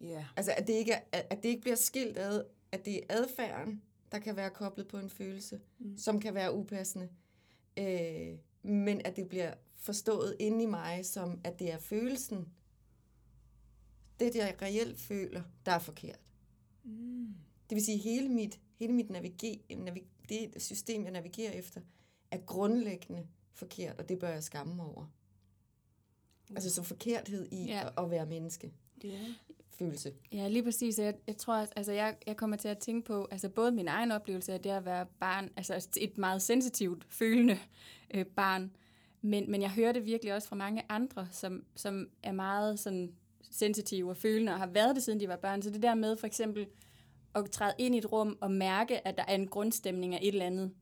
Ja. 0.00 0.26
Altså, 0.36 0.52
at 0.56 0.66
det, 0.66 0.72
ikke 0.72 0.92
er, 0.92 1.00
at 1.12 1.26
at 1.30 1.42
det 1.42 1.48
ikke 1.48 1.60
bliver 1.60 1.76
skilt 1.76 2.18
ad, 2.18 2.44
at 2.72 2.84
det 2.84 2.96
er 2.96 3.00
adfærden, 3.08 3.82
der 4.12 4.18
kan 4.18 4.36
være 4.36 4.50
koblet 4.50 4.88
på 4.88 4.98
en 4.98 5.10
følelse, 5.10 5.60
mm. 5.78 5.98
som 5.98 6.20
kan 6.20 6.34
være 6.34 6.54
upassende. 6.54 7.08
Øh, 7.76 8.38
men 8.62 9.00
at 9.04 9.16
det 9.16 9.28
bliver 9.28 9.54
forstået 9.74 10.36
inde 10.40 10.62
i 10.62 10.66
mig, 10.66 11.06
som 11.06 11.40
at 11.44 11.58
det 11.58 11.72
er 11.72 11.78
følelsen, 11.78 12.48
det 14.30 14.38
jeg 14.38 14.54
reelt 14.62 14.98
føler, 15.00 15.42
der 15.66 15.72
er 15.72 15.78
forkert. 15.78 16.20
Mm. 16.84 17.34
Det 17.70 17.76
vil 17.76 17.84
sige, 17.84 17.98
hele 17.98 18.28
mit, 18.28 18.60
hele 18.78 18.92
mit 18.92 19.10
navige, 19.10 19.60
navig, 19.76 20.02
det 20.28 20.62
system, 20.62 21.02
jeg 21.04 21.12
navigerer 21.12 21.52
efter, 21.52 21.80
er 22.30 22.38
grundlæggende 22.38 23.26
forkert, 23.54 23.98
og 23.98 24.08
det 24.08 24.18
bør 24.18 24.28
jeg 24.28 24.42
skamme 24.42 24.74
mig 24.74 24.84
over. 24.86 25.06
Altså 26.50 26.70
så 26.70 26.82
forkerthed 26.82 27.48
i 27.52 27.64
Ja. 27.66 27.86
at, 27.86 28.04
at 28.04 28.10
være 28.10 28.26
menneske. 28.26 28.72
Ja. 29.04 29.34
Følelse. 29.70 30.12
Ja, 30.32 30.48
lige 30.48 30.62
præcis. 30.62 30.98
Jeg, 30.98 31.14
jeg 31.26 31.36
tror, 31.36 31.54
altså 31.76 31.92
jeg, 31.92 32.16
jeg 32.26 32.36
kommer 32.36 32.56
til 32.56 32.68
at 32.68 32.78
tænke 32.78 33.06
på, 33.06 33.28
altså 33.30 33.48
både 33.48 33.72
min 33.72 33.88
egen 33.88 34.10
oplevelse 34.10 34.52
af 34.52 34.60
det 34.60 34.70
at 34.70 34.84
være 34.84 35.06
barn, 35.20 35.50
altså 35.56 35.88
et 36.00 36.18
meget 36.18 36.42
sensitivt, 36.42 37.06
følende 37.10 37.58
øh, 38.14 38.26
barn, 38.26 38.76
men, 39.20 39.50
men 39.50 39.62
jeg 39.62 39.70
hører 39.70 39.92
det 39.92 40.06
virkelig 40.06 40.34
også 40.34 40.48
fra 40.48 40.56
mange 40.56 40.82
andre, 40.88 41.28
som, 41.30 41.64
som 41.76 42.08
er 42.22 42.32
meget 42.32 42.78
sådan 42.78 43.14
sensitive 43.52 44.10
og 44.10 44.16
følende, 44.16 44.52
og 44.52 44.58
har 44.58 44.66
været 44.66 44.96
det, 44.96 45.02
siden 45.02 45.20
de 45.20 45.28
var 45.28 45.36
børn. 45.36 45.62
Så 45.62 45.70
det 45.70 45.82
der 45.82 45.94
med 45.94 46.16
for 46.16 46.26
eksempel 46.26 46.66
at 47.34 47.50
træde 47.50 47.74
ind 47.78 47.94
i 47.94 47.98
et 47.98 48.12
rum 48.12 48.38
og 48.40 48.50
mærke, 48.50 49.08
at 49.08 49.16
der 49.16 49.24
er 49.28 49.34
en 49.34 49.48
grundstemning 49.48 50.14
af 50.14 50.18
et 50.22 50.28
eller 50.28 50.46
andet, 50.46 50.72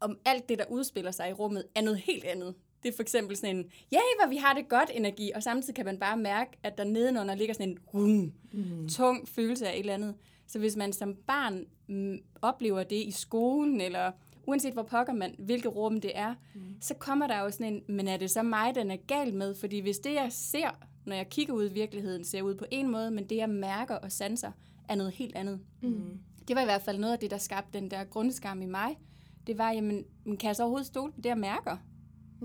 om 0.00 0.18
alt 0.24 0.48
det, 0.48 0.58
der 0.58 0.64
udspiller 0.70 1.10
sig 1.10 1.30
i 1.30 1.32
rummet, 1.32 1.64
er 1.74 1.82
noget 1.82 1.98
helt 1.98 2.24
andet. 2.24 2.54
Det 2.82 2.88
er 2.88 2.96
for 2.96 3.02
eksempel 3.02 3.36
sådan 3.36 3.56
en, 3.56 3.70
ja, 3.92 3.98
hvor 4.20 4.28
vi 4.28 4.36
har 4.36 4.54
det 4.54 4.68
godt 4.68 4.90
energi, 4.94 5.30
og 5.34 5.42
samtidig 5.42 5.74
kan 5.74 5.84
man 5.84 5.98
bare 5.98 6.16
mærke, 6.16 6.50
at 6.62 6.78
der 6.78 6.84
nedenunder 6.84 7.34
ligger 7.34 7.54
sådan 7.54 7.68
en 7.68 7.78
rum, 7.94 8.32
mm. 8.52 8.88
tung 8.88 9.28
følelse 9.28 9.68
af 9.68 9.72
et 9.72 9.78
eller 9.78 9.94
andet. 9.94 10.14
Så 10.46 10.58
hvis 10.58 10.76
man 10.76 10.92
som 10.92 11.14
barn 11.26 11.64
mm, 11.86 12.18
oplever 12.42 12.82
det 12.82 12.96
i 12.96 13.10
skolen, 13.10 13.80
eller 13.80 14.12
uanset 14.46 14.72
hvor 14.72 14.82
pokker 14.82 15.12
man, 15.12 15.34
hvilket 15.38 15.76
rum 15.76 16.00
det 16.00 16.12
er, 16.14 16.34
mm. 16.54 16.60
så 16.80 16.94
kommer 16.94 17.26
der 17.26 17.40
jo 17.40 17.50
sådan 17.50 17.74
en, 17.74 17.96
men 17.96 18.08
er 18.08 18.16
det 18.16 18.30
så 18.30 18.42
mig, 18.42 18.74
den 18.74 18.90
er 18.90 18.96
gal 18.96 19.34
med? 19.34 19.54
Fordi 19.54 19.80
hvis 19.80 19.98
det, 19.98 20.14
jeg 20.14 20.28
ser, 20.30 20.78
når 21.06 21.16
jeg 21.16 21.28
kigger 21.28 21.54
ud 21.54 21.70
i 21.70 21.72
virkeligheden, 21.72 22.24
ser 22.24 22.42
ud 22.42 22.54
på 22.54 22.64
en 22.70 22.90
måde, 22.90 23.10
men 23.10 23.28
det, 23.28 23.36
jeg 23.36 23.50
mærker 23.50 23.94
og 23.94 24.12
sanser, 24.12 24.52
er 24.88 24.94
noget 24.94 25.12
helt 25.12 25.36
andet. 25.36 25.60
Mm. 25.82 26.18
Det 26.48 26.56
var 26.56 26.62
i 26.62 26.64
hvert 26.64 26.82
fald 26.82 26.98
noget 26.98 27.12
af 27.12 27.18
det, 27.18 27.30
der 27.30 27.38
skabte 27.38 27.78
den 27.80 27.90
der 27.90 28.04
grundskam 28.04 28.62
i 28.62 28.66
mig. 28.66 28.98
Det 29.46 29.58
var, 29.58 29.72
jamen, 29.72 30.04
men 30.24 30.36
kan 30.36 30.48
jeg 30.48 30.56
så 30.56 30.62
overhovedet 30.62 30.86
stole 30.86 31.12
på 31.12 31.20
det, 31.20 31.28
jeg 31.28 31.38
mærker? 31.38 31.76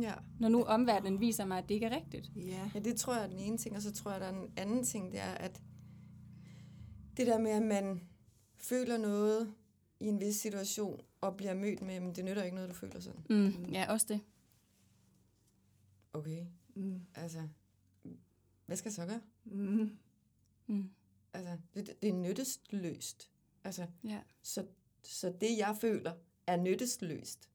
Ja. 0.02 0.14
Når 0.40 0.50
nu 0.50 0.64
omverdenen 0.64 1.20
viser 1.20 1.46
mig, 1.46 1.58
at 1.58 1.70
det 1.70 1.76
ikke 1.76 1.86
er 1.86 1.96
rigtigt. 1.96 2.32
Ja. 2.36 2.70
ja, 2.76 2.80
det 2.80 2.96
tror 2.96 3.14
jeg 3.16 3.24
er 3.24 3.28
den 3.28 3.40
ene 3.40 3.58
ting, 3.58 3.76
og 3.76 3.82
så 3.82 3.92
tror 3.94 4.12
jeg, 4.12 4.22
der 4.22 4.28
er 4.28 4.42
en 4.42 4.52
anden 4.58 4.84
ting, 4.84 5.12
det 5.12 5.20
er, 5.20 5.32
at 5.32 5.62
det 7.18 7.28
der 7.28 7.40
med, 7.40 7.52
at 7.52 7.62
man 7.64 8.02
føler 8.58 8.98
noget 8.98 9.54
i 10.00 10.06
en 10.08 10.20
vis 10.20 10.36
situation, 10.36 11.00
og 11.22 11.38
bliver 11.38 11.54
mødt 11.54 11.82
med, 11.82 12.00
men 12.00 12.16
det 12.16 12.26
nytter 12.26 12.44
ikke 12.44 12.56
noget, 12.56 12.70
du 12.70 12.76
føler 12.76 13.00
sådan. 13.00 13.22
Mm. 13.30 13.72
Ja, 13.74 13.92
også 13.92 14.06
det. 14.10 14.20
Okay, 16.14 16.46
Mm. 16.76 17.02
altså, 17.16 17.40
hvad 18.70 18.78
skal 18.78 18.90
jeg 18.90 18.94
så 18.94 19.06
gøre? 19.06 19.22
Mm. 19.46 19.98
Mm. 20.68 20.90
Altså, 21.34 21.58
det, 21.74 21.98
det 22.02 22.10
er 22.10 22.14
nyttesløst. 22.14 23.30
Altså, 23.64 23.88
Ja. 24.04 24.22
så, 24.42 24.66
så 25.04 25.34
det, 25.42 25.58
jeg 25.58 25.78
føler, 25.82 26.14
er 26.48 26.58
nyttesløst. 26.58 27.50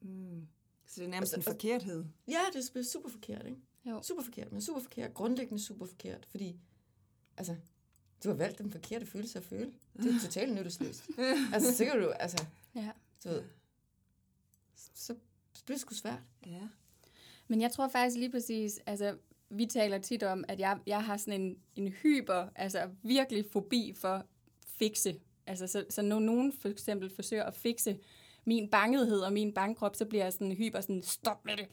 Mm. 0.00 0.46
Så 0.86 1.00
det 1.00 1.06
er 1.06 1.10
nærmest 1.10 1.32
en 1.32 1.38
Altså, 1.38 1.50
forkerthed. 1.50 2.04
Ja, 2.28 2.40
det 2.52 2.76
er 2.76 2.82
super 2.82 3.08
forkert, 3.08 3.46
ikke? 3.46 3.60
Jo. 3.84 4.02
Super 4.02 4.22
forkert, 4.22 4.52
men 4.52 4.62
super 4.62 4.80
forkert. 4.80 5.14
Grundlæggende 5.14 5.62
super 5.62 5.86
forkert, 5.86 6.26
fordi, 6.30 6.60
altså, 7.36 7.56
du 8.24 8.28
har 8.28 8.36
valgt 8.36 8.58
den 8.58 8.70
forkerte 8.72 9.06
følelse 9.06 9.38
at 9.38 9.44
føle. 9.44 9.72
Det 9.96 10.14
er 10.14 10.20
totalt 10.20 10.54
nyttesløst. 10.54 11.08
altså, 11.54 11.76
så 11.76 11.84
kan 11.84 12.00
du, 12.02 12.08
altså, 12.10 12.46
Ja. 12.74 12.90
du 13.24 13.28
ved, 13.28 13.44
så, 14.74 14.90
så 14.94 15.64
bliver 15.64 15.76
det 15.76 15.80
sgu 15.80 15.94
svært. 15.94 16.20
Ja. 16.46 16.68
Men 17.50 17.60
jeg 17.60 17.72
tror 17.72 17.88
faktisk 17.88 18.16
lige 18.16 18.30
præcis, 18.30 18.80
altså 18.86 19.14
vi 19.50 19.66
taler 19.66 19.98
tit 19.98 20.22
om, 20.22 20.44
at 20.48 20.60
jeg, 20.60 20.78
jeg 20.86 21.04
har 21.04 21.16
sådan 21.16 21.40
en, 21.40 21.56
en 21.76 21.88
hyper, 21.88 22.46
altså 22.56 22.90
virkelig 23.02 23.44
fobi 23.52 23.92
for 23.96 24.26
fikse. 24.66 25.20
Altså 25.46 25.66
så, 25.66 25.84
så 25.90 26.02
når 26.02 26.18
nogen 26.18 26.52
for 26.52 26.68
eksempel 26.68 27.10
forsøger 27.10 27.44
at 27.44 27.54
fikse 27.54 27.98
min 28.44 28.70
bangethed 28.70 29.20
og 29.20 29.32
min 29.32 29.52
bangkrop, 29.52 29.96
så 29.96 30.04
bliver 30.04 30.24
jeg 30.24 30.32
sådan 30.32 30.52
hyper 30.52 30.80
sådan, 30.80 31.02
stop 31.02 31.44
med 31.44 31.52
det. 31.56 31.66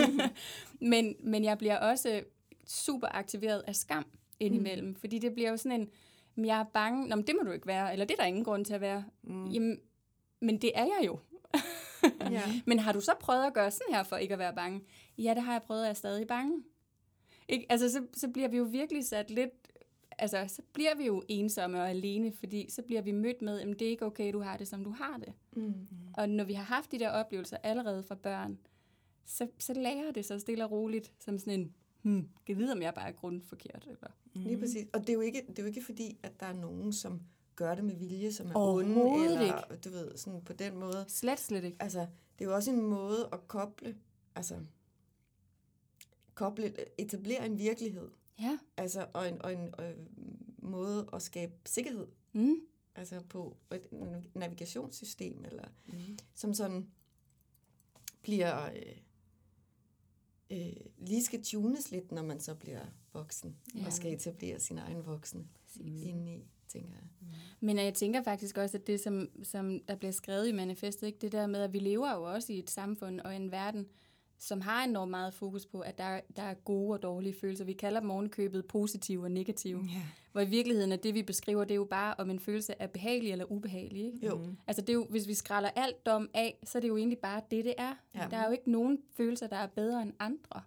men, 0.90 1.16
men 1.20 1.44
jeg 1.44 1.58
bliver 1.58 1.76
også 1.76 2.22
super 2.66 3.08
aktiveret 3.10 3.62
af 3.66 3.76
skam 3.76 4.04
indimellem, 4.40 4.88
mm. 4.88 4.94
fordi 4.94 5.18
det 5.18 5.32
bliver 5.34 5.50
jo 5.50 5.56
sådan 5.56 5.80
en, 5.80 5.88
"Men 6.34 6.44
jeg 6.44 6.60
er 6.60 6.64
bange, 6.64 7.08
Nå, 7.08 7.16
men 7.16 7.26
det 7.26 7.34
må 7.38 7.44
du 7.46 7.52
ikke 7.52 7.66
være, 7.66 7.92
eller 7.92 8.04
det 8.04 8.14
er 8.14 8.18
der 8.18 8.28
ingen 8.28 8.44
grund 8.44 8.64
til 8.64 8.74
at 8.74 8.80
være. 8.80 9.04
Mm. 9.22 9.46
Jamen, 9.46 9.80
men 10.40 10.58
det 10.58 10.72
er 10.74 10.84
jeg 10.84 11.06
jo. 11.06 11.18
Ja. 12.30 12.42
Men 12.66 12.78
har 12.78 12.92
du 12.92 13.00
så 13.00 13.12
prøvet 13.20 13.46
at 13.46 13.54
gøre 13.54 13.70
sådan 13.70 13.94
her 13.94 14.02
for 14.02 14.16
ikke 14.16 14.32
at 14.32 14.38
være 14.38 14.54
bange? 14.54 14.80
Ja, 15.18 15.34
det 15.34 15.42
har 15.42 15.52
jeg 15.52 15.62
prøvet, 15.62 15.82
og 15.82 15.86
jeg 15.86 15.90
er 15.90 15.94
stadig 15.94 16.26
bange. 16.26 16.62
Ikke? 17.48 17.66
Altså, 17.68 17.92
så, 17.92 18.06
så 18.14 18.28
bliver 18.28 18.48
vi 18.48 18.56
jo 18.56 18.64
virkelig 18.64 19.04
sat 19.04 19.30
lidt... 19.30 19.50
Altså, 20.18 20.44
så 20.48 20.62
bliver 20.72 20.96
vi 20.96 21.06
jo 21.06 21.22
ensomme 21.28 21.80
og 21.80 21.90
alene, 21.90 22.32
fordi 22.32 22.70
så 22.70 22.82
bliver 22.82 23.02
vi 23.02 23.12
mødt 23.12 23.42
med, 23.42 23.60
at 23.60 23.66
det 23.78 23.82
er 23.82 23.90
ikke 23.90 24.06
okay, 24.06 24.32
du 24.32 24.40
har 24.40 24.56
det, 24.56 24.68
som 24.68 24.84
du 24.84 24.90
har 24.90 25.16
det. 25.18 25.32
Mm. 25.52 25.74
Og 26.14 26.28
når 26.28 26.44
vi 26.44 26.52
har 26.52 26.64
haft 26.64 26.92
de 26.92 26.98
der 26.98 27.10
oplevelser 27.10 27.56
allerede 27.62 28.02
fra 28.02 28.14
børn, 28.14 28.58
så, 29.24 29.48
så 29.58 29.72
lærer 29.72 30.12
det 30.12 30.24
sig 30.24 30.40
stille 30.40 30.64
og 30.64 30.70
roligt, 30.70 31.12
som 31.18 31.38
sådan 31.38 31.60
en, 31.60 31.74
hmm, 32.02 32.28
kan 32.46 32.58
vide, 32.58 32.72
om 32.72 32.82
jeg 32.82 32.94
bare 32.94 33.08
er 33.08 33.12
grundforkert, 33.12 33.86
eller... 33.88 34.08
Lige 34.34 34.58
præcis. 34.58 34.86
Og 34.92 35.00
det 35.00 35.08
er, 35.08 35.14
jo 35.14 35.20
ikke, 35.20 35.42
det 35.48 35.58
er 35.58 35.62
jo 35.62 35.66
ikke 35.66 35.84
fordi, 35.84 36.18
at 36.22 36.40
der 36.40 36.46
er 36.46 36.52
nogen, 36.52 36.92
som 36.92 37.20
gør 37.64 37.74
det 37.74 37.84
med 37.84 37.94
vilje, 37.96 38.32
som 38.32 38.46
er 38.46 38.52
onde, 38.56 39.24
eller 39.24 39.62
du 39.84 39.90
ved, 39.90 40.16
sådan 40.16 40.42
på 40.44 40.52
den 40.52 40.76
måde. 40.76 41.04
Slet, 41.08 41.40
slet 41.40 41.64
ikke. 41.64 41.76
Altså, 41.80 42.00
det 42.38 42.44
er 42.44 42.48
jo 42.48 42.54
også 42.54 42.70
en 42.70 42.80
måde 42.82 43.28
at 43.32 43.48
koble, 43.48 43.96
altså, 44.34 44.60
koble, 46.34 46.74
etablere 47.00 47.46
en 47.46 47.58
virkelighed, 47.58 48.10
Ja. 48.38 48.58
altså, 48.76 49.06
og 49.14 49.28
en, 49.28 49.42
og 49.42 49.52
en 49.52 49.74
øh, 49.80 49.96
måde 50.58 51.08
at 51.12 51.22
skabe 51.22 51.52
sikkerhed, 51.66 52.06
Mm. 52.32 52.54
altså 52.94 53.20
på 53.28 53.56
et 53.72 53.82
navigationssystem, 54.34 55.44
eller 55.44 55.64
Mm. 55.86 56.18
som 56.34 56.54
sådan 56.54 56.90
bliver, 58.22 58.64
øh, 58.72 58.96
øh, 60.50 60.72
lige 60.98 61.24
skal 61.24 61.42
tunes 61.44 61.90
lidt, 61.90 62.12
når 62.12 62.22
man 62.22 62.40
så 62.40 62.54
bliver 62.54 62.86
voksen, 63.12 63.56
ja. 63.74 63.80
Ja. 63.80 63.86
og 63.86 63.92
skal 63.92 64.12
etablere 64.14 64.60
sin 64.60 64.78
egen 64.78 65.06
voksne 65.06 65.48
Præcis. 65.54 66.02
indeni, 66.04 66.46
tænker 66.72 66.90
jeg. 66.92 67.28
Men 67.60 67.78
jeg 67.78 67.94
tænker 67.94 68.22
faktisk 68.22 68.58
også, 68.58 68.76
at 68.76 68.86
det, 68.86 69.00
som, 69.00 69.28
som 69.42 69.80
der 69.88 69.94
bliver 69.94 70.12
skrevet 70.12 70.48
i 70.48 70.52
manifestet, 70.52 71.06
ikke, 71.06 71.18
det 71.18 71.32
der 71.32 71.46
med, 71.46 71.60
at 71.60 71.72
vi 71.72 71.78
lever 71.78 72.14
jo 72.14 72.22
også 72.22 72.52
i 72.52 72.58
et 72.58 72.70
samfund 72.70 73.20
og 73.20 73.36
en 73.36 73.50
verden, 73.50 73.86
som 74.38 74.60
har 74.60 74.84
enormt 74.84 75.10
meget 75.10 75.34
fokus 75.34 75.66
på, 75.66 75.80
at 75.80 75.98
der, 75.98 76.20
der 76.36 76.42
er 76.42 76.54
gode 76.54 76.92
og 76.92 77.02
dårlige 77.02 77.34
følelser. 77.34 77.64
Vi 77.64 77.72
kalder 77.72 78.00
dem 78.00 78.10
ovenkøbet 78.10 78.66
positive 78.66 79.24
og 79.24 79.30
negative. 79.30 79.84
Ja. 79.92 80.02
Hvor 80.32 80.40
i 80.40 80.48
virkeligheden 80.48 80.92
er 80.92 80.96
det, 80.96 81.14
vi 81.14 81.22
beskriver, 81.22 81.64
det 81.64 81.70
er 81.70 81.76
jo 81.76 81.84
bare, 81.84 82.14
om 82.18 82.30
en 82.30 82.40
følelse 82.40 82.74
er 82.78 82.86
behagelig 82.86 83.32
eller 83.32 83.52
ubehagelig. 83.52 84.04
Ikke? 84.04 84.26
Jo. 84.26 84.46
Altså 84.66 84.82
det 84.82 84.88
er 84.88 84.94
jo, 84.94 85.06
hvis 85.10 85.28
vi 85.28 85.34
skræller 85.34 85.70
alt 85.76 86.06
dom 86.06 86.30
af, 86.34 86.58
så 86.64 86.78
er 86.78 86.80
det 86.80 86.88
jo 86.88 86.96
egentlig 86.96 87.18
bare 87.18 87.42
det, 87.50 87.64
det 87.64 87.74
er. 87.78 87.94
Ja. 88.14 88.26
Der 88.30 88.36
er 88.36 88.46
jo 88.46 88.52
ikke 88.52 88.70
nogen 88.70 88.98
følelser, 89.16 89.46
der 89.46 89.56
er 89.56 89.66
bedre 89.66 90.02
end 90.02 90.12
andre. 90.18 90.62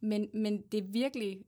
Men, 0.00 0.28
men 0.34 0.62
det 0.72 0.78
er 0.78 0.86
virkelig, 0.86 1.44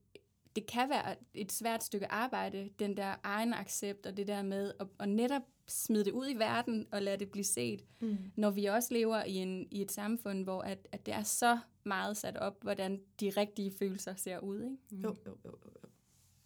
det 0.57 0.67
kan 0.67 0.89
være 0.89 1.17
et 1.35 1.53
svært 1.53 1.85
stykke 1.85 2.07
arbejde, 2.13 2.71
den 2.79 2.97
der 2.97 3.15
egen 3.23 3.55
accept 3.55 4.07
og 4.07 4.17
det 4.17 4.27
der 4.27 4.43
med 4.43 4.73
at, 4.81 4.87
at 5.01 5.09
netop 5.09 5.43
smide 5.69 6.05
det 6.05 6.13
ud 6.13 6.29
i 6.31 6.35
verden 6.35 6.87
og 6.93 7.03
lade 7.03 7.17
det 7.17 7.31
blive 7.31 7.45
set, 7.45 7.85
Mm. 8.01 8.17
når 8.37 8.51
vi 8.51 8.65
også 8.65 8.95
lever 8.95 9.25
i, 9.25 9.35
en, 9.35 9.69
i 9.71 9.83
et 9.83 9.93
samfund, 9.93 10.45
hvor 10.45 10.63
at, 10.63 10.89
at 10.93 11.07
det 11.07 11.15
er 11.15 11.23
så 11.23 11.59
meget 11.85 12.17
sat 12.17 12.37
op, 12.37 12.63
hvordan 12.63 13.01
de 13.21 13.31
rigtige 13.31 13.71
følelser 13.79 14.15
ser 14.15 14.39
ud. 14.39 14.63
Ikke? 14.63 14.77
Jo, 15.03 15.17
jo, 15.27 15.37
jo, 15.45 15.51
jo. 15.65 15.71
jo. 15.83 15.89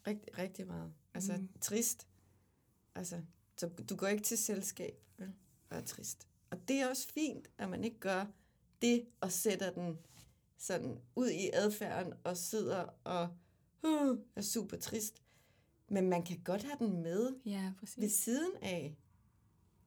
Rigtig, 0.06 0.38
rigtig 0.38 0.66
meget. 0.66 0.92
Altså, 1.14 1.32
Mm. 1.32 1.38
mm. 1.40 1.48
trist. 1.60 2.06
Altså, 2.94 3.20
så 3.56 3.68
du 3.68 3.96
går 3.96 4.06
ikke 4.06 4.22
til 4.24 4.38
selskab, 4.38 5.00
vel? 5.16 5.32
Og 5.70 5.76
er 5.76 5.80
trist. 5.80 6.28
Og 6.50 6.68
det 6.68 6.76
er 6.80 6.88
også 6.88 7.08
fint, 7.12 7.48
at 7.58 7.68
man 7.68 7.84
ikke 7.84 7.98
gør 8.00 8.26
det 8.82 9.06
og 9.20 9.32
sætter 9.32 9.70
den 9.72 9.98
sådan 10.58 10.98
ud 11.16 11.28
i 11.30 11.50
adfærden 11.52 12.12
og 12.24 12.36
sidder 12.36 12.86
og 13.04 13.28
uh, 13.82 14.18
er 14.36 14.40
super 14.42 14.76
trist. 14.76 15.22
Men 15.88 16.08
man 16.10 16.22
kan 16.24 16.40
godt 16.44 16.62
have 16.62 16.76
den 16.78 17.02
med 17.02 17.36
Ja, 17.44 17.64
ved 17.64 17.72
præcis. 17.78 18.12
siden 18.12 18.52
af 18.62 18.96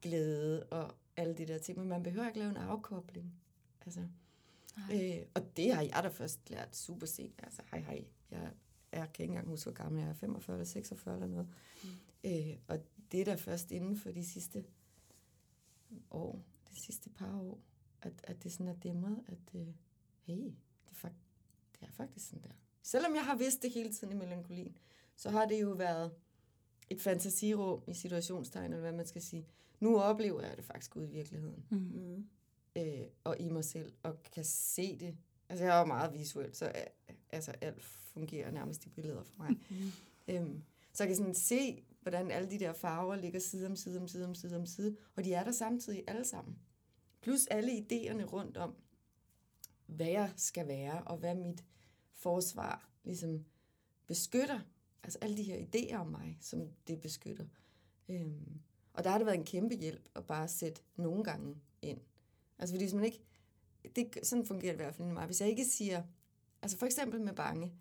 glæde 0.02 0.66
og 0.66 0.94
alle 1.16 1.34
de 1.34 1.46
der 1.46 1.58
ting, 1.58 1.78
men 1.78 1.88
man 1.88 2.02
behøver 2.02 2.26
ikke 2.26 2.38
lave 2.38 2.50
en 2.50 2.56
afkobling. 2.56 3.34
Altså, 3.86 4.06
Nej. 4.88 5.18
øh, 5.20 5.26
og 5.34 5.56
det 5.56 5.74
har 5.74 5.82
jeg 5.82 6.00
da 6.02 6.08
først 6.08 6.50
lært 6.50 6.76
super 6.76 7.06
sent. 7.06 7.40
Altså, 7.42 7.62
hej 7.70 7.80
hej, 7.80 8.04
jeg, 8.30 8.52
jeg 8.92 9.12
kan 9.14 9.22
ikke 9.24 9.30
engang 9.32 9.48
huske, 9.48 9.70
hvor 9.70 9.82
gammel 9.82 10.00
jeg 10.00 10.08
er, 10.10 10.14
45 10.14 10.56
eller 10.56 10.64
46 10.64 11.14
eller 11.14 11.26
noget. 11.26 11.48
Mm. 11.84 11.90
Øh, 12.24 12.56
og 12.68 12.78
det 13.12 13.20
er 13.20 13.24
da 13.24 13.34
først 13.34 13.70
inden 13.72 13.96
for 13.96 14.10
de 14.10 14.24
sidste 14.26 14.64
år, 16.10 16.42
de 16.70 16.80
sidste 16.80 17.10
par 17.10 17.40
år, 17.40 17.60
at, 18.02 18.12
at 18.24 18.42
det 18.42 18.52
sådan 18.52 18.68
er 18.68 18.74
dæmret, 18.74 19.24
at 19.26 19.60
øh, 19.60 19.66
hey, 20.22 20.36
det 20.84 20.90
er, 20.90 20.94
fakt, 20.94 21.14
det 21.80 21.88
er 21.88 21.92
faktisk 21.92 22.28
sådan 22.28 22.42
der. 22.42 22.54
Selvom 22.82 23.14
jeg 23.14 23.24
har 23.24 23.36
vidst 23.36 23.62
det 23.62 23.70
hele 23.70 23.92
tiden 23.92 24.12
i 24.12 24.16
melankolien, 24.16 24.76
så 25.16 25.30
har 25.30 25.46
det 25.46 25.62
jo 25.62 25.70
været 25.70 26.12
et 26.90 27.00
fantasirum 27.00 27.82
i 27.86 27.94
situationstegn, 27.94 28.64
eller 28.64 28.80
hvad 28.80 28.92
man 28.92 29.06
skal 29.06 29.22
sige. 29.22 29.46
Nu 29.80 29.98
oplever 30.00 30.42
jeg 30.42 30.56
det 30.56 30.64
faktisk 30.64 30.96
ude 30.96 31.08
i 31.08 31.10
virkeligheden, 31.12 31.64
Mm. 31.70 31.76
Mm. 31.78 32.26
øh, 32.76 33.06
og 33.24 33.36
i 33.40 33.48
mig 33.48 33.64
selv, 33.64 33.92
og 34.02 34.22
kan 34.34 34.44
se 34.44 34.98
det. 34.98 35.16
Altså, 35.48 35.64
jeg 35.64 35.74
er 35.76 35.78
jo 35.80 35.84
meget 35.86 36.14
visuel, 36.14 36.54
så 36.54 36.64
øh, 36.66 37.14
altså, 37.30 37.52
alt 37.60 37.82
fungerer 37.82 38.50
nærmest 38.50 38.86
i 38.86 38.88
billeder 38.88 39.22
for 39.24 39.34
mig. 39.38 39.50
Mm. 39.70 39.76
Øhm, 40.28 40.62
så 40.92 41.02
jeg 41.04 41.08
kan 41.08 41.16
sådan 41.16 41.34
se, 41.34 41.84
hvordan 42.02 42.30
alle 42.30 42.50
de 42.50 42.58
der 42.58 42.72
farver 42.72 43.16
ligger 43.16 43.40
side 43.40 43.66
om 43.66 43.76
side 43.76 44.00
om 44.00 44.08
side 44.08 44.24
om 44.24 44.34
side 44.34 44.56
om 44.56 44.66
side, 44.66 44.96
og 45.16 45.24
de 45.24 45.34
er 45.34 45.44
der 45.44 45.52
samtidig 45.52 46.04
alle 46.06 46.24
sammen. 46.24 46.58
Plus 47.20 47.46
alle 47.46 47.72
idéerne 47.72 48.24
rundt 48.24 48.56
om, 48.56 48.74
hvad 49.86 50.06
jeg 50.08 50.32
skal 50.36 50.68
være, 50.68 51.02
og 51.02 51.16
hvad 51.16 51.34
mit 51.34 51.64
forsvar 52.22 52.88
ligesom 53.04 53.44
beskytter. 54.06 54.60
Altså 55.02 55.18
alle 55.22 55.36
de 55.36 55.42
her 55.42 55.56
idéer 55.56 55.96
om 55.96 56.06
mig, 56.06 56.38
som 56.40 56.68
det 56.86 57.00
beskytter. 57.00 57.46
Øhm, 58.08 58.60
og 58.92 59.04
der 59.04 59.10
har 59.10 59.18
det 59.18 59.26
været 59.26 59.38
en 59.38 59.44
kæmpe 59.44 59.74
hjælp 59.74 60.08
at 60.14 60.26
bare 60.26 60.48
sætte 60.48 60.82
nogle 60.96 61.24
gange 61.24 61.56
ind. 61.82 62.00
Altså 62.58 62.74
fordi 62.74 62.84
hvis 62.84 62.94
man 62.94 63.04
ikke, 63.04 63.20
det, 63.96 64.18
sådan 64.22 64.46
fungerer 64.46 64.72
det 64.72 64.80
i 64.80 64.82
hvert 64.82 64.94
fald 64.94 65.08
i 65.08 65.12
mig. 65.12 65.26
Hvis 65.26 65.40
jeg 65.40 65.48
ikke 65.48 65.64
siger, 65.64 66.02
altså 66.62 66.78
for 66.78 66.86
eksempel 66.86 67.20
med 67.20 67.32
bange, 67.32 67.72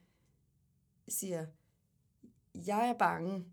siger, 1.08 1.46
jeg 2.54 2.90
er 2.90 2.98
bange, 2.98 3.46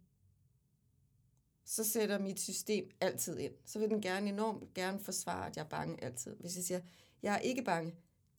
så 1.64 1.84
sætter 1.84 2.18
mit 2.18 2.41
system 2.41 2.91
altid 3.01 3.39
ind. 3.39 3.55
Så 3.64 3.78
vil 3.78 3.91
den 3.91 4.01
gerne 4.01 4.28
enormt 4.28 4.74
gerne 4.74 5.01
forsvare, 5.01 5.47
at 5.47 5.57
jeg 5.57 5.64
er 5.64 5.68
bange 5.68 6.05
altid. 6.05 6.36
Hvis 6.36 6.57
jeg 6.57 6.64
siger, 6.64 6.80
jeg 7.22 7.34
er 7.34 7.39
ikke 7.39 7.62
bange, 7.62 7.95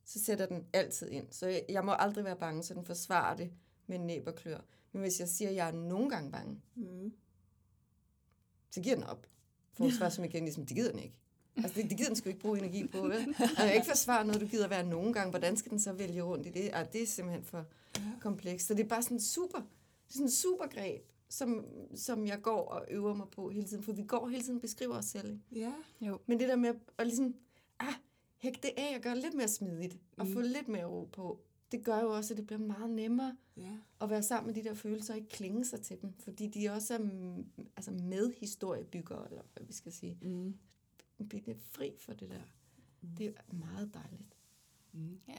så 0.10 0.20
sætter 0.24 0.46
den 0.46 0.66
altid 0.74 1.10
ind. 1.10 1.28
Så 1.32 1.48
jeg, 1.48 1.66
jeg 1.70 1.86
må 1.86 1.92
aldrig 1.92 2.26
være 2.26 2.36
bange, 2.36 2.64
så 2.64 2.74
den 2.74 2.86
forsvarer 2.86 3.36
det 3.36 3.52
med 3.88 3.98
næb 4.00 4.28
og 4.28 4.36
klør. 4.36 4.60
Men 4.92 5.02
hvis 5.02 5.20
jeg 5.20 5.28
siger, 5.30 5.50
at 5.50 5.56
jeg 5.56 5.68
er 5.68 5.72
nogle 5.72 6.10
gange 6.10 6.32
bange, 6.32 6.62
Mm. 6.76 7.14
så 8.70 8.82
giver 8.82 8.96
den 8.96 9.04
op. 9.04 9.28
Forsvarsmekanismen, 9.74 10.66
det 10.68 10.76
gider 10.76 10.92
den 10.92 11.00
ikke. 11.00 11.16
Altså, 11.58 11.82
det, 11.82 11.90
det 11.90 11.98
gider 11.98 12.10
den 12.10 12.16
sgu 12.16 12.30
ikke 12.30 12.40
bruge 12.42 12.58
energi 12.60 12.88
på, 12.88 13.02
vel? 13.02 13.36
Og 13.58 13.64
jeg 13.66 13.76
ikke 13.76 13.88
forsvare 13.88 14.26
noget, 14.26 14.42
du 14.42 14.48
gider 14.48 14.68
være 14.68 14.84
nogen 14.84 15.14
gange. 15.14 15.30
Hvordan 15.30 15.58
skal 15.58 15.70
den 15.72 15.80
så 15.80 15.94
vælge 15.94 16.22
rundt 16.22 16.48
i 16.48 16.50
det? 16.50 16.70
Ah, 16.74 16.86
det 16.94 17.02
er 17.04 17.08
simpelthen 17.08 17.44
for 17.46 17.66
komplekst. 18.22 18.68
Så 18.68 18.74
det 18.74 18.84
er 18.84 18.88
bare 18.88 19.04
sådan 19.04 19.20
super, 19.20 19.58
det 19.58 19.66
er 20.10 20.14
sådan 20.14 20.26
en 20.26 20.32
super 20.32 20.68
greb, 20.68 21.02
som, 21.30 21.66
som 21.96 22.28
jeg 22.28 22.42
går 22.42 22.66
og 22.70 22.86
øver 22.90 23.14
mig 23.14 23.28
på 23.32 23.50
hele 23.50 23.68
tiden. 23.68 23.84
For 23.84 23.92
vi 23.94 24.04
går 24.04 24.28
hele 24.28 24.44
tiden 24.44 24.56
og 24.56 24.62
beskriver 24.62 24.96
os 24.98 25.06
selv. 25.06 25.30
Ikke? 25.32 25.66
Ja. 25.66 25.74
Jo. 26.08 26.20
Men 26.26 26.40
det 26.40 26.50
der 26.50 26.56
med 26.56 26.70
at, 26.70 26.76
at 26.98 27.08
ligesom, 27.08 27.36
ah, 27.80 27.94
hægte 28.40 28.68
det 28.68 28.74
af 28.78 28.96
og 28.96 29.02
gøre 29.02 29.16
det 29.16 29.24
lidt 29.24 29.34
mere 29.34 29.48
smidigt, 29.48 29.98
og 30.18 30.28
få 30.28 30.40
lidt 30.42 30.68
mere 30.68 30.86
ro 30.86 31.10
på. 31.12 31.40
Det 31.72 31.84
gør 31.84 32.00
jo 32.02 32.10
også, 32.16 32.34
at 32.34 32.38
det 32.38 32.48
bliver 32.48 32.60
meget 32.60 32.90
nemmere 32.90 33.36
Ja. 33.58 33.72
at 34.02 34.10
være 34.10 34.24
sammen 34.24 34.48
med 34.56 34.64
de 34.64 34.70
der 34.70 34.76
følelser 34.76 35.14
og 35.14 35.18
ikke 35.18 35.30
klinge 35.30 35.66
sig 35.66 35.82
til 35.82 36.02
dem, 36.02 36.14
fordi 36.24 36.48
de 36.48 36.70
også 36.70 36.94
er 36.94 36.98
mm, 36.98 37.46
altså 37.78 37.92
med 37.92 38.34
historiebygger, 38.40 39.24
eller 39.26 39.42
hvad 39.54 39.66
vi 39.68 39.74
skal 39.74 39.92
sige. 39.92 40.18
Mm. 40.22 40.56
Blive 41.30 41.44
lidt 41.46 41.62
fri 41.72 41.92
for 42.00 42.14
det 42.14 42.30
der. 42.30 42.42
Det 43.18 43.26
er 43.28 43.54
meget 43.56 43.94
dejligt. 43.94 44.36
Ja. 45.28 45.34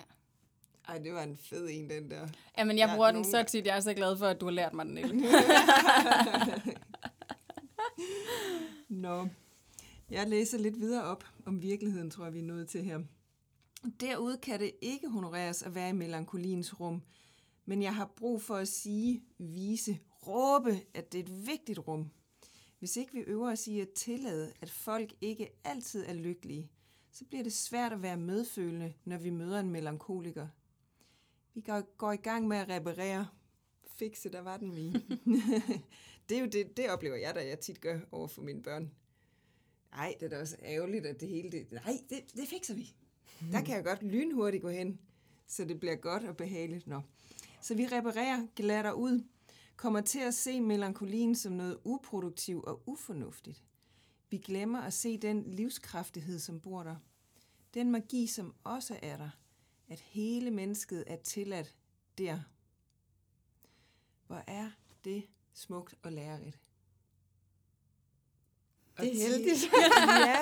Ej, 0.88 0.98
det 0.98 1.12
var 1.12 1.22
en 1.22 1.36
fed 1.36 1.68
en, 1.70 1.90
den 1.90 2.10
der. 2.10 2.28
Jamen, 2.58 2.78
jeg 2.78 2.90
bruger 2.94 3.06
den 3.06 3.14
nogle 3.14 3.30
så 3.30 3.36
gange- 3.36 3.48
tit. 3.48 3.66
Jeg 3.66 3.76
er 3.76 3.80
så 3.80 3.94
glad 3.94 4.16
for, 4.16 4.26
at 4.26 4.40
du 4.40 4.46
har 4.46 4.52
lært 4.52 4.74
mig 4.74 4.86
den. 4.86 4.96
Nå, 8.88 9.28
jeg 10.10 10.28
læser 10.28 10.58
lidt 10.58 10.80
videre 10.80 11.04
op 11.04 11.24
om 11.46 11.62
virkeligheden, 11.62 12.10
tror 12.10 12.24
jeg, 12.24 12.34
vi 12.34 12.38
er 12.38 12.42
nået 12.42 12.68
til 12.68 12.84
her. 12.84 13.00
Derude 14.00 14.38
kan 14.38 14.60
det 14.60 14.72
ikke 14.80 15.08
honoreres 15.08 15.62
at 15.62 15.74
være 15.74 15.90
i 15.90 15.92
melankoliens 15.92 16.80
rum, 16.80 17.02
men 17.64 17.82
jeg 17.82 17.94
har 17.94 18.12
brug 18.16 18.42
for 18.42 18.56
at 18.56 18.68
sige, 18.68 19.24
vise, 19.38 19.98
råbe, 20.26 20.80
at 20.94 21.12
det 21.12 21.18
er 21.18 21.22
et 21.22 21.46
vigtigt 21.46 21.78
rum. 21.78 22.10
Hvis 22.78 22.96
ikke 22.96 23.12
vi 23.12 23.20
øver 23.20 23.52
os 23.52 23.66
i 23.66 23.80
at 23.80 23.90
tillade, 23.90 24.52
at 24.60 24.70
folk 24.70 25.12
ikke 25.20 25.48
altid 25.64 26.04
er 26.06 26.14
lykkelige, 26.14 26.70
så 27.12 27.24
bliver 27.24 27.42
det 27.42 27.52
svært 27.52 27.92
at 27.92 28.02
være 28.02 28.16
medfølende, 28.16 28.94
når 29.04 29.18
vi 29.18 29.30
møder 29.30 29.60
en 29.60 29.70
melankoliker. 29.70 30.48
Vi 31.54 31.60
går, 31.60 31.96
går 31.96 32.12
i 32.12 32.16
gang 32.16 32.48
med 32.48 32.56
at 32.56 32.68
reparere. 32.68 33.26
Fikse, 33.86 34.28
der 34.28 34.40
var 34.40 34.56
den 34.56 34.74
mine. 34.74 35.02
det 36.28 36.36
er 36.36 36.40
jo 36.40 36.46
det, 36.46 36.76
det 36.76 36.90
oplever 36.90 37.16
jeg, 37.16 37.34
da 37.34 37.46
jeg 37.46 37.60
tit 37.60 37.80
gør 37.80 38.00
over 38.12 38.28
for 38.28 38.42
mine 38.42 38.62
børn. 38.62 38.90
Nej, 39.92 40.14
det 40.20 40.26
er 40.26 40.30
da 40.30 40.40
også 40.40 40.56
ærgerligt, 40.62 41.06
at 41.06 41.20
det 41.20 41.28
hele... 41.28 41.50
Det, 41.50 41.72
nej, 41.72 42.00
det, 42.10 42.22
det 42.36 42.48
fikser 42.48 42.74
vi. 42.74 42.94
Der 43.52 43.64
kan 43.64 43.76
jeg 43.76 43.84
godt 43.84 44.02
lynhurtigt 44.02 44.62
gå 44.62 44.68
hen, 44.68 45.00
så 45.46 45.64
det 45.64 45.80
bliver 45.80 45.96
godt 45.96 46.24
og 46.24 46.36
behageligt. 46.36 46.86
Nå. 46.86 47.00
Så 47.62 47.74
vi 47.74 47.86
reparerer, 47.86 48.46
glatter 48.56 48.92
ud, 48.92 49.24
kommer 49.76 50.00
til 50.00 50.18
at 50.18 50.34
se 50.34 50.60
melankolien 50.60 51.34
som 51.34 51.52
noget 51.52 51.78
uproduktivt 51.84 52.64
og 52.64 52.82
ufornuftigt. 52.86 53.64
Vi 54.30 54.38
glemmer 54.38 54.80
at 54.80 54.92
se 54.92 55.18
den 55.18 55.42
livskraftighed, 55.42 56.38
som 56.38 56.60
bor 56.60 56.82
der. 56.82 56.96
Den 57.74 57.90
magi, 57.90 58.26
som 58.26 58.54
også 58.64 58.98
er 59.02 59.16
der. 59.16 59.30
At 59.88 60.00
hele 60.00 60.50
mennesket 60.50 61.04
er 61.06 61.16
tilladt 61.16 61.74
der. 62.18 62.40
Hvor 64.26 64.44
er 64.46 64.70
det 65.04 65.24
smukt 65.52 65.94
og 66.02 66.12
lærerigt. 66.12 66.58
Det 69.00 69.22
er 69.22 69.28
heldigt. 69.28 69.70
ja. 70.26 70.36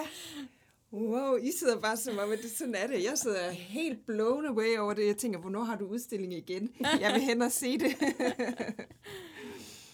Wow, 0.92 1.36
I 1.36 1.52
sidder 1.58 1.80
bare 1.80 1.96
som 1.96 2.18
om, 2.18 2.30
at 2.32 2.38
det, 2.42 2.50
sådan 2.50 2.74
er 2.74 2.86
det. 2.86 3.04
Jeg 3.04 3.12
sidder 3.18 3.50
helt 3.50 4.06
blown 4.06 4.46
away 4.46 4.78
over 4.78 4.94
det. 4.94 5.06
Jeg 5.06 5.16
tænker, 5.16 5.38
hvornår 5.40 5.64
har 5.64 5.76
du 5.76 5.86
udstilling 5.86 6.32
igen? 6.34 6.70
Jeg 7.00 7.12
vil 7.14 7.22
hen 7.22 7.42
og 7.42 7.52
se 7.52 7.78
det. 7.78 7.94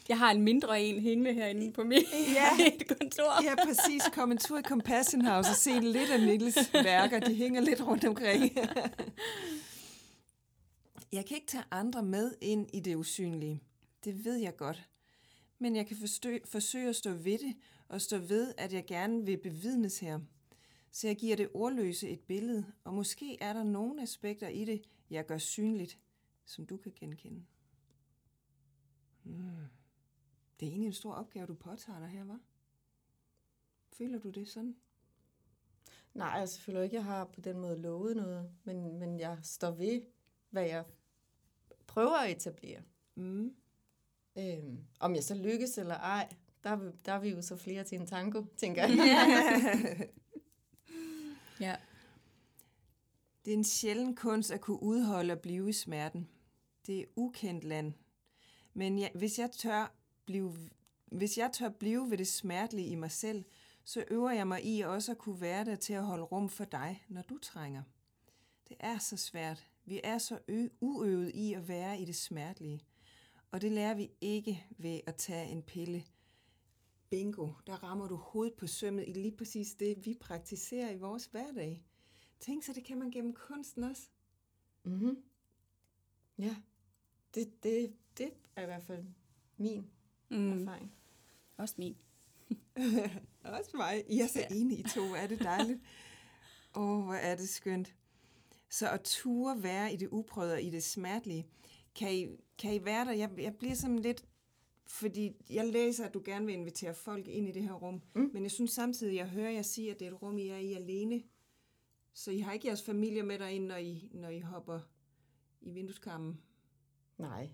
Jeg 0.08 0.18
har 0.18 0.30
en 0.30 0.42
mindre 0.42 0.82
en 0.82 1.00
hængende 1.02 1.32
herinde 1.32 1.72
på 1.72 1.84
mit 1.92 2.02
Ja. 2.34 2.48
kontor. 2.98 3.42
Ja, 3.44 3.54
præcis. 3.64 4.02
Kom 4.12 4.32
en 4.32 4.38
tur 4.38 4.58
i 4.58 4.62
Compassion 4.62 5.24
House 5.24 5.50
og 5.50 5.56
se 5.56 5.70
lidt 5.80 6.10
af 6.10 6.20
Niels 6.20 6.72
værker. 6.74 7.20
De 7.20 7.34
hænger 7.34 7.60
lidt 7.60 7.80
rundt 7.86 8.04
omkring. 8.04 8.52
Jeg 11.12 11.26
kan 11.26 11.34
ikke 11.36 11.46
tage 11.46 11.64
andre 11.70 12.02
med 12.02 12.32
ind 12.40 12.66
i 12.72 12.80
det 12.80 12.94
usynlige. 12.96 13.62
Det 14.04 14.24
ved 14.24 14.36
jeg 14.36 14.56
godt. 14.56 14.82
Men 15.58 15.76
jeg 15.76 15.86
kan 15.86 15.96
forstø- 15.96 16.44
forsøge 16.50 16.88
at 16.88 16.96
stå 16.96 17.10
ved 17.10 17.38
det, 17.38 17.54
og 17.88 18.00
stå 18.00 18.18
ved, 18.18 18.54
at 18.58 18.72
jeg 18.72 18.86
gerne 18.86 19.26
vil 19.26 19.36
bevidnes 19.36 19.98
her. 20.00 20.20
Så 20.90 21.06
jeg 21.06 21.16
giver 21.16 21.36
det 21.36 21.48
ordløse 21.54 22.08
et 22.08 22.20
billede, 22.20 22.72
og 22.84 22.94
måske 22.94 23.42
er 23.42 23.52
der 23.52 23.62
nogle 23.62 24.02
aspekter 24.02 24.48
i 24.48 24.64
det, 24.64 24.82
jeg 25.10 25.26
gør 25.26 25.38
synligt, 25.38 25.98
som 26.44 26.66
du 26.66 26.76
kan 26.76 26.92
genkende. 26.96 27.44
Mm. 29.24 29.34
Det 30.60 30.66
er 30.66 30.70
egentlig 30.70 30.86
en 30.86 30.92
stor 30.92 31.12
opgave, 31.12 31.46
du 31.46 31.54
påtager 31.54 31.98
dig 31.98 32.08
her, 32.08 32.24
var? 32.24 32.40
Føler 33.92 34.18
du 34.18 34.30
det 34.30 34.48
sådan? 34.48 34.76
Nej, 36.14 36.28
jeg 36.28 36.48
føler 36.48 36.82
ikke, 36.82 36.96
jeg 36.96 37.04
har 37.04 37.24
på 37.24 37.40
den 37.40 37.58
måde 37.58 37.78
lovet 37.78 38.16
noget, 38.16 38.50
men, 38.64 38.98
men 38.98 39.20
jeg 39.20 39.38
står 39.42 39.70
ved, 39.70 40.02
hvad 40.50 40.66
jeg 40.66 40.84
prøver 41.86 42.16
at 42.16 42.30
etablere. 42.30 42.82
Mm. 43.14 43.56
Øhm, 44.38 44.84
om 45.00 45.14
jeg 45.14 45.24
så 45.24 45.34
lykkes 45.34 45.78
eller 45.78 45.94
ej, 45.94 46.28
der 46.64 46.70
er, 46.70 46.76
vi, 46.76 46.90
der 47.04 47.12
er 47.12 47.18
vi 47.18 47.28
jo 47.28 47.42
så 47.42 47.56
flere 47.56 47.84
til 47.84 48.00
en 48.00 48.06
tango, 48.06 48.44
tænker 48.56 48.86
jeg. 48.86 50.08
Ja. 51.60 51.76
Det 53.44 53.52
er 53.52 53.56
en 53.56 53.64
sjælden 53.64 54.16
kunst 54.16 54.50
at 54.50 54.60
kunne 54.60 54.82
udholde 54.82 55.32
og 55.32 55.40
blive 55.40 55.68
i 55.68 55.72
smerten. 55.72 56.28
Det 56.86 57.00
er 57.00 57.04
ukendt 57.16 57.64
land. 57.64 57.92
Men 58.74 58.98
jeg, 58.98 59.10
hvis, 59.14 59.38
jeg 59.38 59.50
tør 59.50 59.94
blive, 60.24 60.56
hvis 61.06 61.38
jeg 61.38 61.50
tør 61.52 61.68
blive 61.68 62.10
ved 62.10 62.18
det 62.18 62.28
smertelige 62.28 62.88
i 62.88 62.94
mig 62.94 63.10
selv, 63.10 63.44
så 63.84 64.04
øver 64.10 64.30
jeg 64.30 64.48
mig 64.48 64.64
i 64.66 64.80
også 64.80 65.12
at 65.12 65.18
kunne 65.18 65.40
være 65.40 65.64
der 65.64 65.76
til 65.76 65.92
at 65.92 66.04
holde 66.04 66.24
rum 66.24 66.48
for 66.48 66.64
dig, 66.64 67.04
når 67.08 67.22
du 67.22 67.38
trænger. 67.38 67.82
Det 68.68 68.76
er 68.80 68.98
så 68.98 69.16
svært. 69.16 69.66
Vi 69.84 70.00
er 70.04 70.18
så 70.18 70.38
ø- 70.48 70.68
uøvet 70.80 71.30
i 71.34 71.52
at 71.54 71.68
være 71.68 72.00
i 72.00 72.04
det 72.04 72.16
smertelige. 72.16 72.80
Og 73.50 73.60
det 73.60 73.72
lærer 73.72 73.94
vi 73.94 74.10
ikke 74.20 74.64
ved 74.78 75.00
at 75.06 75.16
tage 75.16 75.48
en 75.48 75.62
pille. 75.62 76.04
Bingo, 77.10 77.52
der 77.66 77.82
rammer 77.82 78.08
du 78.08 78.16
hovedet 78.16 78.54
på 78.54 78.66
sømmet 78.66 79.04
i 79.08 79.12
lige 79.12 79.36
præcis 79.36 79.74
det, 79.74 80.06
vi 80.06 80.14
praktiserer 80.20 80.90
i 80.90 80.98
vores 80.98 81.26
hverdag. 81.26 81.84
Tænk 82.40 82.64
så, 82.64 82.72
det 82.72 82.84
kan 82.84 82.98
man 82.98 83.10
gennem 83.10 83.32
kunsten 83.34 83.84
også. 83.84 84.08
Mm-hmm. 84.84 85.16
Ja, 86.38 86.56
det, 87.34 87.62
det, 87.62 87.94
det 88.18 88.30
er 88.56 88.62
i 88.62 88.66
hvert 88.66 88.82
fald 88.82 89.04
min 89.56 89.90
Mm. 90.30 90.62
erfaring. 90.62 90.92
Også 91.56 91.74
min. 91.78 91.96
Også 93.44 93.70
mig. 93.74 94.04
I 94.08 94.20
er 94.20 94.26
så 94.26 94.46
enige, 94.50 94.80
I 94.80 94.82
to. 94.82 95.00
Er 95.00 95.26
det 95.26 95.38
dejligt? 95.38 95.80
Åh, 96.76 96.98
oh, 96.98 97.04
hvor 97.04 97.14
er 97.14 97.36
det 97.36 97.48
skønt. 97.48 97.94
Så 98.68 98.90
at 98.90 99.00
ture 99.04 99.62
være 99.62 99.92
i 99.92 99.96
det 99.96 100.08
uprøvede 100.08 100.52
og 100.54 100.62
i 100.62 100.70
det 100.70 100.84
smertelige, 100.84 101.46
kan 101.94 102.14
I, 102.14 102.26
kan 102.58 102.74
I 102.74 102.84
være 102.84 103.04
der? 103.04 103.12
Jeg, 103.12 103.30
jeg 103.38 103.54
bliver 103.56 103.74
sådan 103.74 103.98
lidt... 103.98 104.24
Fordi 104.86 105.36
jeg 105.50 105.66
læser, 105.66 106.06
at 106.06 106.14
du 106.14 106.22
gerne 106.24 106.46
vil 106.46 106.54
invitere 106.54 106.94
folk 106.94 107.28
ind 107.28 107.48
i 107.48 107.52
det 107.52 107.62
her 107.62 107.72
rum. 107.72 108.02
Mm. 108.14 108.30
Men 108.32 108.42
jeg 108.42 108.50
synes 108.50 108.70
samtidig, 108.70 109.16
jeg 109.16 109.28
hører 109.28 109.50
jer 109.50 109.62
sige, 109.62 109.90
at 109.90 110.00
det 110.00 110.08
er 110.08 110.12
et 110.12 110.22
rum, 110.22 110.38
I 110.38 110.48
er 110.48 110.56
i 110.56 110.72
alene. 110.72 111.22
Så 112.12 112.30
I 112.30 112.38
har 112.38 112.52
ikke 112.52 112.66
jeres 112.66 112.82
familie 112.82 113.22
med 113.22 113.38
derinde, 113.38 113.66
når 113.66 113.76
I, 113.76 114.10
når 114.12 114.28
I 114.28 114.40
hopper 114.40 114.80
i 115.60 115.70
vindueskarmen. 115.70 116.40
Nej. 117.18 117.50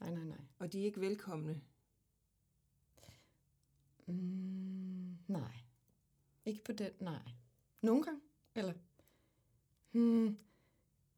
Nej, 0.00 0.10
nej, 0.10 0.24
nej. 0.24 0.40
Og 0.58 0.72
de 0.72 0.80
er 0.80 0.84
ikke 0.84 1.00
velkomne. 1.00 1.60
Mm, 4.06 5.18
nej. 5.28 5.52
Ikke 6.46 6.64
på 6.64 6.72
den, 6.72 6.90
nej. 7.00 7.22
Nogle 7.80 8.02
gange, 8.02 8.20
eller? 8.54 8.72
Hmm, 9.92 10.38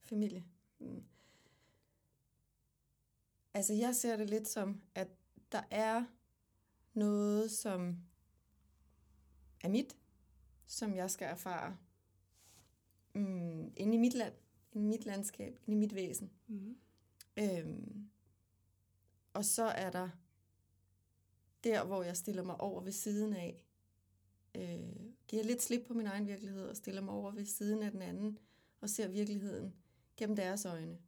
familie. 0.03 0.45
Hmm. 0.79 1.05
Altså, 3.57 3.73
jeg 3.73 3.95
ser 3.95 4.17
det 4.17 4.31
lidt 4.31 4.49
som, 4.49 4.81
at 4.95 5.09
der 5.53 5.63
er 5.71 6.05
noget, 6.95 7.51
som 7.51 7.97
er 9.65 9.69
mit, 9.69 9.97
som 10.67 10.95
jeg 10.95 11.11
skal 11.11 11.27
erfare 11.27 11.77
mm, 13.15 13.73
inde 13.77 13.95
i 13.95 13.97
mit 13.97 14.15
land, 14.15 14.35
inde 14.73 14.87
i 14.87 14.89
mit 14.89 15.05
landskab, 15.05 15.59
inde 15.67 15.77
i 15.77 15.81
mit 15.81 15.95
væsen. 15.95 16.31
Mm. 16.47 16.77
Øhm, 17.37 18.11
og 19.33 19.45
så 19.45 19.65
er 19.65 19.91
der 19.91 20.09
der, 21.65 21.85
hvor 21.85 22.03
jeg 22.03 22.17
stiller 22.17 22.43
mig 22.43 22.61
over 22.61 22.81
ved 22.81 22.93
siden 22.93 23.33
af, 23.33 23.63
øh, 24.55 25.13
giver 25.29 25.45
lidt 25.45 25.63
slip 25.63 25.87
på 25.87 25.95
min 25.95 26.07
egen 26.07 26.27
virkelighed 26.27 26.69
og 26.69 26.77
stiller 26.77 27.03
mig 27.03 27.15
over 27.15 27.31
ved 27.31 27.45
siden 27.45 27.83
af 27.83 27.91
den 27.91 28.03
anden 28.03 28.39
og 28.81 28.91
ser 28.91 29.09
virkeligheden 29.09 29.75
gennem 30.17 30.37
deres 30.37 30.65
øjne. 30.65 30.99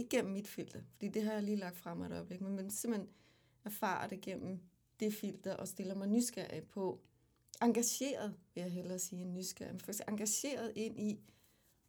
Ikke 0.00 0.16
gennem 0.16 0.32
mit 0.32 0.48
filter, 0.48 0.82
fordi 0.92 1.08
det 1.08 1.22
har 1.22 1.32
jeg 1.32 1.42
lige 1.42 1.56
lagt 1.56 1.76
frem 1.76 2.02
et 2.02 2.12
øjeblik, 2.12 2.40
men, 2.40 2.56
men 2.56 2.70
simpelthen 2.70 3.10
erfarer 3.64 4.08
det 4.08 4.20
gennem 4.20 4.60
det 5.00 5.14
filter 5.14 5.54
og 5.54 5.68
stiller 5.68 5.94
mig 5.94 6.08
nysgerrig 6.08 6.64
på, 6.64 7.00
engageret 7.62 8.36
vil 8.54 8.60
jeg 8.60 8.72
hellere 8.72 8.98
sige 8.98 9.22
en 9.22 9.34
nysgerrig, 9.34 9.72
men 9.72 9.80
faktisk 9.80 10.08
engageret 10.08 10.72
ind 10.76 11.00
i 11.00 11.20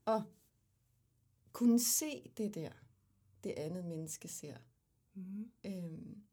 at 0.07 0.21
kunne 1.51 1.79
se 1.79 2.31
det 2.37 2.55
der, 2.55 2.71
det 3.43 3.51
andet 3.51 3.85
menneske 3.85 4.27
ser. 4.27 4.57
Mm. 5.13 5.51
Øhm, 5.65 6.23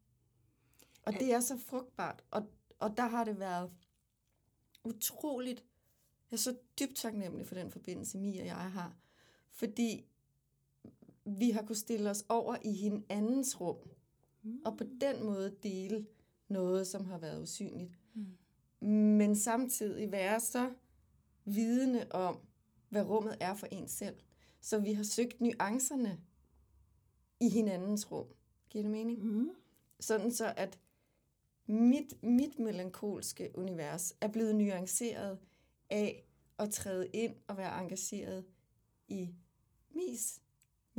og 1.05 1.13
det 1.13 1.33
er 1.33 1.39
så 1.39 1.57
frugtbart, 1.57 2.23
og, 2.31 2.47
og 2.79 2.97
der 2.97 3.07
har 3.07 3.23
det 3.23 3.39
været 3.39 3.71
utroligt, 4.83 5.63
jeg 6.31 6.35
er 6.35 6.39
så 6.39 6.57
dybt 6.79 6.95
taknemmelig 6.95 7.47
for 7.47 7.55
den 7.55 7.71
forbindelse, 7.71 8.17
Mia 8.17 8.41
og 8.41 8.47
jeg 8.47 8.71
har, 8.71 8.97
fordi 9.51 10.05
vi 11.37 11.51
har 11.51 11.61
kunnet 11.61 11.77
stille 11.77 12.09
os 12.09 12.25
over 12.29 12.55
i 12.65 12.71
hinandens 12.71 13.61
rum, 13.61 13.77
Mm. 14.43 14.61
og 14.65 14.77
på 14.77 14.83
den 15.01 15.23
måde 15.23 15.55
dele 15.63 16.05
noget, 16.47 16.87
som 16.87 17.05
har 17.05 17.17
været 17.17 17.41
usynligt. 17.41 17.99
Mm. 18.13 18.25
Men 18.89 19.35
samtidig 19.35 20.11
være 20.11 20.39
så 20.39 20.73
vidende 21.45 22.07
om, 22.11 22.39
hvad 22.89 23.03
rummet 23.03 23.37
er 23.39 23.53
for 23.55 23.67
en 23.71 23.87
selv. 23.87 24.15
Så 24.61 24.79
vi 24.79 24.93
har 24.93 25.03
søgt 25.03 25.41
nuancerne 25.41 26.19
i 27.39 27.49
hinandens 27.49 28.11
rum. 28.11 28.27
Giver 28.69 28.81
det 28.83 28.91
mening? 28.91 29.25
Mm. 29.25 29.49
Sådan 29.99 30.31
så, 30.31 30.53
at 30.57 30.79
mit, 31.67 32.23
mit 32.23 32.59
melankolske 32.59 33.51
univers 33.55 34.13
er 34.21 34.27
blevet 34.27 34.55
nuanceret 34.55 35.39
af 35.89 36.23
at 36.57 36.69
træde 36.71 37.07
ind 37.07 37.35
og 37.47 37.57
være 37.57 37.81
engageret 37.81 38.45
i 39.07 39.29
mis 39.95 40.41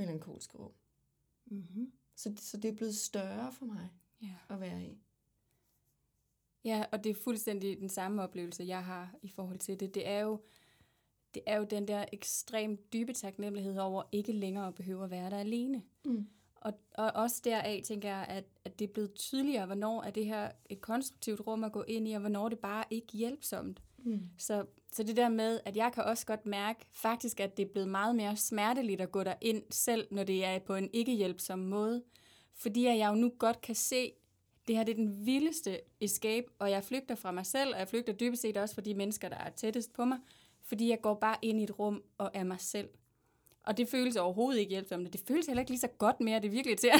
melankolske 0.00 0.58
rum. 0.58 0.72
Mm-hmm. 1.46 1.92
Så, 2.16 2.32
så 2.36 2.56
det 2.56 2.68
er 2.70 2.76
blevet 2.76 2.96
større 2.96 3.52
for 3.52 3.66
mig 3.66 3.88
Ja. 4.22 4.34
at 4.48 4.60
være 4.60 4.84
i. 4.84 4.98
Ja, 6.64 6.84
og 6.92 7.04
det 7.04 7.10
er 7.10 7.14
fuldstændig 7.14 7.78
den 7.80 7.88
samme 7.88 8.22
oplevelse, 8.22 8.64
jeg 8.64 8.84
har 8.84 9.14
i 9.22 9.28
forhold 9.28 9.58
til 9.58 9.80
det. 9.80 9.94
Det 9.94 10.08
er 10.08 10.18
jo, 10.20 10.40
det 11.34 11.42
er 11.46 11.56
jo 11.56 11.64
den 11.64 11.88
der 11.88 12.04
ekstremt 12.12 12.92
dybe 12.92 13.12
taknemmelighed 13.12 13.78
over 13.78 14.02
ikke 14.12 14.32
længere 14.32 14.66
at 14.68 14.74
behøve 14.74 15.04
at 15.04 15.10
være 15.10 15.30
der 15.30 15.38
alene. 15.38 15.82
Mm. 16.04 16.28
Og, 16.54 16.72
og 16.94 17.12
også 17.14 17.40
deraf 17.44 17.80
tænker 17.84 18.08
jeg, 18.08 18.26
at, 18.28 18.44
at 18.64 18.78
det 18.78 18.88
er 18.88 18.92
blevet 18.92 19.14
tydeligere, 19.14 19.66
hvornår 19.66 20.02
er 20.02 20.10
det 20.10 20.26
her 20.26 20.52
et 20.68 20.80
konstruktivt 20.80 21.40
rum 21.46 21.64
at 21.64 21.72
gå 21.72 21.82
ind 21.82 22.08
i, 22.08 22.12
og 22.12 22.20
hvornår 22.20 22.48
det 22.48 22.58
bare 22.58 22.84
ikke 22.90 23.12
hjælpsomt. 23.12 23.82
Mm. 23.98 24.28
Så, 24.38 24.66
så 24.92 25.02
det 25.02 25.16
der 25.16 25.28
med, 25.28 25.60
at 25.64 25.76
jeg 25.76 25.90
kan 25.94 26.04
også 26.04 26.26
godt 26.26 26.46
mærke 26.46 26.86
faktisk, 26.92 27.40
at 27.40 27.56
det 27.56 27.66
er 27.66 27.70
blevet 27.72 27.88
meget 27.88 28.16
mere 28.16 28.36
smerteligt 28.36 29.00
at 29.00 29.12
gå 29.12 29.22
ind 29.40 29.62
selv, 29.70 30.06
når 30.10 30.24
det 30.24 30.44
er 30.44 30.58
på 30.58 30.74
en 30.74 30.90
ikke 30.92 31.12
hjælpsom 31.12 31.58
måde. 31.58 32.02
Fordi 32.54 32.86
at 32.86 32.98
jeg 32.98 33.08
jo 33.08 33.14
nu 33.14 33.32
godt 33.38 33.60
kan 33.60 33.74
se, 33.74 34.12
det 34.68 34.76
her 34.76 34.84
det 34.84 34.92
er 34.92 34.96
den 34.96 35.26
vildeste 35.26 35.80
escape, 36.00 36.46
og 36.58 36.70
jeg 36.70 36.84
flygter 36.84 37.14
fra 37.14 37.30
mig 37.30 37.46
selv, 37.46 37.74
og 37.74 37.78
jeg 37.78 37.88
flygter 37.88 38.12
dybest 38.12 38.42
set 38.42 38.56
også 38.56 38.74
fra 38.74 38.82
de 38.82 38.94
mennesker, 38.94 39.28
der 39.28 39.36
er 39.36 39.50
tættest 39.50 39.92
på 39.92 40.04
mig, 40.04 40.18
fordi 40.64 40.88
jeg 40.88 41.00
går 41.00 41.14
bare 41.14 41.36
ind 41.42 41.60
i 41.60 41.64
et 41.64 41.78
rum 41.78 42.02
og 42.18 42.30
er 42.34 42.44
mig 42.44 42.60
selv. 42.60 42.88
Og 43.66 43.76
det 43.76 43.88
føles 43.88 44.16
overhovedet 44.16 44.60
ikke 44.60 44.70
hjælpsomt. 44.70 45.12
Det 45.12 45.20
føles 45.28 45.46
heller 45.46 45.60
ikke 45.60 45.70
lige 45.70 45.80
så 45.80 45.88
godt 45.98 46.20
mere, 46.20 46.40
det 46.40 46.46
er 46.46 46.50
virkelig 46.50 46.78
til. 46.78 46.88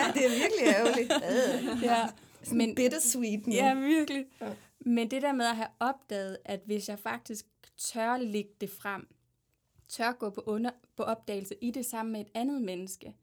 ja, 0.00 0.12
det 0.14 0.24
er 0.26 0.30
virkelig 0.30 0.66
ærgerligt. 0.66 1.12
ja, 1.82 2.08
Men 2.52 2.74
bittersweet 2.74 3.46
nu. 3.46 3.54
Ja, 3.54 3.74
virkelig. 3.74 4.24
Ja. 4.40 4.46
Men 4.88 5.10
det 5.10 5.22
der 5.22 5.32
med 5.32 5.46
at 5.46 5.56
have 5.56 5.68
opdaget, 5.80 6.38
at 6.44 6.60
hvis 6.64 6.88
jeg 6.88 6.98
faktisk 6.98 7.46
tør 7.76 8.16
lægge 8.16 8.50
det 8.60 8.70
frem, 8.70 9.08
tør 9.88 10.12
gå 10.12 10.30
på, 10.30 10.42
under, 10.46 10.70
på 10.96 11.02
opdagelse 11.02 11.54
i 11.60 11.70
det 11.70 11.86
sammen 11.86 12.12
med 12.12 12.20
et 12.20 12.28
andet 12.34 12.62
menneske, 12.62 13.14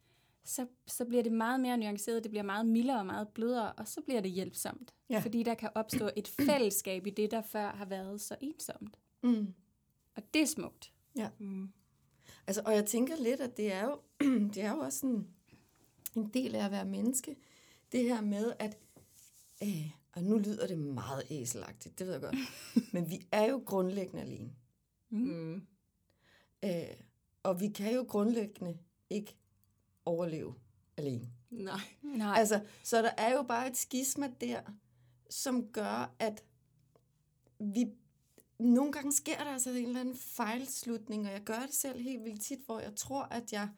så, 0.43 0.68
så 0.88 1.05
bliver 1.05 1.24
det 1.24 1.32
meget 1.32 1.59
mere 1.59 1.78
nuanceret, 1.78 2.24
det 2.24 2.32
bliver 2.32 2.43
meget 2.43 2.66
mildere 2.66 2.99
og 2.99 3.05
meget 3.05 3.28
blødere, 3.28 3.74
og 3.74 3.88
så 3.88 4.01
bliver 4.01 4.22
det 4.22 4.32
hjælpsomt. 4.32 4.93
Ja. 5.09 5.20
Fordi 5.20 5.43
der 5.43 5.53
kan 5.53 5.70
opstå 5.76 6.09
et 6.16 6.28
fællesskab 6.49 7.07
i 7.07 7.09
det, 7.09 7.32
der 7.32 7.41
før 7.41 7.72
har 7.72 7.86
været 7.86 8.22
så 8.22 8.36
ensomt. 8.41 8.97
Mm. 9.24 9.53
Og 10.16 10.24
det 10.34 10.41
er 10.41 10.45
smukt. 10.45 10.91
Mm. 11.39 11.70
Altså, 12.47 12.61
og 12.66 12.76
jeg 12.76 12.86
tænker 12.86 13.16
lidt, 13.16 13.39
at 13.39 13.57
det 13.57 13.74
er 13.74 13.84
jo, 13.84 13.99
det 14.53 14.63
er 14.63 14.72
jo 14.72 14.80
også 14.80 15.05
en, 15.07 15.28
en 16.16 16.30
del 16.34 16.55
af 16.55 16.66
at 16.66 16.72
være 16.72 16.86
menneske. 16.86 17.36
Det 17.91 18.03
her 18.03 18.22
med, 18.22 18.53
at, 18.59 18.78
øh, 19.63 19.91
og 20.16 20.24
nu 20.24 20.38
lyder 20.38 20.68
det 20.68 20.78
meget 20.78 21.24
æselagtigt, 21.30 21.99
det 21.99 22.07
ved 22.07 22.13
jeg 22.13 22.22
godt, 22.22 22.36
men 22.93 23.09
vi 23.09 23.28
er 23.32 23.45
jo 23.45 23.63
grundlæggende 23.66 24.22
alene. 24.22 24.55
Mm. 25.09 25.68
Øh, 26.63 26.88
og 27.43 27.59
vi 27.59 27.68
kan 27.70 27.93
jo 27.93 28.05
grundlæggende 28.09 28.78
ikke 29.09 29.38
overleve 30.05 30.55
alene. 30.97 31.30
Nej. 31.49 31.80
Nej, 32.01 32.38
Altså, 32.38 32.61
så 32.84 33.01
der 33.01 33.11
er 33.18 33.34
jo 33.34 33.43
bare 33.43 33.68
et 33.68 33.78
skisma 33.78 34.32
der, 34.41 34.61
som 35.30 35.68
gør, 35.72 36.16
at 36.20 36.43
vi 37.59 37.86
nogle 38.59 38.91
gange 38.91 39.11
sker 39.11 39.38
der 39.38 39.51
altså 39.53 39.70
en 39.70 39.86
eller 39.86 39.99
anden 39.99 40.18
fejlslutning, 40.18 41.26
og 41.26 41.32
jeg 41.32 41.41
gør 41.43 41.59
det 41.59 41.74
selv 41.74 41.99
helt 42.01 42.24
vildt 42.24 42.41
tit, 42.41 42.59
hvor 42.66 42.80
jeg 42.80 42.95
tror, 42.95 43.24
at 43.24 43.53
jeg 43.53 43.70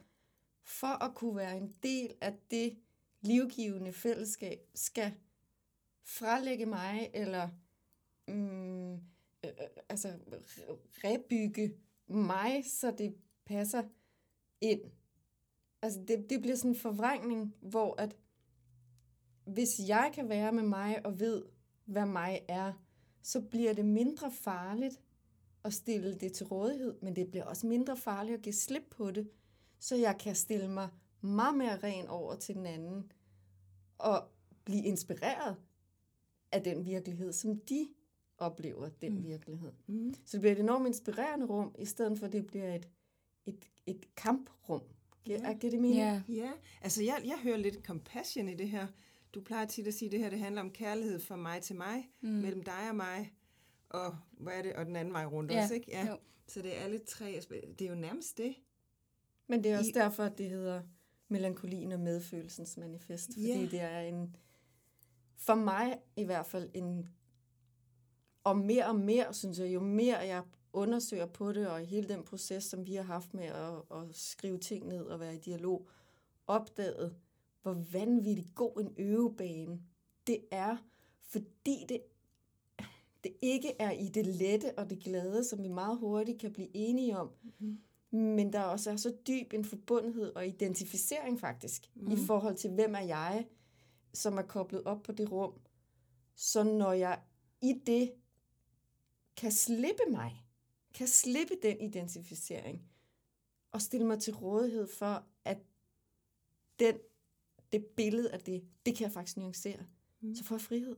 for 0.64 1.04
at 1.04 1.16
kunne 1.16 1.36
være 1.36 1.58
en 1.58 1.76
del 1.84 2.14
af 2.22 2.36
det 2.52 2.78
livgivende 3.22 3.94
fællesskab, 3.94 4.60
skal 4.76 5.14
fralægge 6.08 6.66
mig, 6.66 7.12
eller 7.14 7.50
mm, 8.28 8.94
øh, 8.94 9.00
øh, 9.44 9.68
altså 9.90 10.14
rebygge 11.04 11.78
mig, 12.08 12.64
så 12.66 12.92
det 12.98 13.16
passer 13.46 13.84
ind. 14.62 14.82
Altså 15.82 16.00
det, 16.08 16.30
det 16.30 16.42
bliver 16.42 16.56
sådan 16.56 16.72
en 16.72 16.78
forvrængning, 16.78 17.56
hvor 17.62 18.02
at 18.02 18.16
hvis 19.46 19.80
jeg 19.88 20.12
kan 20.14 20.30
være 20.30 20.52
med 20.52 20.64
mig 20.64 21.06
og 21.06 21.20
ved, 21.20 21.46
hvad 21.86 22.06
mig 22.06 22.46
er, 22.48 22.74
så 23.22 23.42
bliver 23.42 23.74
det 23.74 23.86
mindre 23.86 24.32
farligt 24.32 25.02
at 25.64 25.74
stille 25.74 26.16
det 26.16 26.34
til 26.34 26.46
rådighed, 26.46 27.02
men 27.02 27.16
det 27.16 27.30
bliver 27.30 27.46
også 27.46 27.68
mindre 27.68 27.98
farligt 27.98 28.38
at 28.38 28.42
give 28.44 28.54
slip 28.56 28.84
på 28.90 29.12
det, 29.12 29.30
så 29.80 29.96
jeg 29.96 30.18
kan 30.20 30.36
stille 30.36 30.68
mig 30.68 30.90
meget 31.22 31.58
mere 31.58 31.80
ren 31.84 32.08
over 32.08 32.36
til 32.36 32.56
den 32.56 32.66
anden 32.66 33.12
og 33.98 34.30
blive 34.64 34.84
inspireret 34.84 35.58
af 36.52 36.64
den 36.64 36.86
virkelighed, 36.86 37.34
som 37.34 37.60
de 37.60 37.88
oplever 38.38 38.90
den 38.90 39.14
Mm. 39.16 39.24
virkelighed. 39.24 39.72
Mm. 39.88 40.14
Så 40.14 40.32
det 40.38 40.42
bliver 40.42 40.52
et 40.54 40.60
enormt 40.60 40.88
inspirerende 40.88 41.46
rum, 41.46 41.76
i 41.80 41.86
stedet 41.86 42.20
for 42.20 42.26
at 42.26 42.32
det 42.32 42.48
bliver 42.48 42.76
et, 42.76 42.90
et, 43.46 43.66
et 43.86 44.16
kamprum. 44.16 44.82
Giver, 45.26 45.40
Ja. 45.50 45.54
giver 45.54 45.72
det 45.72 45.80
mening? 45.82 46.00
ja. 46.00 46.22
Ja, 46.30 46.52
altså 46.82 47.04
jeg, 47.04 47.22
jeg 47.26 47.38
hører 47.44 47.58
lidt 47.58 47.76
compassion 47.86 48.50
i 48.50 48.54
det 48.56 48.70
her. 48.70 48.88
Du 49.34 49.42
plejer 49.42 49.66
tit 49.66 49.88
at 49.88 49.94
sige, 49.94 50.08
at 50.08 50.12
det 50.12 50.20
her 50.20 50.30
det 50.30 50.40
handler 50.40 50.62
om 50.62 50.72
kærlighed 50.72 51.20
fra 51.20 51.36
mig 51.36 51.62
til 51.62 51.76
mig, 51.76 52.10
mm. 52.22 52.30
mellem 52.30 52.64
dig 52.64 52.90
og 52.90 52.96
mig, 52.96 53.34
og 53.90 54.18
hvad 54.32 54.54
er 54.54 54.62
det, 54.62 54.74
og 54.74 54.86
den 54.86 54.96
anden 54.96 55.14
vej 55.14 55.26
rundt 55.26 55.52
Ja, 55.52 55.62
også, 55.62 55.74
ikke? 55.74 55.92
Ja. 55.92 56.08
jo. 56.08 56.18
Så 56.48 56.62
det 56.62 56.78
er 56.78 56.82
alle 56.82 57.00
tre, 57.00 57.42
det 57.80 57.86
er 57.86 57.90
jo 57.90 57.96
nærmest 57.96 58.38
det. 58.38 58.56
Men 59.48 59.64
det 59.64 59.72
er 59.72 59.78
også 59.78 59.90
I- 59.90 59.94
derfor, 59.94 60.24
at 60.24 60.38
det 60.38 60.50
hedder 60.50 60.82
melankolien 61.28 61.92
og 61.92 62.00
medfølelsens 62.00 62.78
manifest. 62.78 63.26
Fordi 63.34 63.48
Ja. 63.48 63.62
det 63.72 63.80
er 63.82 64.00
en, 64.00 64.36
for 65.38 65.56
mig 65.56 66.00
i 66.16 66.24
hvert 66.24 66.46
fald, 66.46 66.70
en, 66.74 67.10
og 68.44 68.58
mere 68.58 68.86
og 68.88 68.96
mere, 68.96 69.34
synes 69.34 69.60
jeg, 69.60 69.74
jo 69.74 69.80
mere 69.80 70.18
jeg 70.18 70.44
undersøger 70.74 71.26
på 71.26 71.52
det, 71.52 71.68
og 71.68 71.80
hele 71.80 72.10
den 72.10 72.24
proces, 72.24 72.64
som 72.64 72.86
vi 72.88 72.96
har 72.96 73.04
haft 73.04 73.34
med 73.34 73.44
at, 73.46 73.98
at 73.98 74.16
skrive 74.16 74.58
ting 74.58 74.88
ned 74.88 75.02
og 75.06 75.20
være 75.20 75.36
i 75.36 75.40
dialog, 75.40 75.88
opdaget, 76.48 77.16
hvor 77.62 77.74
vanvittigt 77.92 78.56
god 78.56 78.82
en 78.82 78.94
øvebane 78.98 79.82
det 80.28 80.40
er, 80.52 80.78
fordi 81.22 81.86
det, 81.90 82.02
det 83.24 83.32
ikke 83.42 83.72
er 83.80 83.92
i 83.92 84.08
det 84.08 84.26
lette 84.26 84.80
og 84.80 84.90
det 84.90 85.00
glade, 85.04 85.44
som 85.44 85.64
vi 85.64 85.68
meget 85.68 85.98
hurtigt 85.98 86.40
kan 86.40 86.54
blive 86.54 86.70
enige 86.76 87.18
om, 87.18 87.30
Mm-hmm. 87.60 87.78
men 88.12 88.54
der 88.54 88.62
også 88.62 88.92
er 88.92 88.96
så 88.96 89.14
dyb 89.28 89.54
en 89.54 89.66
forbundethed 89.66 90.36
og 90.36 90.48
identificering 90.48 91.40
faktisk, 91.40 91.92
mm. 91.96 92.12
i 92.12 92.16
Mhm. 92.16 92.26
forhold 92.26 92.56
til, 92.56 92.72
hvem 92.72 92.96
er 92.96 93.00
jeg, 93.02 93.48
som 94.18 94.38
er 94.38 94.42
koblet 94.42 94.84
op 94.84 95.04
på 95.04 95.12
det 95.12 95.32
rum. 95.32 95.54
Så 96.36 96.64
når 96.64 96.94
jeg 96.94 97.22
i 97.62 97.74
det 97.86 98.14
kan 99.38 99.52
slippe 99.52 100.04
mig, 100.10 100.46
kan 100.94 101.08
slippe 101.08 101.54
den 101.64 101.82
identificering, 101.82 102.90
og 103.72 103.82
stille 103.82 104.08
mig 104.08 104.20
til 104.20 104.36
rådighed 104.36 104.88
for, 104.88 105.24
at 105.46 105.58
den, 106.80 106.96
det 107.72 107.86
billede 107.86 108.32
af 108.32 108.40
det, 108.40 108.64
det 108.86 108.96
kan 108.96 109.04
jeg 109.04 109.12
faktisk 109.12 109.38
nuancere. 109.38 109.86
Mm. 110.20 110.36
Så 110.36 110.44
får 110.44 110.56
jeg 110.56 110.62
frihed. 110.62 110.96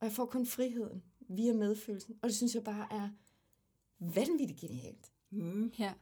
Og 0.00 0.06
jeg 0.06 0.12
får 0.12 0.26
kun 0.26 0.46
friheden 0.46 1.02
via 1.20 1.52
medfølelsen. 1.52 2.18
Og 2.22 2.28
det 2.28 2.36
synes 2.36 2.54
jeg 2.54 2.64
bare 2.64 2.88
er 2.90 3.08
vanvittigt 3.98 4.60
genialt. 4.60 5.12
Mm. 5.30 5.72
ja. 5.78 5.92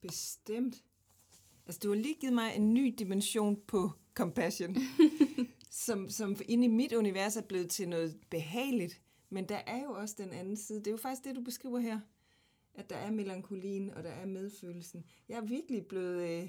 Bestemt. 0.00 0.84
Altså, 1.66 1.80
du 1.82 1.88
har 1.88 1.96
lige 1.96 2.14
givet 2.14 2.34
mig 2.34 2.56
en 2.56 2.74
ny 2.74 2.94
dimension 2.98 3.60
på 3.66 3.90
compassion, 4.14 4.76
som, 5.72 6.10
som 6.10 6.36
inde 6.48 6.64
i 6.64 6.68
mit 6.68 6.92
univers 6.92 7.36
er 7.36 7.42
blevet 7.42 7.70
til 7.70 7.88
noget 7.88 8.16
behageligt. 8.30 9.00
Men 9.30 9.48
der 9.48 9.60
er 9.66 9.82
jo 9.82 9.92
også 9.92 10.14
den 10.18 10.32
anden 10.32 10.56
side. 10.56 10.78
Det 10.78 10.86
er 10.86 10.90
jo 10.90 10.96
faktisk 10.96 11.24
det, 11.24 11.36
du 11.36 11.40
beskriver 11.40 11.78
her. 11.78 12.00
At 12.74 12.90
der 12.90 12.96
er 12.96 13.10
melankolien, 13.10 13.90
og 13.90 14.02
der 14.02 14.10
er 14.10 14.26
medfølelsen. 14.26 15.04
Jeg 15.28 15.36
er 15.36 15.42
virkelig 15.42 15.86
blevet 15.86 16.30
øh, 16.30 16.48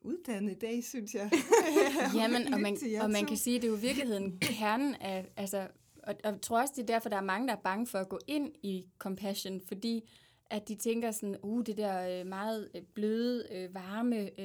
uddannet 0.00 0.52
i 0.52 0.58
dag, 0.58 0.84
synes 0.84 1.14
jeg. 1.14 1.30
Jamen, 2.20 2.54
og 2.54 2.60
man, 2.60 2.76
og 3.00 3.10
man 3.10 3.26
kan 3.26 3.36
sige, 3.36 3.56
at 3.56 3.62
det 3.62 3.68
er 3.68 3.72
jo 3.72 3.78
virkeligheden 3.78 4.38
kernen 4.40 4.94
af, 4.94 5.26
altså, 5.36 5.68
og, 6.02 6.14
og 6.24 6.32
jeg 6.32 6.40
tror 6.42 6.60
også, 6.60 6.74
det 6.76 6.82
er 6.82 6.86
derfor, 6.86 7.08
der 7.08 7.16
er 7.16 7.24
mange, 7.24 7.48
der 7.48 7.54
er 7.54 7.60
bange 7.64 7.86
for 7.86 7.98
at 7.98 8.08
gå 8.08 8.18
ind 8.26 8.52
i 8.62 8.86
compassion, 8.98 9.60
fordi 9.60 10.10
at 10.50 10.68
de 10.68 10.74
tænker 10.74 11.10
sådan, 11.10 11.36
uh, 11.42 11.64
det 11.66 11.76
der 11.76 12.20
øh, 12.20 12.26
meget 12.26 12.70
øh, 12.74 12.82
bløde, 12.94 13.46
øh, 13.52 13.74
varme, 13.74 14.40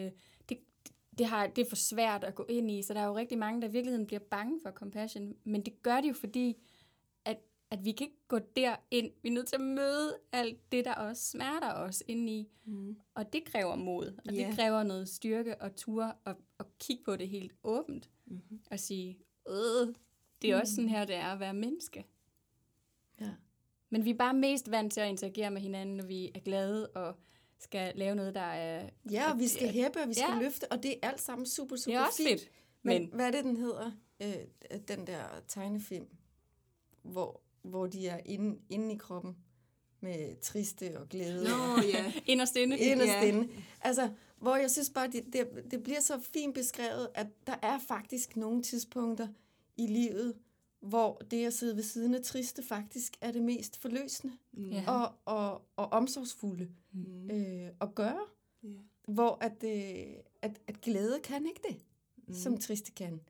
det, 1.19 1.27
har, 1.27 1.47
det 1.47 1.65
er 1.65 1.69
for 1.69 1.75
svært 1.75 2.23
at 2.23 2.35
gå 2.35 2.45
ind 2.49 2.71
i, 2.71 2.81
så 2.83 2.93
der 2.93 2.99
er 2.99 3.05
jo 3.05 3.15
rigtig 3.15 3.37
mange, 3.37 3.61
der 3.61 3.67
i 3.67 3.71
virkeligheden 3.71 4.05
bliver 4.07 4.19
bange 4.19 4.59
for 4.63 4.71
compassion, 4.71 5.35
men 5.43 5.61
det 5.61 5.81
gør 5.83 6.01
de 6.01 6.07
jo, 6.07 6.13
fordi 6.13 6.57
at, 7.25 7.37
at 7.71 7.85
vi 7.85 7.91
kan 7.91 8.07
ikke 8.07 8.19
gå 8.27 8.39
derind. 8.55 9.11
Vi 9.21 9.29
er 9.29 9.33
nødt 9.33 9.47
til 9.47 9.55
at 9.55 9.61
møde 9.61 10.17
alt 10.31 10.71
det, 10.71 10.85
der 10.85 10.93
også 10.93 11.23
smerter 11.29 11.73
os 11.73 12.03
indeni. 12.07 12.49
Mm. 12.65 12.97
Og 13.13 13.33
det 13.33 13.43
kræver 13.45 13.75
mod, 13.75 14.19
og 14.25 14.33
Ja. 14.33 14.47
det 14.47 14.55
kræver 14.55 14.83
noget 14.83 15.09
styrke 15.09 15.61
og 15.61 15.75
tur 15.75 16.15
og, 16.25 16.35
og 16.57 16.65
kigge 16.79 17.03
på 17.03 17.15
det 17.15 17.29
helt 17.29 17.51
åbent 17.63 18.09
Mm-hmm. 18.25 18.59
og 18.71 18.79
sige, 18.79 19.17
øh, 19.49 19.93
det 20.41 20.51
er 20.51 20.59
også 20.59 20.75
sådan 20.75 20.89
her, 20.89 21.05
det 21.05 21.15
er 21.15 21.25
at 21.25 21.39
være 21.39 21.53
menneske. 21.53 22.05
Ja. 23.21 23.29
Men 23.89 24.05
vi 24.05 24.09
er 24.09 24.13
bare 24.15 24.33
mest 24.33 24.71
vant 24.71 24.93
til 24.93 25.01
at 25.01 25.09
interagere 25.09 25.51
med 25.51 25.61
hinanden, 25.61 25.97
når 25.97 26.03
vi 26.05 26.31
er 26.35 26.39
glade 26.39 26.87
og 26.87 27.15
skal 27.59 27.91
lave 27.95 28.15
noget, 28.15 28.35
der 28.35 28.41
er... 28.41 28.89
Ja, 29.11 29.31
og 29.31 29.39
vi 29.39 29.47
skal 29.47 29.69
hæppe, 29.69 29.99
og 30.01 30.09
vi 30.09 30.13
skal 30.13 30.33
Ja. 30.33 30.39
løfte, 30.39 30.71
og 30.71 30.83
det 30.83 30.91
er 31.01 31.09
alt 31.09 31.21
sammen 31.21 31.45
super, 31.45 31.75
super 31.75 31.91
Det 31.97 32.01
er 32.03 32.07
også 32.07 32.17
fint. 32.27 32.39
fedt. 32.41 32.51
Men, 32.83 33.01
Men 33.01 33.11
hvad 33.13 33.27
er 33.27 33.31
det, 33.31 33.43
den 33.43 33.57
hedder? 33.57 33.91
Øh, 34.21 34.35
den 34.87 35.07
der 35.07 35.23
tegnefilm, 35.47 36.07
hvor, 37.01 37.41
hvor 37.61 37.87
de 37.87 38.07
er 38.07 38.19
inde, 38.25 38.59
inde 38.69 38.93
i 38.95 38.97
kroppen 38.97 39.37
med 40.01 40.41
triste 40.41 40.99
og 40.99 41.09
glæde. 41.09 41.43
Nå, 41.43 41.81
ja. 41.93 42.13
inderst 42.31 42.55
inde. 42.55 42.77
inderst 42.79 43.07
Ja. 43.11 43.21
inde. 43.27 43.49
Altså, 43.81 44.09
hvor 44.37 44.55
jeg 44.55 44.71
synes 44.71 44.89
bare, 44.95 45.07
det, 45.07 45.25
det, 45.33 45.47
det 45.71 45.83
bliver 45.83 45.99
så 46.01 46.19
fint 46.33 46.55
beskrevet, 46.55 47.09
at 47.15 47.27
der 47.47 47.55
er 47.61 47.79
faktisk 47.87 48.35
nogle 48.37 48.63
tidspunkter 48.63 49.27
i 49.77 49.87
livet, 49.87 50.33
hvor 50.79 51.21
det 51.31 51.45
at 51.45 51.53
sidde 51.53 51.75
ved 51.75 51.83
siden 51.83 52.15
af 52.15 52.21
triste 52.21 52.63
faktisk 52.63 53.17
er 53.21 53.31
det 53.31 53.41
mest 53.41 53.77
forløsende 53.77 54.33
Ja. 54.53 54.83
og, 54.91 55.13
og, 55.25 55.61
og 55.75 55.85
omsorgsfulde 55.91 56.69
Mm. 56.91 57.31
øh, 57.31 57.69
at 57.81 57.95
gøre. 57.95 58.19
Ja. 58.63 58.67
Hvor 59.07 59.37
at, 59.41 59.63
øh, 59.63 60.13
at, 60.41 60.59
at 60.67 60.81
glæde 60.81 61.19
kan 61.23 61.45
ikke 61.47 61.61
det, 61.69 61.77
mm. 62.27 62.33
som 62.33 62.57
triste 62.57 62.91
kan. 62.91 63.21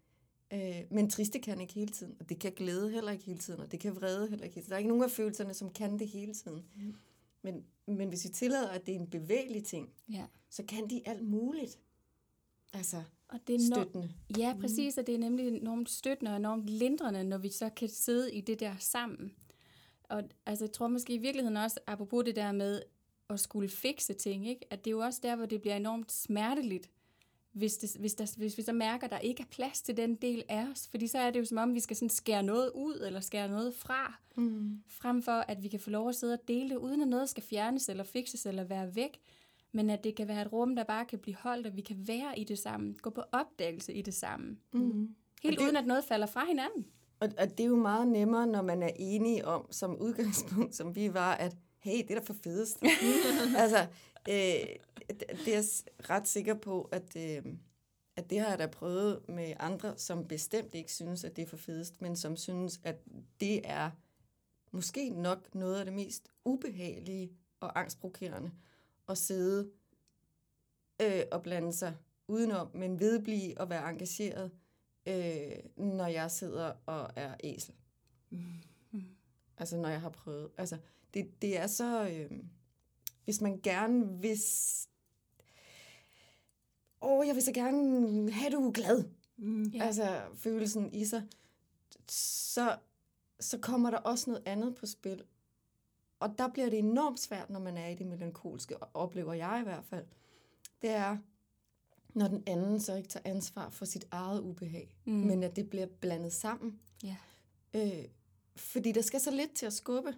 Øh, 0.54 0.82
men 0.92 1.10
triste 1.10 1.40
kan 1.40 1.62
ikke 1.62 1.74
hele 1.74 1.92
tiden, 1.92 2.16
og 2.20 2.30
det 2.30 2.40
kan 2.40 2.52
glæde 2.52 2.92
heller 2.92 3.12
ikke 3.12 3.24
hele 3.24 3.40
tiden, 3.40 3.60
og 3.60 3.72
det 3.72 3.80
kan 3.80 3.96
vrede 3.96 4.30
heller 4.30 4.44
ikke 4.46 4.56
hele 4.56 4.64
tiden. 4.64 4.70
Der 4.70 4.76
er 4.76 4.80
ikke 4.80 4.88
nogen 4.88 5.04
af 5.04 5.12
følelserne, 5.12 5.54
som 5.54 5.70
kan 5.70 6.00
det 6.00 6.08
hele 6.08 6.34
tiden. 6.34 6.66
Mm. 6.76 6.96
Men, 7.42 7.66
men 7.86 8.10
hvis 8.10 8.24
vi 8.24 8.30
tillader, 8.30 8.70
at 8.70 8.86
det 8.86 8.96
er 8.96 9.00
en 9.00 9.08
bevægelig 9.10 9.64
ting, 9.64 9.90
Ja. 10.12 10.26
så 10.50 10.64
kan 10.64 10.90
de 10.90 11.02
alt 11.08 11.24
muligt. 11.30 11.80
Altså, 12.74 13.04
Og 13.30 13.40
det 13.48 13.56
er 13.56 13.60
no- 13.60 13.74
støttende. 13.76 14.10
Ja, 14.38 14.56
præcis, 14.62 14.98
og 14.98 15.08
det 15.08 15.16
er 15.16 15.20
nemlig 15.20 15.48
enormt 15.48 15.90
støttende 15.90 16.32
og 16.32 16.38
enormt 16.38 16.70
lindrende, 16.70 17.24
når 17.24 17.38
vi 17.38 17.50
så 17.50 17.70
kan 17.70 17.90
sidde 17.90 18.34
i 18.34 18.42
det 18.42 18.60
der 18.60 18.74
sammen. 18.80 19.32
Og 20.04 20.24
altså, 20.46 20.66
jeg 20.66 20.72
tror 20.72 20.88
måske 20.88 21.14
i 21.14 21.18
virkeligheden 21.18 21.58
også, 21.58 21.80
apropos 21.88 22.24
det 22.26 22.36
der 22.36 22.52
med 22.52 22.82
at 23.30 23.40
skulle 23.40 23.70
fikse 23.70 24.14
ting, 24.14 24.48
ikke? 24.50 24.66
at 24.70 24.86
det 24.86 24.92
er 24.92 24.96
jo 24.96 25.00
også 25.00 25.20
der, 25.24 25.36
hvor 25.36 25.46
det 25.46 25.62
bliver 25.62 25.76
enormt 25.76 26.12
smerteligt, 26.12 26.90
hvis, 27.52 27.78
det, 27.78 27.96
hvis, 28.00 28.14
der, 28.16 28.34
hvis 28.38 28.58
vi 28.58 28.64
så 28.64 28.74
mærker, 28.74 29.06
at 29.06 29.12
der 29.12 29.20
ikke 29.20 29.42
er 29.44 29.48
plads 29.52 29.82
til 29.82 29.98
den 29.98 30.16
del 30.16 30.44
af 30.50 30.68
os. 30.72 30.88
Fordi 30.88 31.08
så 31.08 31.18
er 31.18 31.32
det 31.32 31.40
jo 31.40 31.46
som 31.46 31.58
om, 31.58 31.74
vi 31.76 31.80
skal 31.80 31.96
sådan 31.96 32.10
skære 32.10 32.44
noget 32.44 32.72
ud, 32.76 33.04
eller 33.06 33.20
skære 33.20 33.50
noget 33.50 33.76
fra, 33.76 34.20
Mm. 34.36 34.84
frem 34.88 35.22
for 35.22 35.32
at 35.32 35.64
vi 35.64 35.68
kan 35.68 35.80
få 35.80 35.90
lov 35.90 36.10
at 36.10 36.16
sidde 36.16 36.34
og 36.34 36.48
dele 36.48 36.70
det, 36.70 36.76
uden 36.76 37.02
at 37.02 37.08
noget 37.08 37.30
skal 37.30 37.44
fjernes, 37.44 37.90
eller 37.90 38.04
fikses, 38.04 38.46
eller 38.46 38.64
være 38.64 38.96
væk. 38.96 39.20
Men 39.72 39.90
at 39.90 40.04
det 40.04 40.16
kan 40.16 40.28
være 40.28 40.42
et 40.42 40.54
rum, 40.54 40.76
der 40.76 40.84
bare 40.84 41.06
kan 41.06 41.20
blive 41.20 41.36
holdt, 41.36 41.68
og 41.68 41.76
vi 41.76 41.82
kan 41.82 42.08
være 42.08 42.40
i 42.40 42.44
det 42.44 42.60
sammen. 42.60 42.98
Gå 43.02 43.10
på 43.10 43.22
opdagelse 43.32 43.94
i 43.94 44.02
det 44.02 44.14
sammen. 44.14 44.60
Mm. 44.74 45.16
Helt 45.44 45.60
det- 45.60 45.66
uden 45.66 45.76
at 45.76 45.86
noget 45.88 46.04
falder 46.04 46.28
fra 46.28 46.46
hinanden. 46.46 46.86
Og, 47.20 47.30
og 47.38 47.50
det 47.50 47.60
er 47.60 47.68
jo 47.68 47.76
meget 47.76 48.08
nemmere, 48.08 48.48
når 48.48 48.62
man 48.62 48.84
er 48.84 48.90
enige 48.96 49.46
om, 49.46 49.72
som 49.72 49.98
udgangspunkt, 49.98 50.76
som 50.76 50.96
vi 50.96 51.14
var, 51.14 51.34
at 51.34 51.58
hey, 51.80 51.98
det 51.98 52.12
er 52.12 52.16
da 52.20 52.22
for 52.26 52.34
fedest. 52.34 52.78
altså, 53.58 53.88
øh, 54.30 54.36
det 55.46 55.48
er 55.48 55.54
jeg 55.56 55.64
ret 56.10 56.28
sikker 56.28 56.54
på, 56.54 56.90
at, 56.92 57.16
øh, 57.18 57.54
at 58.16 58.30
det 58.30 58.40
har 58.40 58.50
jeg 58.50 58.60
da 58.60 58.68
prøvet 58.68 59.30
med 59.30 59.54
andre, 59.60 59.98
som 59.98 60.28
bestemt 60.28 60.76
ikke 60.76 60.92
synes, 60.94 61.24
at 61.24 61.36
det 61.36 61.42
er 61.42 61.46
for 61.48 61.58
fedest, 61.58 62.02
men 62.02 62.16
som 62.16 62.36
synes, 62.38 62.80
at 62.84 62.96
det 63.40 63.62
er 63.64 63.90
måske 64.72 65.10
nok 65.10 65.56
noget 65.56 65.80
af 65.80 65.86
det 65.86 65.94
mest 65.94 66.30
ubehagelige 66.46 67.32
og 67.60 67.80
angstprovokerende 67.80 68.52
at 69.10 69.18
sidde 69.18 69.72
øh, 71.02 71.24
og 71.32 71.44
blande 71.44 71.74
sig 71.74 71.96
udenom, 72.28 72.70
men 72.74 73.00
vedblive 73.00 73.58
og 73.58 73.70
være 73.70 73.90
engageret, 73.90 74.52
øh, 75.06 75.86
når 75.86 76.08
jeg 76.08 76.32
sidder 76.32 76.74
og 76.86 77.10
er 77.16 77.36
æsel. 77.44 77.74
Mm. 78.30 78.62
Altså, 79.58 79.78
når 79.78 79.90
jeg 79.90 80.02
har 80.02 80.10
prøvet. 80.10 80.50
Altså, 80.58 80.78
det, 81.14 81.42
det 81.42 81.58
er 81.58 81.68
så... 81.68 82.10
Øh, 82.10 82.40
hvis 83.24 83.42
man 83.42 83.60
gerne 83.64 84.22
vil... 84.22 84.38
Åh, 87.02 87.28
jeg 87.28 87.36
vil 87.36 87.44
så 87.44 87.52
gerne 87.54 88.32
have, 88.32 88.52
du 88.52 88.68
er 88.68 88.72
glad. 88.72 89.04
Mm. 89.38 89.74
Altså, 89.82 90.22
følelsen 90.36 90.94
i 90.94 91.06
sig. 91.06 91.24
Så, 92.10 92.78
så 93.40 93.58
kommer 93.58 93.90
der 93.90 93.98
også 93.98 94.30
noget 94.30 94.44
andet 94.46 94.76
på 94.76 94.86
spil. 94.86 95.24
Og 96.20 96.38
der 96.38 96.48
bliver 96.48 96.70
det 96.70 96.80
enormt 96.80 97.20
svært, 97.20 97.50
når 97.50 97.60
man 97.60 97.78
er 97.78 97.88
i 97.88 97.96
det 97.96 98.08
melankolske, 98.08 98.78
og 98.78 98.90
oplever 98.94 99.34
jeg 99.34 99.58
i 99.62 99.64
hvert 99.64 99.86
fald. 99.86 100.06
Det 100.82 100.90
er, 100.90 101.18
når 102.14 102.28
den 102.28 102.44
anden 102.48 102.80
så 102.80 102.96
ikke 102.96 103.10
tager 103.10 103.30
ansvar 103.30 103.70
for 103.70 103.86
sit 103.86 104.08
eget 104.12 104.42
ubehag, 104.42 104.96
Mm. 105.06 105.14
men 105.14 105.44
at 105.44 105.56
det 105.56 105.70
bliver 105.70 105.86
blandet 105.86 106.34
sammen. 106.34 106.80
Ja. 107.04 107.16
Øh, 107.74 108.06
fordi 108.56 108.92
der 108.92 109.02
skal 109.02 109.20
så 109.20 109.32
lidt 109.32 109.54
til 109.54 109.66
at 109.66 109.74
skubbe, 109.74 110.14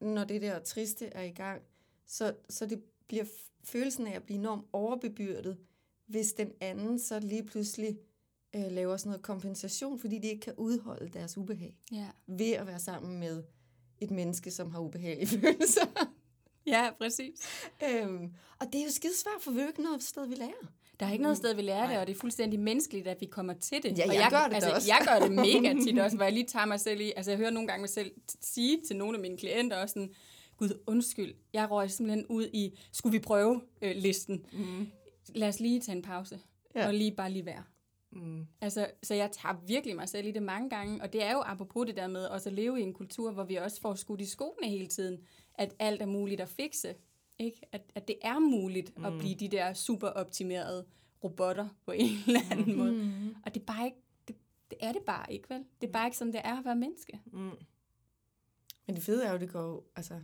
når 0.00 0.24
det 0.24 0.42
der 0.42 0.58
triste 0.58 1.06
er 1.06 1.22
i 1.22 1.30
gang. 1.30 1.62
Så, 2.06 2.34
så 2.48 2.66
det 2.66 2.82
bliver 3.08 3.24
følelsen 3.64 4.06
af 4.06 4.12
at 4.16 4.22
blive 4.22 4.38
enormt 4.38 4.66
overbebyrdet, 4.72 5.58
hvis 6.06 6.32
den 6.32 6.52
anden 6.60 6.98
så 6.98 7.20
lige 7.20 7.42
pludselig 7.44 7.98
øh, 8.56 8.70
laver 8.72 8.96
sådan 8.96 9.10
noget 9.10 9.22
kompensation, 9.22 9.98
fordi 9.98 10.18
de 10.18 10.26
ikke 10.28 10.40
kan 10.40 10.54
udholde 10.56 11.08
deres 11.08 11.38
ubehag 11.38 11.76
Ja. 11.92 12.08
ved 12.26 12.50
at 12.52 12.66
være 12.66 12.78
sammen 12.80 13.20
med 13.20 13.42
et 14.00 14.10
menneske, 14.10 14.50
som 14.50 14.70
har 14.70 14.80
ubehagelige 14.80 15.26
følelser. 15.40 15.86
ja, 16.66 16.90
præcis. 16.98 17.40
øhm, 17.84 18.32
og 18.60 18.66
det 18.72 18.80
er 18.80 18.84
jo 18.84 18.90
skide 18.90 19.16
svært, 19.16 19.42
for 19.42 19.50
vi 19.50 19.60
er 19.60 19.66
ikke 19.68 19.82
noget 19.82 20.02
sted, 20.02 20.26
vi 20.26 20.34
lærer. 20.34 20.72
Der 21.00 21.06
er 21.06 21.12
ikke 21.12 21.22
noget 21.22 21.36
sted, 21.36 21.54
vi 21.54 21.62
lærer 21.62 21.88
det, 21.88 21.98
og 21.98 22.06
det 22.06 22.14
er 22.16 22.20
fuldstændig 22.20 22.60
menneskeligt, 22.60 23.06
at 23.08 23.20
vi 23.20 23.26
kommer 23.26 23.52
til 23.52 23.82
det. 23.82 23.98
Ja, 23.98 24.08
og 24.08 24.14
jeg 24.14 24.28
gør 24.30 24.46
det 24.48 24.54
altså, 24.54 24.70
også. 24.70 24.88
Jeg 24.88 25.06
gør 25.08 25.26
det 25.26 25.32
mega 25.46 25.74
tit 25.84 25.98
også, 25.98 26.16
hvor 26.16 26.24
jeg 26.24 26.32
lige 26.32 26.46
tager 26.46 26.66
mig 26.66 26.80
selv 26.80 27.00
i. 27.00 27.12
Altså, 27.16 27.30
jeg 27.30 27.38
hører 27.38 27.50
nogle 27.50 27.68
gange 27.68 27.80
mig 27.80 27.88
selv 27.90 28.12
sige 28.40 28.80
til 28.86 28.96
nogle 28.96 29.16
af 29.16 29.22
mine 29.22 29.36
klienter 29.36 29.76
også 29.76 29.92
sådan, 29.92 30.14
Gud, 30.56 30.80
undskyld, 30.86 31.34
jeg 31.52 31.70
røg 31.70 31.90
simpelthen 31.90 32.26
ud 32.26 32.46
i, 32.52 32.78
skulle 32.92 33.12
vi 33.12 33.18
prøve 33.18 33.60
øh, 33.82 33.96
listen? 33.96 34.46
Mm. 34.52 34.88
Lad 35.34 35.48
os 35.48 35.60
lige 35.60 35.80
tage 35.80 35.96
en 35.96 36.02
pause. 36.02 36.40
Ja. 36.74 36.86
og 36.86 36.94
lige 36.94 37.12
bare 37.12 37.30
lige 37.30 37.46
være. 37.46 37.62
Mm. 38.12 38.46
Altså, 38.60 38.90
så 39.02 39.14
jeg 39.14 39.30
tager 39.32 39.54
virkelig 39.66 39.96
mig 39.96 40.08
selv 40.08 40.26
i 40.26 40.30
det 40.30 40.42
mange 40.42 40.70
gange, 40.70 41.02
og 41.02 41.12
det 41.12 41.22
er 41.22 41.32
jo 41.32 41.40
apropos 41.40 41.86
det 41.86 41.96
der 41.96 42.06
med 42.06 42.26
også 42.26 42.48
at 42.48 42.52
leve 42.52 42.80
i 42.80 42.82
en 42.82 42.92
kultur, 42.92 43.32
hvor 43.32 43.44
vi 43.44 43.56
også 43.56 43.80
får 43.80 43.94
skudt 43.94 44.20
i 44.20 44.26
skoene 44.26 44.68
hele 44.68 44.86
tiden, 44.86 45.18
at 45.54 45.74
alt 45.78 46.02
er 46.02 46.06
muligt 46.06 46.40
at 46.40 46.48
fikse. 46.48 46.94
Ikke? 47.38 47.60
At, 47.72 47.82
at 47.94 48.08
det 48.08 48.16
er 48.22 48.38
muligt 48.38 48.98
mm. 48.98 49.04
at 49.04 49.12
blive 49.18 49.34
de 49.34 49.48
der 49.48 49.72
super 49.72 50.08
optimerede 50.08 50.86
robotter 51.24 51.68
på 51.84 51.92
en 51.92 52.10
eller 52.26 52.40
anden 52.50 52.72
mm. 52.72 52.78
måde. 52.78 52.92
Mm. 52.92 53.36
Og 53.44 53.54
det 53.54 53.60
er 53.60 53.64
bare 53.64 53.84
ikke, 53.84 53.98
det, 54.28 54.36
det 54.70 54.78
er 54.80 54.92
det 54.92 55.02
bare 55.02 55.32
ikke, 55.32 55.50
vel? 55.50 55.64
Det 55.80 55.86
er 55.88 55.92
bare 55.92 56.06
ikke 56.06 56.16
sådan, 56.16 56.32
det 56.32 56.40
er 56.44 56.58
at 56.58 56.64
være 56.64 56.76
menneske. 56.76 57.20
Mm. 57.32 57.50
Men 58.86 58.96
det 58.96 59.02
fede 59.02 59.24
er 59.24 59.32
jo, 59.32 59.38
det 59.38 59.50
går 59.50 59.86
altså, 59.96 60.20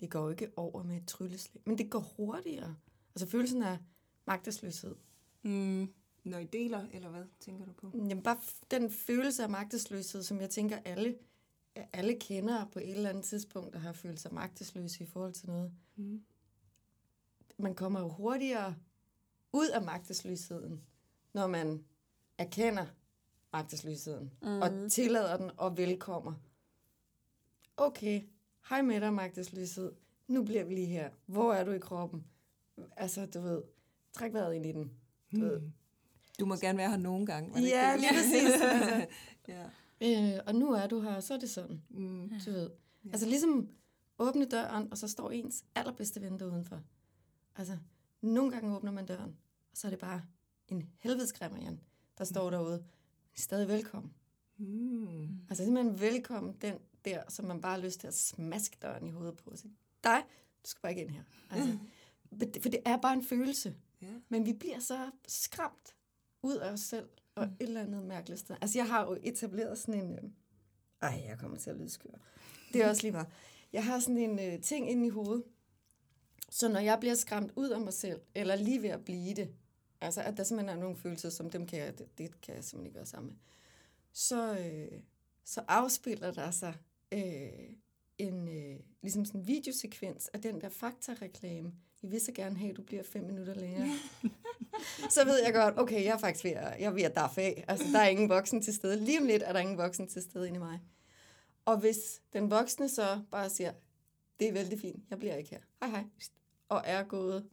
det 0.00 0.10
går 0.10 0.30
ikke 0.30 0.48
over 0.56 0.82
med 0.82 0.96
et 0.96 1.08
trylleslag, 1.08 1.62
men 1.66 1.78
det 1.78 1.90
går 1.90 2.12
hurtigere. 2.16 2.76
Altså 3.14 3.26
følelsen 3.26 3.62
af 3.62 3.78
magtesløshed. 4.26 4.94
Mm. 5.42 5.92
Når 6.24 6.38
I 6.38 6.44
deler, 6.44 6.86
eller 6.92 7.08
hvad 7.08 7.24
tænker 7.40 7.64
du 7.64 7.72
på? 7.72 7.90
Jamen 7.94 8.22
bare 8.22 8.38
den 8.70 8.90
følelse 8.90 9.42
af 9.42 9.48
magtesløshed, 9.48 10.22
som 10.22 10.40
jeg 10.40 10.50
tænker, 10.50 10.78
alle, 10.84 11.18
alle 11.92 12.18
kender 12.20 12.64
på 12.64 12.78
et 12.78 12.90
eller 12.90 13.10
andet 13.10 13.24
tidspunkt, 13.24 13.72
der 13.72 13.78
har 13.78 13.92
følt 13.92 14.20
sig 14.20 14.34
magtesløse 14.34 15.04
i 15.04 15.06
forhold 15.06 15.32
til 15.32 15.48
noget. 15.48 15.72
Mm. 15.96 16.22
Man 17.58 17.74
kommer 17.74 18.00
jo 18.00 18.08
hurtigere 18.08 18.76
ud 19.52 19.68
af 19.68 19.82
magtesløsheden, 19.82 20.82
når 21.32 21.46
man 21.46 21.84
erkender 22.38 22.86
magtesløsheden, 23.52 24.32
mm. 24.42 24.62
og 24.62 24.90
tillader 24.90 25.36
den 25.36 25.50
og 25.56 25.76
velkommer. 25.76 26.34
Okay, 27.76 28.22
hej 28.68 28.82
med 28.82 29.00
dig, 29.00 29.12
magtesløshed. 29.12 29.92
Nu 30.28 30.44
bliver 30.44 30.64
vi 30.64 30.74
lige 30.74 30.86
her. 30.86 31.10
Hvor 31.26 31.52
er 31.52 31.64
du 31.64 31.70
i 31.70 31.78
kroppen? 31.78 32.24
Altså, 32.96 33.26
du 33.26 33.40
ved, 33.40 33.62
træk 34.12 34.32
vejret 34.32 34.54
ind 34.54 34.66
i 34.66 34.72
den. 34.72 34.92
Du 35.32 35.40
ved. 35.40 35.60
Mm. 36.44 36.48
Du 36.48 36.54
må 36.54 36.60
gerne 36.60 36.78
være 36.78 36.90
her 36.90 36.96
nogle 36.96 37.26
gange. 37.26 37.50
var 37.50 37.56
det 37.56 37.64
ikke 37.64 37.76
Ja, 37.78 37.92
det? 37.92 38.00
lige 38.00 38.10
præcis. 38.12 38.62
Altså, 38.62 39.06
ja. 40.02 40.34
øh, 40.36 40.40
og 40.46 40.54
nu 40.54 40.72
er 40.72 40.86
du 40.86 41.00
her, 41.00 41.20
så 41.20 41.34
er 41.34 41.38
det 41.38 41.50
sådan. 41.50 41.82
Mm. 41.90 42.30
Du 42.46 42.50
ved. 42.50 42.70
Altså 43.12 43.26
ligesom 43.26 43.68
åbne 44.18 44.44
døren, 44.44 44.88
og 44.90 44.98
så 44.98 45.08
står 45.08 45.30
ens 45.30 45.64
allerbedste 45.74 46.20
ven 46.22 46.38
der 46.40 46.46
udenfor. 46.46 46.80
Altså, 47.56 47.76
nogle 48.20 48.50
gange 48.50 48.76
åbner 48.76 48.92
man 48.92 49.06
døren, 49.06 49.36
og 49.70 49.76
så 49.76 49.86
er 49.86 49.90
det 49.90 49.98
bare 49.98 50.22
en 50.68 50.88
helvedesgrimmer, 50.98 51.58
Jan, 51.62 51.80
der 52.18 52.24
står 52.24 52.50
derude. 52.50 52.84
Stadig 53.34 53.68
velkommen. 53.68 54.12
Mm. 54.58 55.28
Altså 55.50 55.64
simpelthen 55.64 56.00
velkommen 56.00 56.56
den 56.60 56.74
der, 57.04 57.22
som 57.28 57.44
man 57.44 57.60
bare 57.60 57.74
har 57.74 57.82
lyst 57.84 58.00
til 58.00 58.06
at 58.06 58.14
smaske 58.14 58.76
døren 58.82 59.06
i 59.06 59.10
hovedet 59.10 59.36
på. 59.36 59.50
Og 59.50 59.58
sige, 59.58 59.72
dig, 60.04 60.22
du 60.64 60.68
skal 60.70 60.80
bare 60.82 60.92
ikke 60.92 61.02
ind 61.02 61.10
her. 61.10 61.22
Altså, 61.50 61.78
for 62.62 62.68
det 62.68 62.80
er 62.84 62.96
bare 62.96 63.12
en 63.12 63.24
følelse. 63.24 63.74
Ja. 64.02 64.06
Men 64.28 64.46
vi 64.46 64.52
bliver 64.52 64.78
så 64.78 65.10
skræmt 65.28 65.94
ud 66.42 66.56
af 66.56 66.72
os 66.72 66.80
selv, 66.80 67.08
og 67.34 67.44
et 67.44 67.52
eller 67.58 67.82
andet 67.82 68.04
mærkeligt 68.04 68.40
sted. 68.40 68.56
Altså, 68.60 68.78
jeg 68.78 68.88
har 68.88 69.06
jo 69.06 69.18
etableret 69.22 69.78
sådan 69.78 70.04
en... 70.04 70.12
Øh... 70.12 70.30
Ej, 71.02 71.22
jeg 71.28 71.38
kommer 71.38 71.56
til 71.56 71.70
at 71.70 71.76
lyde 71.76 71.90
skør. 71.90 72.10
Det 72.72 72.82
er 72.82 72.88
også 72.88 73.02
lige 73.02 73.12
meget. 73.12 73.28
Jeg 73.72 73.84
har 73.84 74.00
sådan 74.00 74.16
en 74.16 74.38
øh, 74.38 74.62
ting 74.62 74.90
inde 74.90 75.06
i 75.06 75.10
hovedet, 75.10 75.44
så 76.50 76.68
når 76.68 76.80
jeg 76.80 77.00
bliver 77.00 77.14
skræmt 77.14 77.52
ud 77.56 77.68
af 77.68 77.80
mig 77.80 77.92
selv, 77.92 78.20
eller 78.34 78.56
lige 78.56 78.82
ved 78.82 78.88
at 78.88 79.04
blive 79.04 79.34
det, 79.34 79.54
altså 80.00 80.22
at 80.22 80.36
der 80.36 80.44
simpelthen 80.44 80.76
er 80.76 80.80
nogle 80.80 80.96
følelser, 80.96 81.30
som 81.30 81.50
dem 81.50 81.66
kan 81.66 81.78
jeg, 81.78 81.98
det, 81.98 82.18
det 82.18 82.40
kan 82.40 82.54
jeg 82.54 82.64
simpelthen 82.64 82.86
ikke 82.86 82.96
være 82.96 83.06
sammen 83.06 83.28
med, 83.28 83.36
så, 84.12 84.58
øh, 84.58 85.00
så 85.44 85.64
afspiller 85.68 86.32
der 86.32 86.50
sig 86.50 86.74
øh, 87.12 87.74
en 88.18 88.48
øh, 88.48 88.80
ligesom 89.02 89.24
sådan 89.24 89.40
en 89.40 89.46
videosekvens 89.46 90.28
af 90.28 90.42
den 90.42 90.60
der 90.60 90.68
faktareklame. 90.68 91.72
Vi 92.02 92.08
vil 92.08 92.20
så 92.20 92.32
gerne 92.32 92.56
have, 92.56 92.70
at 92.70 92.76
du 92.76 92.82
bliver 92.82 93.02
fem 93.02 93.24
minutter 93.24 93.54
længere. 93.54 93.88
så 95.14 95.24
ved 95.24 95.42
jeg 95.44 95.54
godt, 95.54 95.78
okay, 95.78 96.04
jeg 96.04 96.14
er 96.14 96.18
faktisk 96.18 96.44
ved 96.44 96.50
at, 96.50 96.80
jeg 96.80 96.86
er 96.86 96.90
ved 96.90 97.02
at 97.02 97.14
daffe 97.14 97.40
af. 97.40 97.64
Altså, 97.68 97.86
der 97.92 97.98
er 97.98 98.08
ingen 98.08 98.28
voksen 98.28 98.62
til 98.62 98.74
stede. 98.74 99.04
Lige 99.04 99.20
om 99.20 99.26
lidt 99.26 99.42
er 99.42 99.52
der 99.52 99.60
ingen 99.60 99.78
voksen 99.78 100.08
til 100.08 100.22
stede 100.22 100.48
inde 100.48 100.56
i 100.56 100.60
mig. 100.60 100.80
Og 101.64 101.78
hvis 101.78 101.98
den 102.32 102.50
voksne 102.50 102.88
så 102.88 103.20
bare 103.30 103.50
siger, 103.50 103.72
det 104.40 104.48
er 104.48 104.52
vældig 104.52 104.80
fint, 104.80 105.04
jeg 105.10 105.18
bliver 105.18 105.34
ikke 105.34 105.50
her. 105.50 105.60
Hej 105.80 105.90
hej. 105.90 106.04
Og 106.68 106.82
er 106.84 107.02
gået, 107.02 107.44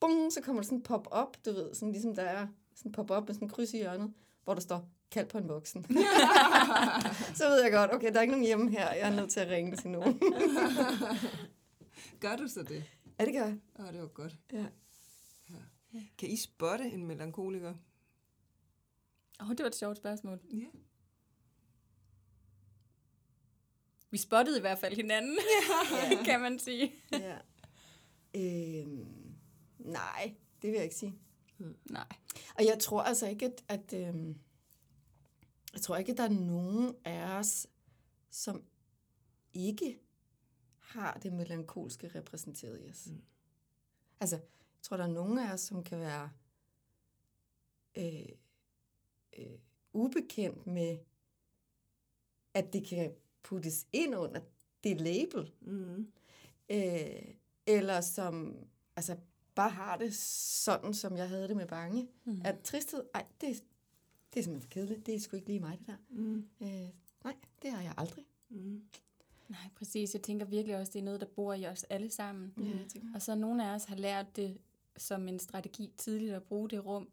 bung, 0.00 0.32
så 0.32 0.40
kommer 0.40 0.62
der 0.62 0.66
sådan 0.66 0.78
en 0.78 0.82
pop-up, 0.82 1.36
du 1.44 1.52
ved, 1.52 1.74
sådan 1.74 1.92
ligesom 1.92 2.14
der 2.14 2.22
er 2.22 2.46
sådan 2.74 2.92
pop-up 2.92 3.26
med 3.26 3.34
sådan 3.34 3.46
en 3.46 3.50
kryds 3.50 3.74
i 3.74 3.76
hjørnet, 3.76 4.12
hvor 4.44 4.54
der 4.54 4.60
står, 4.60 4.88
kald 5.10 5.26
på 5.26 5.38
en 5.38 5.48
voksen. 5.48 5.84
så 7.38 7.48
ved 7.48 7.62
jeg 7.62 7.72
godt, 7.72 7.94
okay, 7.94 8.12
der 8.12 8.18
er 8.18 8.22
ikke 8.22 8.32
nogen 8.32 8.46
hjemme 8.46 8.70
her, 8.70 8.92
jeg 8.92 9.12
er 9.12 9.16
nødt 9.16 9.30
til 9.30 9.40
at 9.40 9.48
ringe 9.48 9.76
til 9.76 9.90
nogen. 9.90 10.20
Gør 12.20 12.36
du 12.36 12.48
så 12.48 12.62
det? 12.62 12.84
Ja, 13.20 13.24
det 13.24 13.34
gør 13.34 13.44
jeg. 13.44 13.58
Åh, 13.78 13.92
det 13.92 14.00
var 14.00 14.06
godt. 14.06 14.38
Ja. 14.52 14.66
Kan 16.18 16.30
I 16.30 16.36
spotte 16.36 16.84
en 16.84 17.06
melankoliker? 17.06 17.74
Åh, 19.40 19.46
oh, 19.50 19.56
det 19.56 19.60
var 19.60 19.66
et 19.66 19.74
sjovt 19.74 19.96
spørgsmål. 19.96 20.40
Ja. 20.52 20.66
Vi 24.10 24.18
spottede 24.18 24.58
i 24.58 24.60
hvert 24.60 24.78
fald 24.78 24.96
hinanden, 24.96 25.38
Ja. 25.92 26.22
kan 26.30 26.40
man 26.40 26.58
sige. 26.58 26.92
ja. 27.12 27.38
Øhm, 28.34 29.34
nej, 29.78 30.34
det 30.62 30.68
vil 30.70 30.74
jeg 30.74 30.84
ikke 30.84 30.96
sige. 30.96 31.18
Nej. 31.90 32.06
Og 32.54 32.64
jeg 32.64 32.78
tror 32.80 33.02
altså 33.02 33.26
ikke, 33.28 33.46
at, 33.46 33.64
at 33.68 34.08
øhm, 34.08 34.38
jeg 35.72 35.80
tror 35.82 35.96
ikke, 35.96 36.12
at 36.12 36.18
der 36.18 36.24
er 36.24 36.28
nogen 36.28 36.94
af 37.04 37.38
os, 37.38 37.66
som 38.30 38.62
ikke 39.54 39.98
har 40.90 41.18
det 41.22 41.32
melankolske 41.32 42.08
repræsenteret 42.08 42.80
i 42.86 42.90
os. 42.90 43.06
Mm. 43.06 43.22
Altså, 44.20 44.36
jeg 44.36 44.82
tror, 44.82 44.96
der 44.96 45.04
er 45.04 45.08
nogen 45.08 45.38
af 45.38 45.52
os, 45.52 45.60
som 45.60 45.84
kan 45.84 46.00
være 46.00 46.30
øh, 47.98 48.28
øh, 49.38 49.58
ubekendt 49.92 50.66
med, 50.66 50.98
at 52.54 52.72
det 52.72 52.86
kan 52.86 53.14
puttes 53.42 53.86
ind 53.92 54.16
under 54.16 54.40
det 54.84 55.00
label. 55.00 55.52
Mm. 55.60 56.12
Øh, 56.70 57.34
eller 57.66 58.00
som 58.00 58.56
altså, 58.96 59.16
bare 59.54 59.70
har 59.70 59.96
det 59.96 60.14
sådan, 60.14 60.94
som 60.94 61.16
jeg 61.16 61.28
havde 61.28 61.48
det 61.48 61.56
med 61.56 61.66
bange. 61.66 62.08
Mm. 62.24 62.40
At 62.44 62.60
tristhed, 62.60 63.04
ej, 63.14 63.26
det, 63.40 63.64
det 64.34 64.40
er 64.40 64.44
simpelthen 64.44 64.62
for 64.62 64.68
kedeligt. 64.68 65.06
Det 65.06 65.14
er 65.14 65.20
sgu 65.20 65.36
ikke 65.36 65.48
lige 65.48 65.60
mig, 65.60 65.78
det 65.78 65.86
der. 65.86 65.96
Mm. 66.08 66.48
Øh, 66.60 66.88
nej, 67.24 67.36
det 67.62 67.70
har 67.70 67.82
jeg 67.82 67.94
aldrig. 67.96 68.24
Mm. 68.48 68.82
Nej, 69.50 69.70
præcis. 69.76 70.14
Jeg 70.14 70.22
tænker 70.22 70.46
virkelig 70.46 70.76
også, 70.76 70.92
det 70.92 70.98
er 70.98 71.02
noget, 71.04 71.20
der 71.20 71.26
bor 71.26 71.54
i 71.54 71.66
os 71.66 71.84
alle 71.84 72.10
sammen. 72.10 72.52
Ja, 72.58 72.64
jeg 72.78 72.86
tænker. 72.88 73.08
Og 73.14 73.22
så 73.22 73.34
nogle 73.34 73.68
af 73.70 73.74
os 73.74 73.84
har 73.84 73.96
lært 73.96 74.36
det 74.36 74.58
som 74.96 75.28
en 75.28 75.38
strategi 75.38 75.92
tidligt 75.96 76.32
at 76.34 76.42
bruge 76.42 76.68
det 76.70 76.86
rum. 76.86 77.08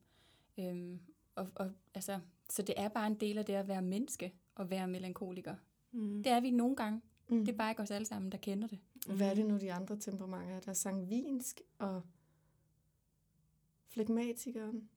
Øhm, 0.58 1.00
og, 1.36 1.48
og, 1.56 1.72
altså, 1.94 2.20
så 2.50 2.62
det 2.62 2.76
er 2.78 2.88
bare 2.88 3.08
en 3.08 3.16
del 3.16 3.38
af 3.38 3.46
det 3.46 3.54
at 3.54 3.68
være 3.68 3.82
menneske 3.82 4.34
og 4.56 4.70
være 4.70 4.88
melankoliker. 4.88 5.56
Mm. 5.92 6.24
Det 6.24 6.32
er 6.32 6.40
vi 6.40 6.52
nogle 6.52 6.76
gange. 6.76 7.02
Mm. 7.30 7.46
Det 7.46 7.54
er 7.54 7.58
bare 7.58 7.72
ikke 7.72 7.82
os 7.82 7.92
alle 7.92 8.06
sammen, 8.06 8.32
der 8.32 8.38
kender 8.38 8.68
det. 8.68 8.80
Hvad 9.08 9.30
er 9.30 9.34
det 9.34 9.46
nu, 9.46 9.58
de 9.58 9.74
andre 9.74 9.98
temperamenter 10.00 10.56
er? 10.56 10.60
Der 10.60 10.70
er 10.70 10.74
sangvinsk 10.74 11.62
og 11.80 12.02
flegmatikeren. 13.88 14.90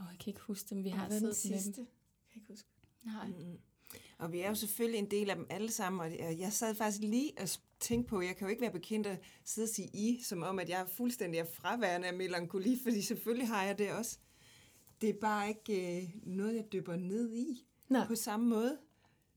Åh, 0.00 0.06
jeg 0.10 0.18
kan 0.18 0.30
ikke 0.30 0.40
huske 0.40 0.74
dem. 0.74 0.84
Vi 0.84 0.88
Og 0.90 0.96
har 0.98 1.08
siddet 1.08 1.22
med 1.22 1.32
sidste? 1.34 1.76
dem. 1.80 1.84
Kan 1.84 2.34
jeg 2.34 2.36
ikke 2.36 2.52
huske. 2.52 2.68
Nej. 3.04 3.26
Mm. 3.28 3.58
Og 4.18 4.32
vi 4.32 4.40
er 4.40 4.48
jo 4.48 4.54
selvfølgelig 4.54 4.98
en 4.98 5.10
del 5.10 5.30
af 5.30 5.36
dem 5.36 5.46
alle 5.50 5.70
sammen, 5.70 6.00
og 6.00 6.38
jeg 6.38 6.52
sad 6.52 6.74
faktisk 6.74 7.02
lige 7.02 7.32
og 7.40 7.48
tænkte 7.80 8.08
på, 8.08 8.20
jeg 8.20 8.36
kan 8.36 8.46
jo 8.46 8.50
ikke 8.50 8.62
være 8.62 8.72
bekendt 8.72 9.06
at 9.06 9.18
sidde 9.44 9.64
og 9.66 9.68
sige 9.68 9.88
I, 9.92 10.22
som 10.22 10.42
om, 10.42 10.58
at 10.58 10.68
jeg 10.68 10.80
er 10.80 10.86
fuldstændig 10.86 11.38
er 11.40 11.44
fraværende 11.44 12.08
af 12.08 12.14
melankoli, 12.14 12.78
fordi 12.84 13.02
selvfølgelig 13.02 13.48
har 13.48 13.64
jeg 13.64 13.78
det 13.78 13.92
også. 13.92 14.18
Det 15.00 15.08
er 15.08 15.20
bare 15.20 15.48
ikke 15.48 16.02
øh, 16.02 16.08
noget, 16.22 16.54
jeg 16.54 16.72
dypper 16.72 16.96
ned 16.96 17.32
i 17.32 17.66
Nej. 17.88 18.06
på 18.06 18.14
samme 18.14 18.46
måde. 18.46 18.78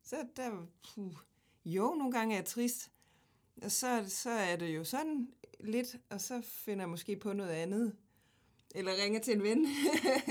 Så 0.03 0.15
der, 0.35 0.67
puh, 0.93 1.13
jo, 1.65 1.95
nogle 1.97 2.11
gange 2.11 2.35
er 2.35 2.37
jeg 2.37 2.45
trist, 2.45 2.91
og 3.61 3.71
så, 3.71 4.05
så 4.07 4.29
er 4.29 4.55
det 4.55 4.75
jo 4.75 4.83
sådan 4.83 5.27
lidt, 5.59 5.97
og 6.09 6.21
så 6.21 6.41
finder 6.41 6.83
jeg 6.83 6.89
måske 6.89 7.15
på 7.15 7.33
noget 7.33 7.49
andet. 7.49 7.95
Eller 8.75 8.91
ringer 9.03 9.19
til 9.19 9.33
en 9.33 9.43
ven. 9.43 9.67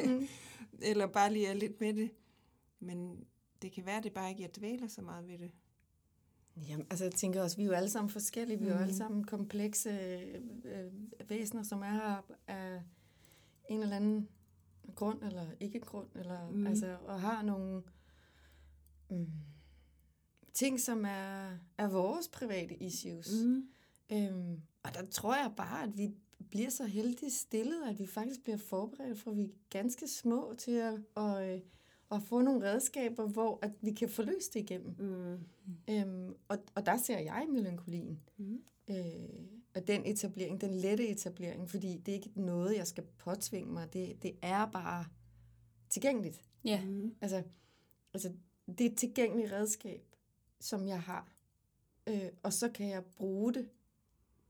Mm. 0.07 0.28
Eller 0.90 1.07
bare 1.07 1.32
lige 1.32 1.46
er 1.46 1.55
lidt 1.55 1.80
med 1.80 1.94
det. 1.94 2.11
Men 2.80 3.26
det 3.63 3.73
kan 3.73 3.87
være, 3.87 3.97
at 3.97 4.05
det 4.05 4.13
bare 4.15 4.31
ikke, 4.31 4.43
jeg 4.43 4.57
dvæler 4.57 4.89
så 4.89 5.03
meget 5.03 5.29
ved 5.29 5.39
det. 5.39 5.51
Jamen, 6.69 6.87
altså 6.91 7.05
jeg 7.05 7.13
tænker 7.13 7.43
også, 7.43 7.57
vi 7.57 7.63
er 7.63 7.67
jo 7.67 7.73
alle 7.73 7.91
sammen 7.91 8.11
forskellige. 8.11 8.59
Vi 8.59 8.65
er 8.65 8.69
jo 8.69 8.75
Mhm. 8.75 8.83
alle 8.83 8.95
sammen 8.97 9.25
komplekse 9.25 9.91
øh, 9.91 10.41
øh, 10.65 10.93
væsener, 11.31 11.63
som 11.63 11.83
er 11.83 11.91
her 11.93 12.23
af 12.47 12.83
en 13.69 13.83
eller 13.83 13.97
anden 13.97 14.29
grund, 14.95 15.23
eller 15.23 15.47
ikke 15.61 15.81
grund, 15.81 16.09
eller, 16.15 16.49
Mhm. 16.51 16.59
mm. 16.59 16.67
altså, 16.67 16.97
og 17.07 17.21
har 17.21 17.43
nogle 17.43 17.83
mm, 19.11 19.27
ting, 20.55 20.81
som 20.81 21.05
er, 21.05 21.51
er 21.79 21.89
vores 21.89 22.29
private 22.29 22.83
issues. 22.83 23.29
Mm. 23.45 23.69
Øhm, 24.13 24.63
og 24.83 24.95
der 24.95 25.07
tror 25.07 25.35
jeg 25.35 25.53
bare, 25.57 25.83
at 25.83 25.99
vi 25.99 26.11
bliver 26.51 26.71
så 26.71 26.85
heldigt 26.85 27.33
stillet, 27.33 27.83
at 27.89 27.99
vi 27.99 28.07
faktisk 28.07 28.43
bliver 28.43 28.57
forberedt, 28.59 29.19
for 29.19 29.31
vi 29.31 29.43
er 29.43 29.49
ganske 29.71 30.09
små 30.09 30.55
til 30.59 30.73
at, 30.73 31.01
og, 31.15 31.49
øh, 31.49 31.61
at 32.11 32.23
få 32.23 32.43
nogle 32.43 32.71
redskaber, 32.71 33.27
hvor 33.27 33.59
at 33.63 33.71
vi 33.81 33.93
kan 33.93 34.09
få 34.09 34.23
løst 34.23 34.55
det 34.55 34.61
igennem. 34.61 34.95
Mm. 34.99 35.39
Øhm, 35.91 36.35
og, 36.49 36.59
og 36.75 36.87
der 36.87 36.97
ser 36.97 37.19
jeg 37.19 37.47
melankolien. 37.51 38.21
Mm. 38.37 38.63
Øh, 38.91 39.29
og 39.75 39.87
den 39.87 40.07
etablering, 40.07 40.61
den 40.61 40.75
lette 40.75 41.09
etablering, 41.09 41.71
fordi 41.71 41.97
det 41.99 42.13
er 42.13 42.17
ikke 42.17 42.31
noget, 42.35 42.77
jeg 42.77 42.87
skal 42.87 43.05
påtvinge 43.19 43.73
mig. 43.73 43.93
Det, 43.93 44.23
det 44.23 44.33
er 44.43 44.67
bare 44.67 45.05
tilgængeligt. 45.89 46.43
Ja. 46.65 46.85
Mm. 46.85 47.15
Altså, 47.21 47.43
altså, 48.15 48.33
det 48.67 48.81
er 48.81 48.91
et 48.91 48.97
tilgængeligt 48.97 49.53
redskab, 49.53 50.03
som 50.61 50.89
jeg 50.89 51.03
har. 51.03 51.33
Øh, 52.07 52.29
og 52.43 52.53
så 52.53 52.69
kan 52.69 52.89
jeg 52.89 53.05
bruge 53.05 53.55
det 53.55 53.69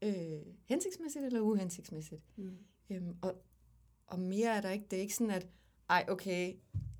øh, 0.02 0.40
hensigtsmæssigt 0.64 1.24
eller 1.24 1.40
uhensigtsmæssigt. 1.40 2.24
Mm. 2.36 2.56
Øhm, 2.90 3.16
og, 3.22 3.34
og 4.06 4.18
mere 4.18 4.56
er 4.56 4.60
der 4.60 4.70
ikke. 4.70 4.86
Det 4.90 4.96
er 4.96 5.00
ikke 5.00 5.14
sådan, 5.14 5.30
at 5.30 5.46
ej, 5.88 6.04
okay, 6.08 6.54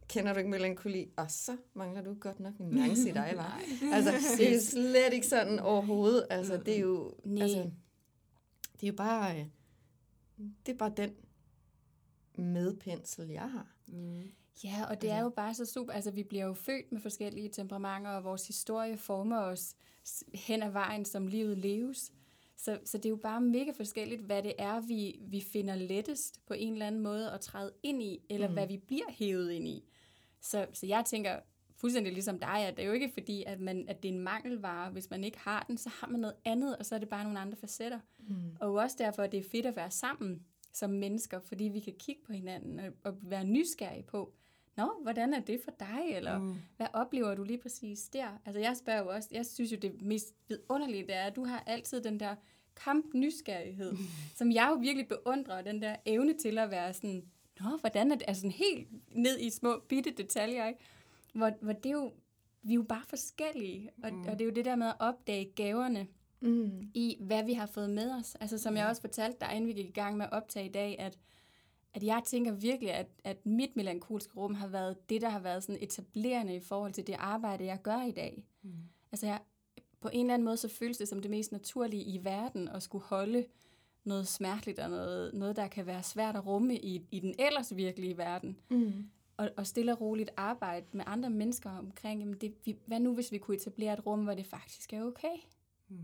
kender 0.09 0.33
du 0.33 0.39
ikke 0.39 0.51
melankoli? 0.51 1.11
Og 1.17 1.31
så 1.31 1.57
mangler 1.75 2.03
du 2.03 2.15
godt 2.15 2.41
nok 2.41 2.55
en 2.59 2.67
nuance 2.75 3.09
i 3.09 3.13
dig, 3.13 3.33
var. 3.37 3.63
Altså, 3.93 4.37
det 4.39 4.55
er 4.55 4.61
slet 4.61 5.13
ikke 5.13 5.27
sådan 5.27 5.59
overhovedet. 5.59 6.27
Altså, 6.31 6.57
det 6.57 6.77
er 6.77 6.81
jo, 6.81 7.15
Nej. 7.25 7.43
altså, 7.43 7.71
det 8.73 8.83
er 8.83 8.87
jo 8.87 8.97
bare, 8.97 9.41
øh, 9.41 9.47
det 10.67 10.73
er 10.73 10.77
bare 10.77 10.93
den 10.97 11.11
medpensel, 12.39 13.29
jeg 13.29 13.51
har. 13.51 13.67
Mm. 13.87 14.23
Ja, 14.65 14.85
og 14.89 15.03
det 15.03 15.11
er 15.11 15.21
jo 15.21 15.29
bare 15.29 15.55
så 15.55 15.67
super. 15.67 15.93
Altså, 15.93 16.11
vi 16.11 16.23
bliver 16.23 16.45
jo 16.45 16.55
født 16.55 16.93
med 16.93 17.01
forskellige 17.01 17.49
temperamenter, 17.49 18.11
og 18.11 18.25
vores 18.25 18.47
historie 18.47 18.97
former 18.97 19.39
os 19.39 19.75
hen 20.35 20.63
ad 20.63 20.71
vejen, 20.71 21.05
som 21.05 21.27
livet 21.27 21.59
leves. 21.59 22.13
Så, 22.57 22.79
så 22.85 22.99
det 22.99 23.05
er 23.07 23.11
jo 23.11 23.17
bare 23.17 23.41
mega 23.41 23.71
forskelligt, 23.71 24.23
hvad 24.23 24.43
det 24.43 24.53
er, 24.59 24.81
vi, 24.81 25.21
vi 25.21 25.41
finder 25.41 25.75
lettest 25.75 26.47
på 26.47 26.55
en 26.55 26.73
eller 26.73 26.87
anden 26.87 27.01
måde 27.01 27.31
at 27.31 27.41
træde 27.41 27.73
ind 27.83 28.03
i, 28.03 28.21
eller 28.31 28.49
mm. 28.49 28.53
hvad 28.53 28.67
vi 28.67 28.77
bliver 28.77 29.11
hævet 29.11 29.51
ind 29.51 29.69
i. 29.69 29.85
Så, 30.41 30.67
så 30.73 30.87
jeg 30.87 31.05
tænker 31.05 31.39
fuldstændig 31.77 32.13
ligesom 32.13 32.39
dig, 32.39 32.67
at 32.67 32.77
det 32.77 32.83
er 32.83 32.87
jo 32.87 32.93
ikke 32.93 33.11
fordi, 33.13 33.45
at, 33.47 33.61
man, 33.61 33.89
at 33.89 34.03
det 34.03 34.09
er 34.09 34.13
en 34.13 34.21
mangelvare. 34.21 34.91
Hvis 34.91 35.11
man 35.11 35.25
ikke 35.25 35.39
har 35.39 35.65
den, 35.69 35.79
så 35.79 35.89
har 35.89 36.07
man 36.07 36.21
noget 36.21 36.37
andet, 36.45 36.77
og 36.77 36.87
så 36.87 36.95
er 36.95 36.99
det 36.99 37.09
bare 37.09 37.25
nogle 37.25 37.41
andre 37.41 37.57
facetter. 37.57 38.01
Mm. 38.19 38.35
Og 38.61 38.75
også 38.75 38.97
derfor, 38.99 39.23
at 39.23 39.33
det 39.33 39.41
er 39.41 39.51
fedt 39.51 39.67
at 39.67 39.77
være 39.77 39.91
sammen 39.91 40.43
som 40.73 40.91
mennesker, 40.91 41.41
fordi 41.41 41.65
vi 41.65 41.81
kan 41.81 41.95
kigge 41.99 42.23
på 42.27 42.33
hinanden 42.33 42.81
og, 42.81 42.93
og 43.05 43.19
være 43.23 43.45
nysgerrige 43.45 44.03
på, 44.03 44.35
Nå, 44.79 44.91
hvordan 45.03 45.35
er 45.35 45.41
det 45.41 45.61
for 45.65 45.71
dig? 45.79 46.01
Eller 46.11 46.39
mm. 46.39 46.55
hvad 46.77 46.87
oplever 46.93 47.35
du 47.35 47.45
lige 47.45 47.59
præcis 47.59 48.09
der? 48.09 48.41
Altså 48.45 48.61
jeg 48.61 48.77
spørger 48.77 49.03
jo 49.03 49.09
også, 49.09 49.29
jeg 49.33 49.47
synes 49.47 49.73
jo 49.73 49.77
det 49.77 50.03
mest 50.03 50.35
vidunderlige, 50.49 51.07
det 51.07 51.15
er, 51.15 51.23
at 51.25 51.37
du 51.37 51.45
har 51.45 51.63
altid 51.67 52.03
den 52.03 52.21
der 52.21 52.35
kamp 52.77 53.15
nysgerrighed, 53.15 53.97
som 54.39 54.53
jeg 54.53 54.69
jo 54.71 54.75
virkelig 54.75 55.09
beundrer, 55.09 55.63
den 55.63 55.83
der 55.83 55.97
evne 56.07 56.35
til 56.39 56.59
at 56.59 56.71
være 56.71 56.95
sådan, 56.95 57.25
Nå, 57.61 57.77
hvordan 57.81 58.13
er 58.13 58.17
det? 58.17 58.25
Altså 58.29 58.49
helt 58.49 58.89
ned 59.13 59.39
i 59.39 59.51
små 59.51 59.83
bitte 59.89 60.11
detaljer, 60.11 60.67
ikke? 60.67 60.81
Hvor, 61.35 61.53
hvor 61.61 61.73
det 61.73 61.87
er 61.87 61.93
jo, 61.93 62.13
vi 62.63 62.73
er 62.73 62.77
jo 62.77 62.83
bare 62.83 63.03
forskellige, 63.09 63.91
og, 64.03 64.13
mm. 64.13 64.21
og 64.21 64.33
det 64.33 64.41
er 64.41 64.45
jo 64.45 64.51
det 64.51 64.65
der 64.65 64.77
med 64.77 64.87
at 64.87 64.97
opdage 64.99 65.53
gaverne 65.57 66.07
Mm. 66.41 66.91
i, 66.95 67.17
hvad 67.21 67.45
vi 67.45 67.53
har 67.53 67.67
fået 67.67 67.91
med 67.91 68.13
os. 68.13 68.35
Altså 68.41 68.59
som 68.59 68.77
jeg 68.77 68.87
også 68.87 69.01
fortalte 69.01 69.37
dig, 69.41 69.49
inden 69.55 69.67
vi 69.67 69.73
gik 69.73 69.89
i 69.89 69.93
gang 69.93 70.17
med 70.17 70.27
at 70.27 70.33
optage 70.33 70.67
i 70.67 70.73
dag, 70.73 70.99
at, 70.99 71.19
at 71.95 72.03
jeg 72.03 72.23
tænker 72.27 72.53
virkelig, 72.53 72.93
at, 72.93 73.07
at 73.25 73.47
mit 73.47 73.77
melankolske 73.77 74.37
rum 74.37 74.55
har 74.55 74.69
været 74.69 75.11
det, 75.11 75.21
der 75.21 75.29
har 75.29 75.41
været 75.41 75.63
sådan 75.63 75.83
etablerende 75.83 76.55
i 76.55 76.61
forhold 76.61 76.93
til 76.93 77.07
det 77.07 77.17
arbejde, 77.19 77.65
jeg 77.65 77.83
gør 77.83 78.03
i 78.03 78.11
dag. 78.11 78.45
Mm. 78.63 78.71
Altså 79.13 79.27
jeg, 79.27 79.41
på 80.01 80.09
en 80.13 80.21
eller 80.21 80.35
anden 80.35 80.45
måde, 80.45 80.57
så 80.57 80.69
føles 80.69 80.99
det 80.99 81.09
som 81.09 81.23
det 81.23 81.31
mest 81.31 81.53
naturlige 81.53 82.05
i 82.05 82.25
verden 82.25 82.69
at 82.69 82.83
skulle 82.83 83.05
holde 83.05 83.45
noget 84.09 84.29
smerteligt 84.29 84.79
og 84.79 84.91
noget, 84.91 85.35
noget 85.35 85.57
der 85.57 85.69
kan 85.69 85.87
være 85.87 86.03
svært 86.03 86.37
at 86.37 86.47
rumme 86.47 86.77
i, 86.77 87.07
i 87.11 87.21
den 87.21 87.35
ellers 87.39 87.77
virkelige 87.77 88.17
verden. 88.19 88.59
Mm. 88.71 89.11
Og, 89.37 89.51
og 89.57 89.67
stille 89.67 89.93
og 89.93 90.01
roligt 90.01 90.31
arbejde 90.37 90.87
med 90.93 91.05
andre 91.07 91.31
mennesker 91.31 91.71
omkring, 91.71 92.21
jamen 92.21 92.35
det, 92.35 92.55
vi, 92.65 92.77
hvad 92.87 93.01
nu 93.01 93.15
hvis 93.15 93.33
vi 93.33 93.39
kunne 93.39 93.57
etablere 93.57 93.93
et 93.93 94.07
rum, 94.07 94.25
hvor 94.25 94.35
det 94.35 94.47
faktisk 94.47 94.93
er 94.93 95.03
okay? 95.03 95.37
Mm. 95.89 95.99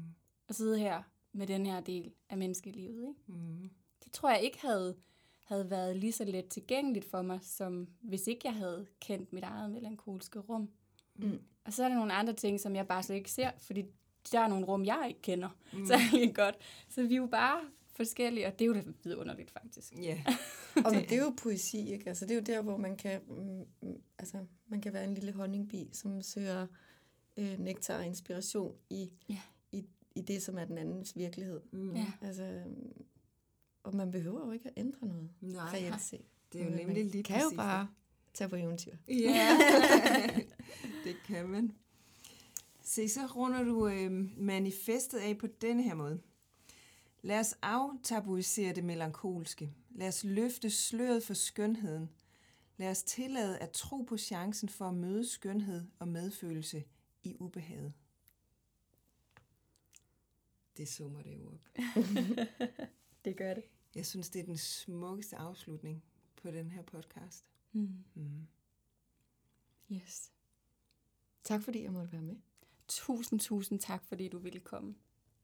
at 0.48 0.54
sidde 0.54 0.78
her 0.78 1.02
med 1.32 1.46
den 1.46 1.66
her 1.66 1.80
del 1.80 2.12
af 2.30 2.38
menneskelivet. 2.38 3.08
Ikke? 3.08 3.14
Mm. 3.26 3.70
Det 4.04 4.12
tror 4.12 4.30
jeg 4.30 4.42
ikke 4.42 4.60
havde, 4.60 4.96
havde 5.44 5.70
været 5.70 5.96
lige 5.96 6.12
så 6.12 6.24
let 6.24 6.48
tilgængeligt 6.48 7.10
for 7.10 7.22
mig, 7.22 7.38
som 7.42 7.88
hvis 8.00 8.26
ikke 8.26 8.40
jeg 8.44 8.54
havde 8.54 8.86
kendt 9.00 9.32
mit 9.32 9.44
eget 9.44 9.70
melankolske 9.70 10.38
rum. 10.38 10.68
Mm. 11.14 11.40
Og 11.64 11.72
så 11.72 11.84
er 11.84 11.88
der 11.88 11.96
nogle 11.96 12.12
andre 12.12 12.32
ting, 12.32 12.60
som 12.60 12.76
jeg 12.76 12.88
bare 12.88 13.02
slet 13.02 13.16
ikke 13.16 13.30
ser, 13.30 13.50
fordi 13.58 13.84
der 14.32 14.40
er 14.40 14.48
nogle 14.48 14.66
rum, 14.66 14.84
jeg 14.84 15.04
ikke 15.08 15.22
kender 15.22 15.48
Mm. 15.72 15.78
mm. 15.78 15.86
særlig 15.92 16.34
godt. 16.34 16.56
Så 16.88 17.02
vi 17.02 17.14
er 17.14 17.18
jo 17.18 17.26
bare 17.26 17.60
forskellige, 17.96 18.46
og 18.46 18.52
det 18.58 18.64
er 18.64 18.66
jo 18.66 18.74
da 18.74 18.82
vidunderligt 19.04 19.50
faktisk. 19.50 19.92
Ja. 20.02 20.24
Og 20.84 20.92
det 20.94 21.12
er 21.12 21.22
jo 21.22 21.34
poesi, 21.42 21.92
ikke? 21.92 22.08
Altså, 22.08 22.24
det 22.26 22.30
er 22.30 22.34
jo 22.34 22.40
der, 22.40 22.62
hvor 22.62 22.76
man 22.76 22.96
kan, 22.96 23.20
mm, 23.28 23.64
mm, 23.88 23.96
altså, 24.18 24.46
man 24.68 24.80
kan 24.80 24.92
være 24.92 25.04
en 25.04 25.14
lille 25.14 25.32
honningbi, 25.32 25.90
som 25.92 26.22
søger 26.22 26.66
øh, 27.36 27.58
nektar 27.58 27.98
og 27.98 28.06
inspiration 28.06 28.74
i, 28.90 29.10
Ja. 29.28 29.40
i, 29.72 29.84
i 30.14 30.20
det, 30.20 30.42
som 30.42 30.58
er 30.58 30.64
den 30.64 30.78
andens 30.78 31.16
virkelighed. 31.16 31.60
Mm. 31.72 31.94
Ja. 31.96 32.06
Altså, 32.22 32.62
og 33.82 33.96
man 33.96 34.10
behøver 34.10 34.46
jo 34.46 34.52
ikke 34.52 34.66
at 34.68 34.72
ændre 34.76 35.06
noget, 35.06 35.30
Nej, 35.40 35.64
reelt 35.72 36.02
set. 36.02 36.24
det 36.52 36.60
er 36.60 36.64
jo 36.64 36.70
nemlig 36.70 36.86
man 36.86 37.06
lige 37.06 37.24
kan 37.24 37.36
jo 37.36 37.42
præcis 37.42 37.56
bare 37.56 37.88
tage 38.34 38.48
på 38.50 38.56
eventyr. 38.56 38.96
Ja, 39.08 39.48
det 41.04 41.16
kan 41.26 41.48
man. 41.48 41.72
Se, 42.82 43.08
så 43.08 43.20
runder 43.36 43.62
du 43.62 43.86
øh, 43.88 44.10
manifestet 44.36 45.18
af 45.18 45.38
på 45.38 45.46
denne 45.60 45.82
her 45.82 45.94
måde. 45.94 46.20
Lad 47.24 47.40
os 47.40 47.54
aftabuisere 47.62 48.72
det 48.72 48.84
melankolske. 48.84 49.74
Lad 49.90 50.08
os 50.08 50.24
løfte 50.24 50.70
sløret 50.70 51.22
for 51.22 51.34
skønheden. 51.34 52.10
Lad 52.76 52.90
os 52.90 53.02
tillade 53.02 53.58
at 53.58 53.70
tro 53.70 54.02
på 54.02 54.16
chancen 54.16 54.68
for 54.68 54.88
at 54.88 54.94
møde 54.94 55.28
skønhed 55.28 55.86
og 55.98 56.08
medfølelse 56.08 56.84
i 57.22 57.36
ubehaget. 57.38 57.92
Det 60.76 60.88
summer 60.88 61.22
det 61.22 61.38
jo 61.38 61.46
op. 61.46 61.68
Det 63.24 63.36
gør 63.36 63.54
det. 63.54 63.64
Jeg 63.94 64.06
synes, 64.06 64.30
det 64.30 64.40
er 64.40 64.44
den 64.44 64.58
smukkeste 64.58 65.36
afslutning 65.36 66.04
på 66.36 66.50
den 66.50 66.70
her 66.70 66.82
podcast. 66.82 67.44
Mm. 67.72 68.04
Mm. 68.14 68.46
Yes. 69.92 70.32
Tak 71.44 71.62
fordi 71.62 71.82
jeg 71.82 71.92
måtte 71.92 72.12
være 72.12 72.22
med. 72.22 72.36
Tusind, 72.88 73.40
tusind 73.40 73.80
tak, 73.80 74.04
fordi 74.04 74.28
du 74.28 74.38
ville 74.38 74.60
komme. 74.60 74.94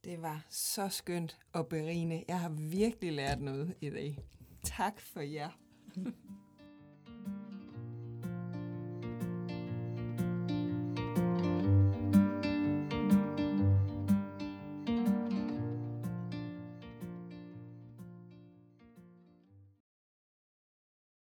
Det 0.04 0.22
var 0.22 0.44
så 0.48 0.88
skønt 0.88 1.38
og 1.52 1.66
berigende. 1.66 2.24
Jeg 2.28 2.40
har 2.40 2.48
virkelig 2.48 3.12
lært 3.12 3.40
noget 3.40 3.74
i 3.80 3.90
dag. 3.90 4.18
Tak 4.64 5.00
for 5.00 5.20
jer. 5.20 5.50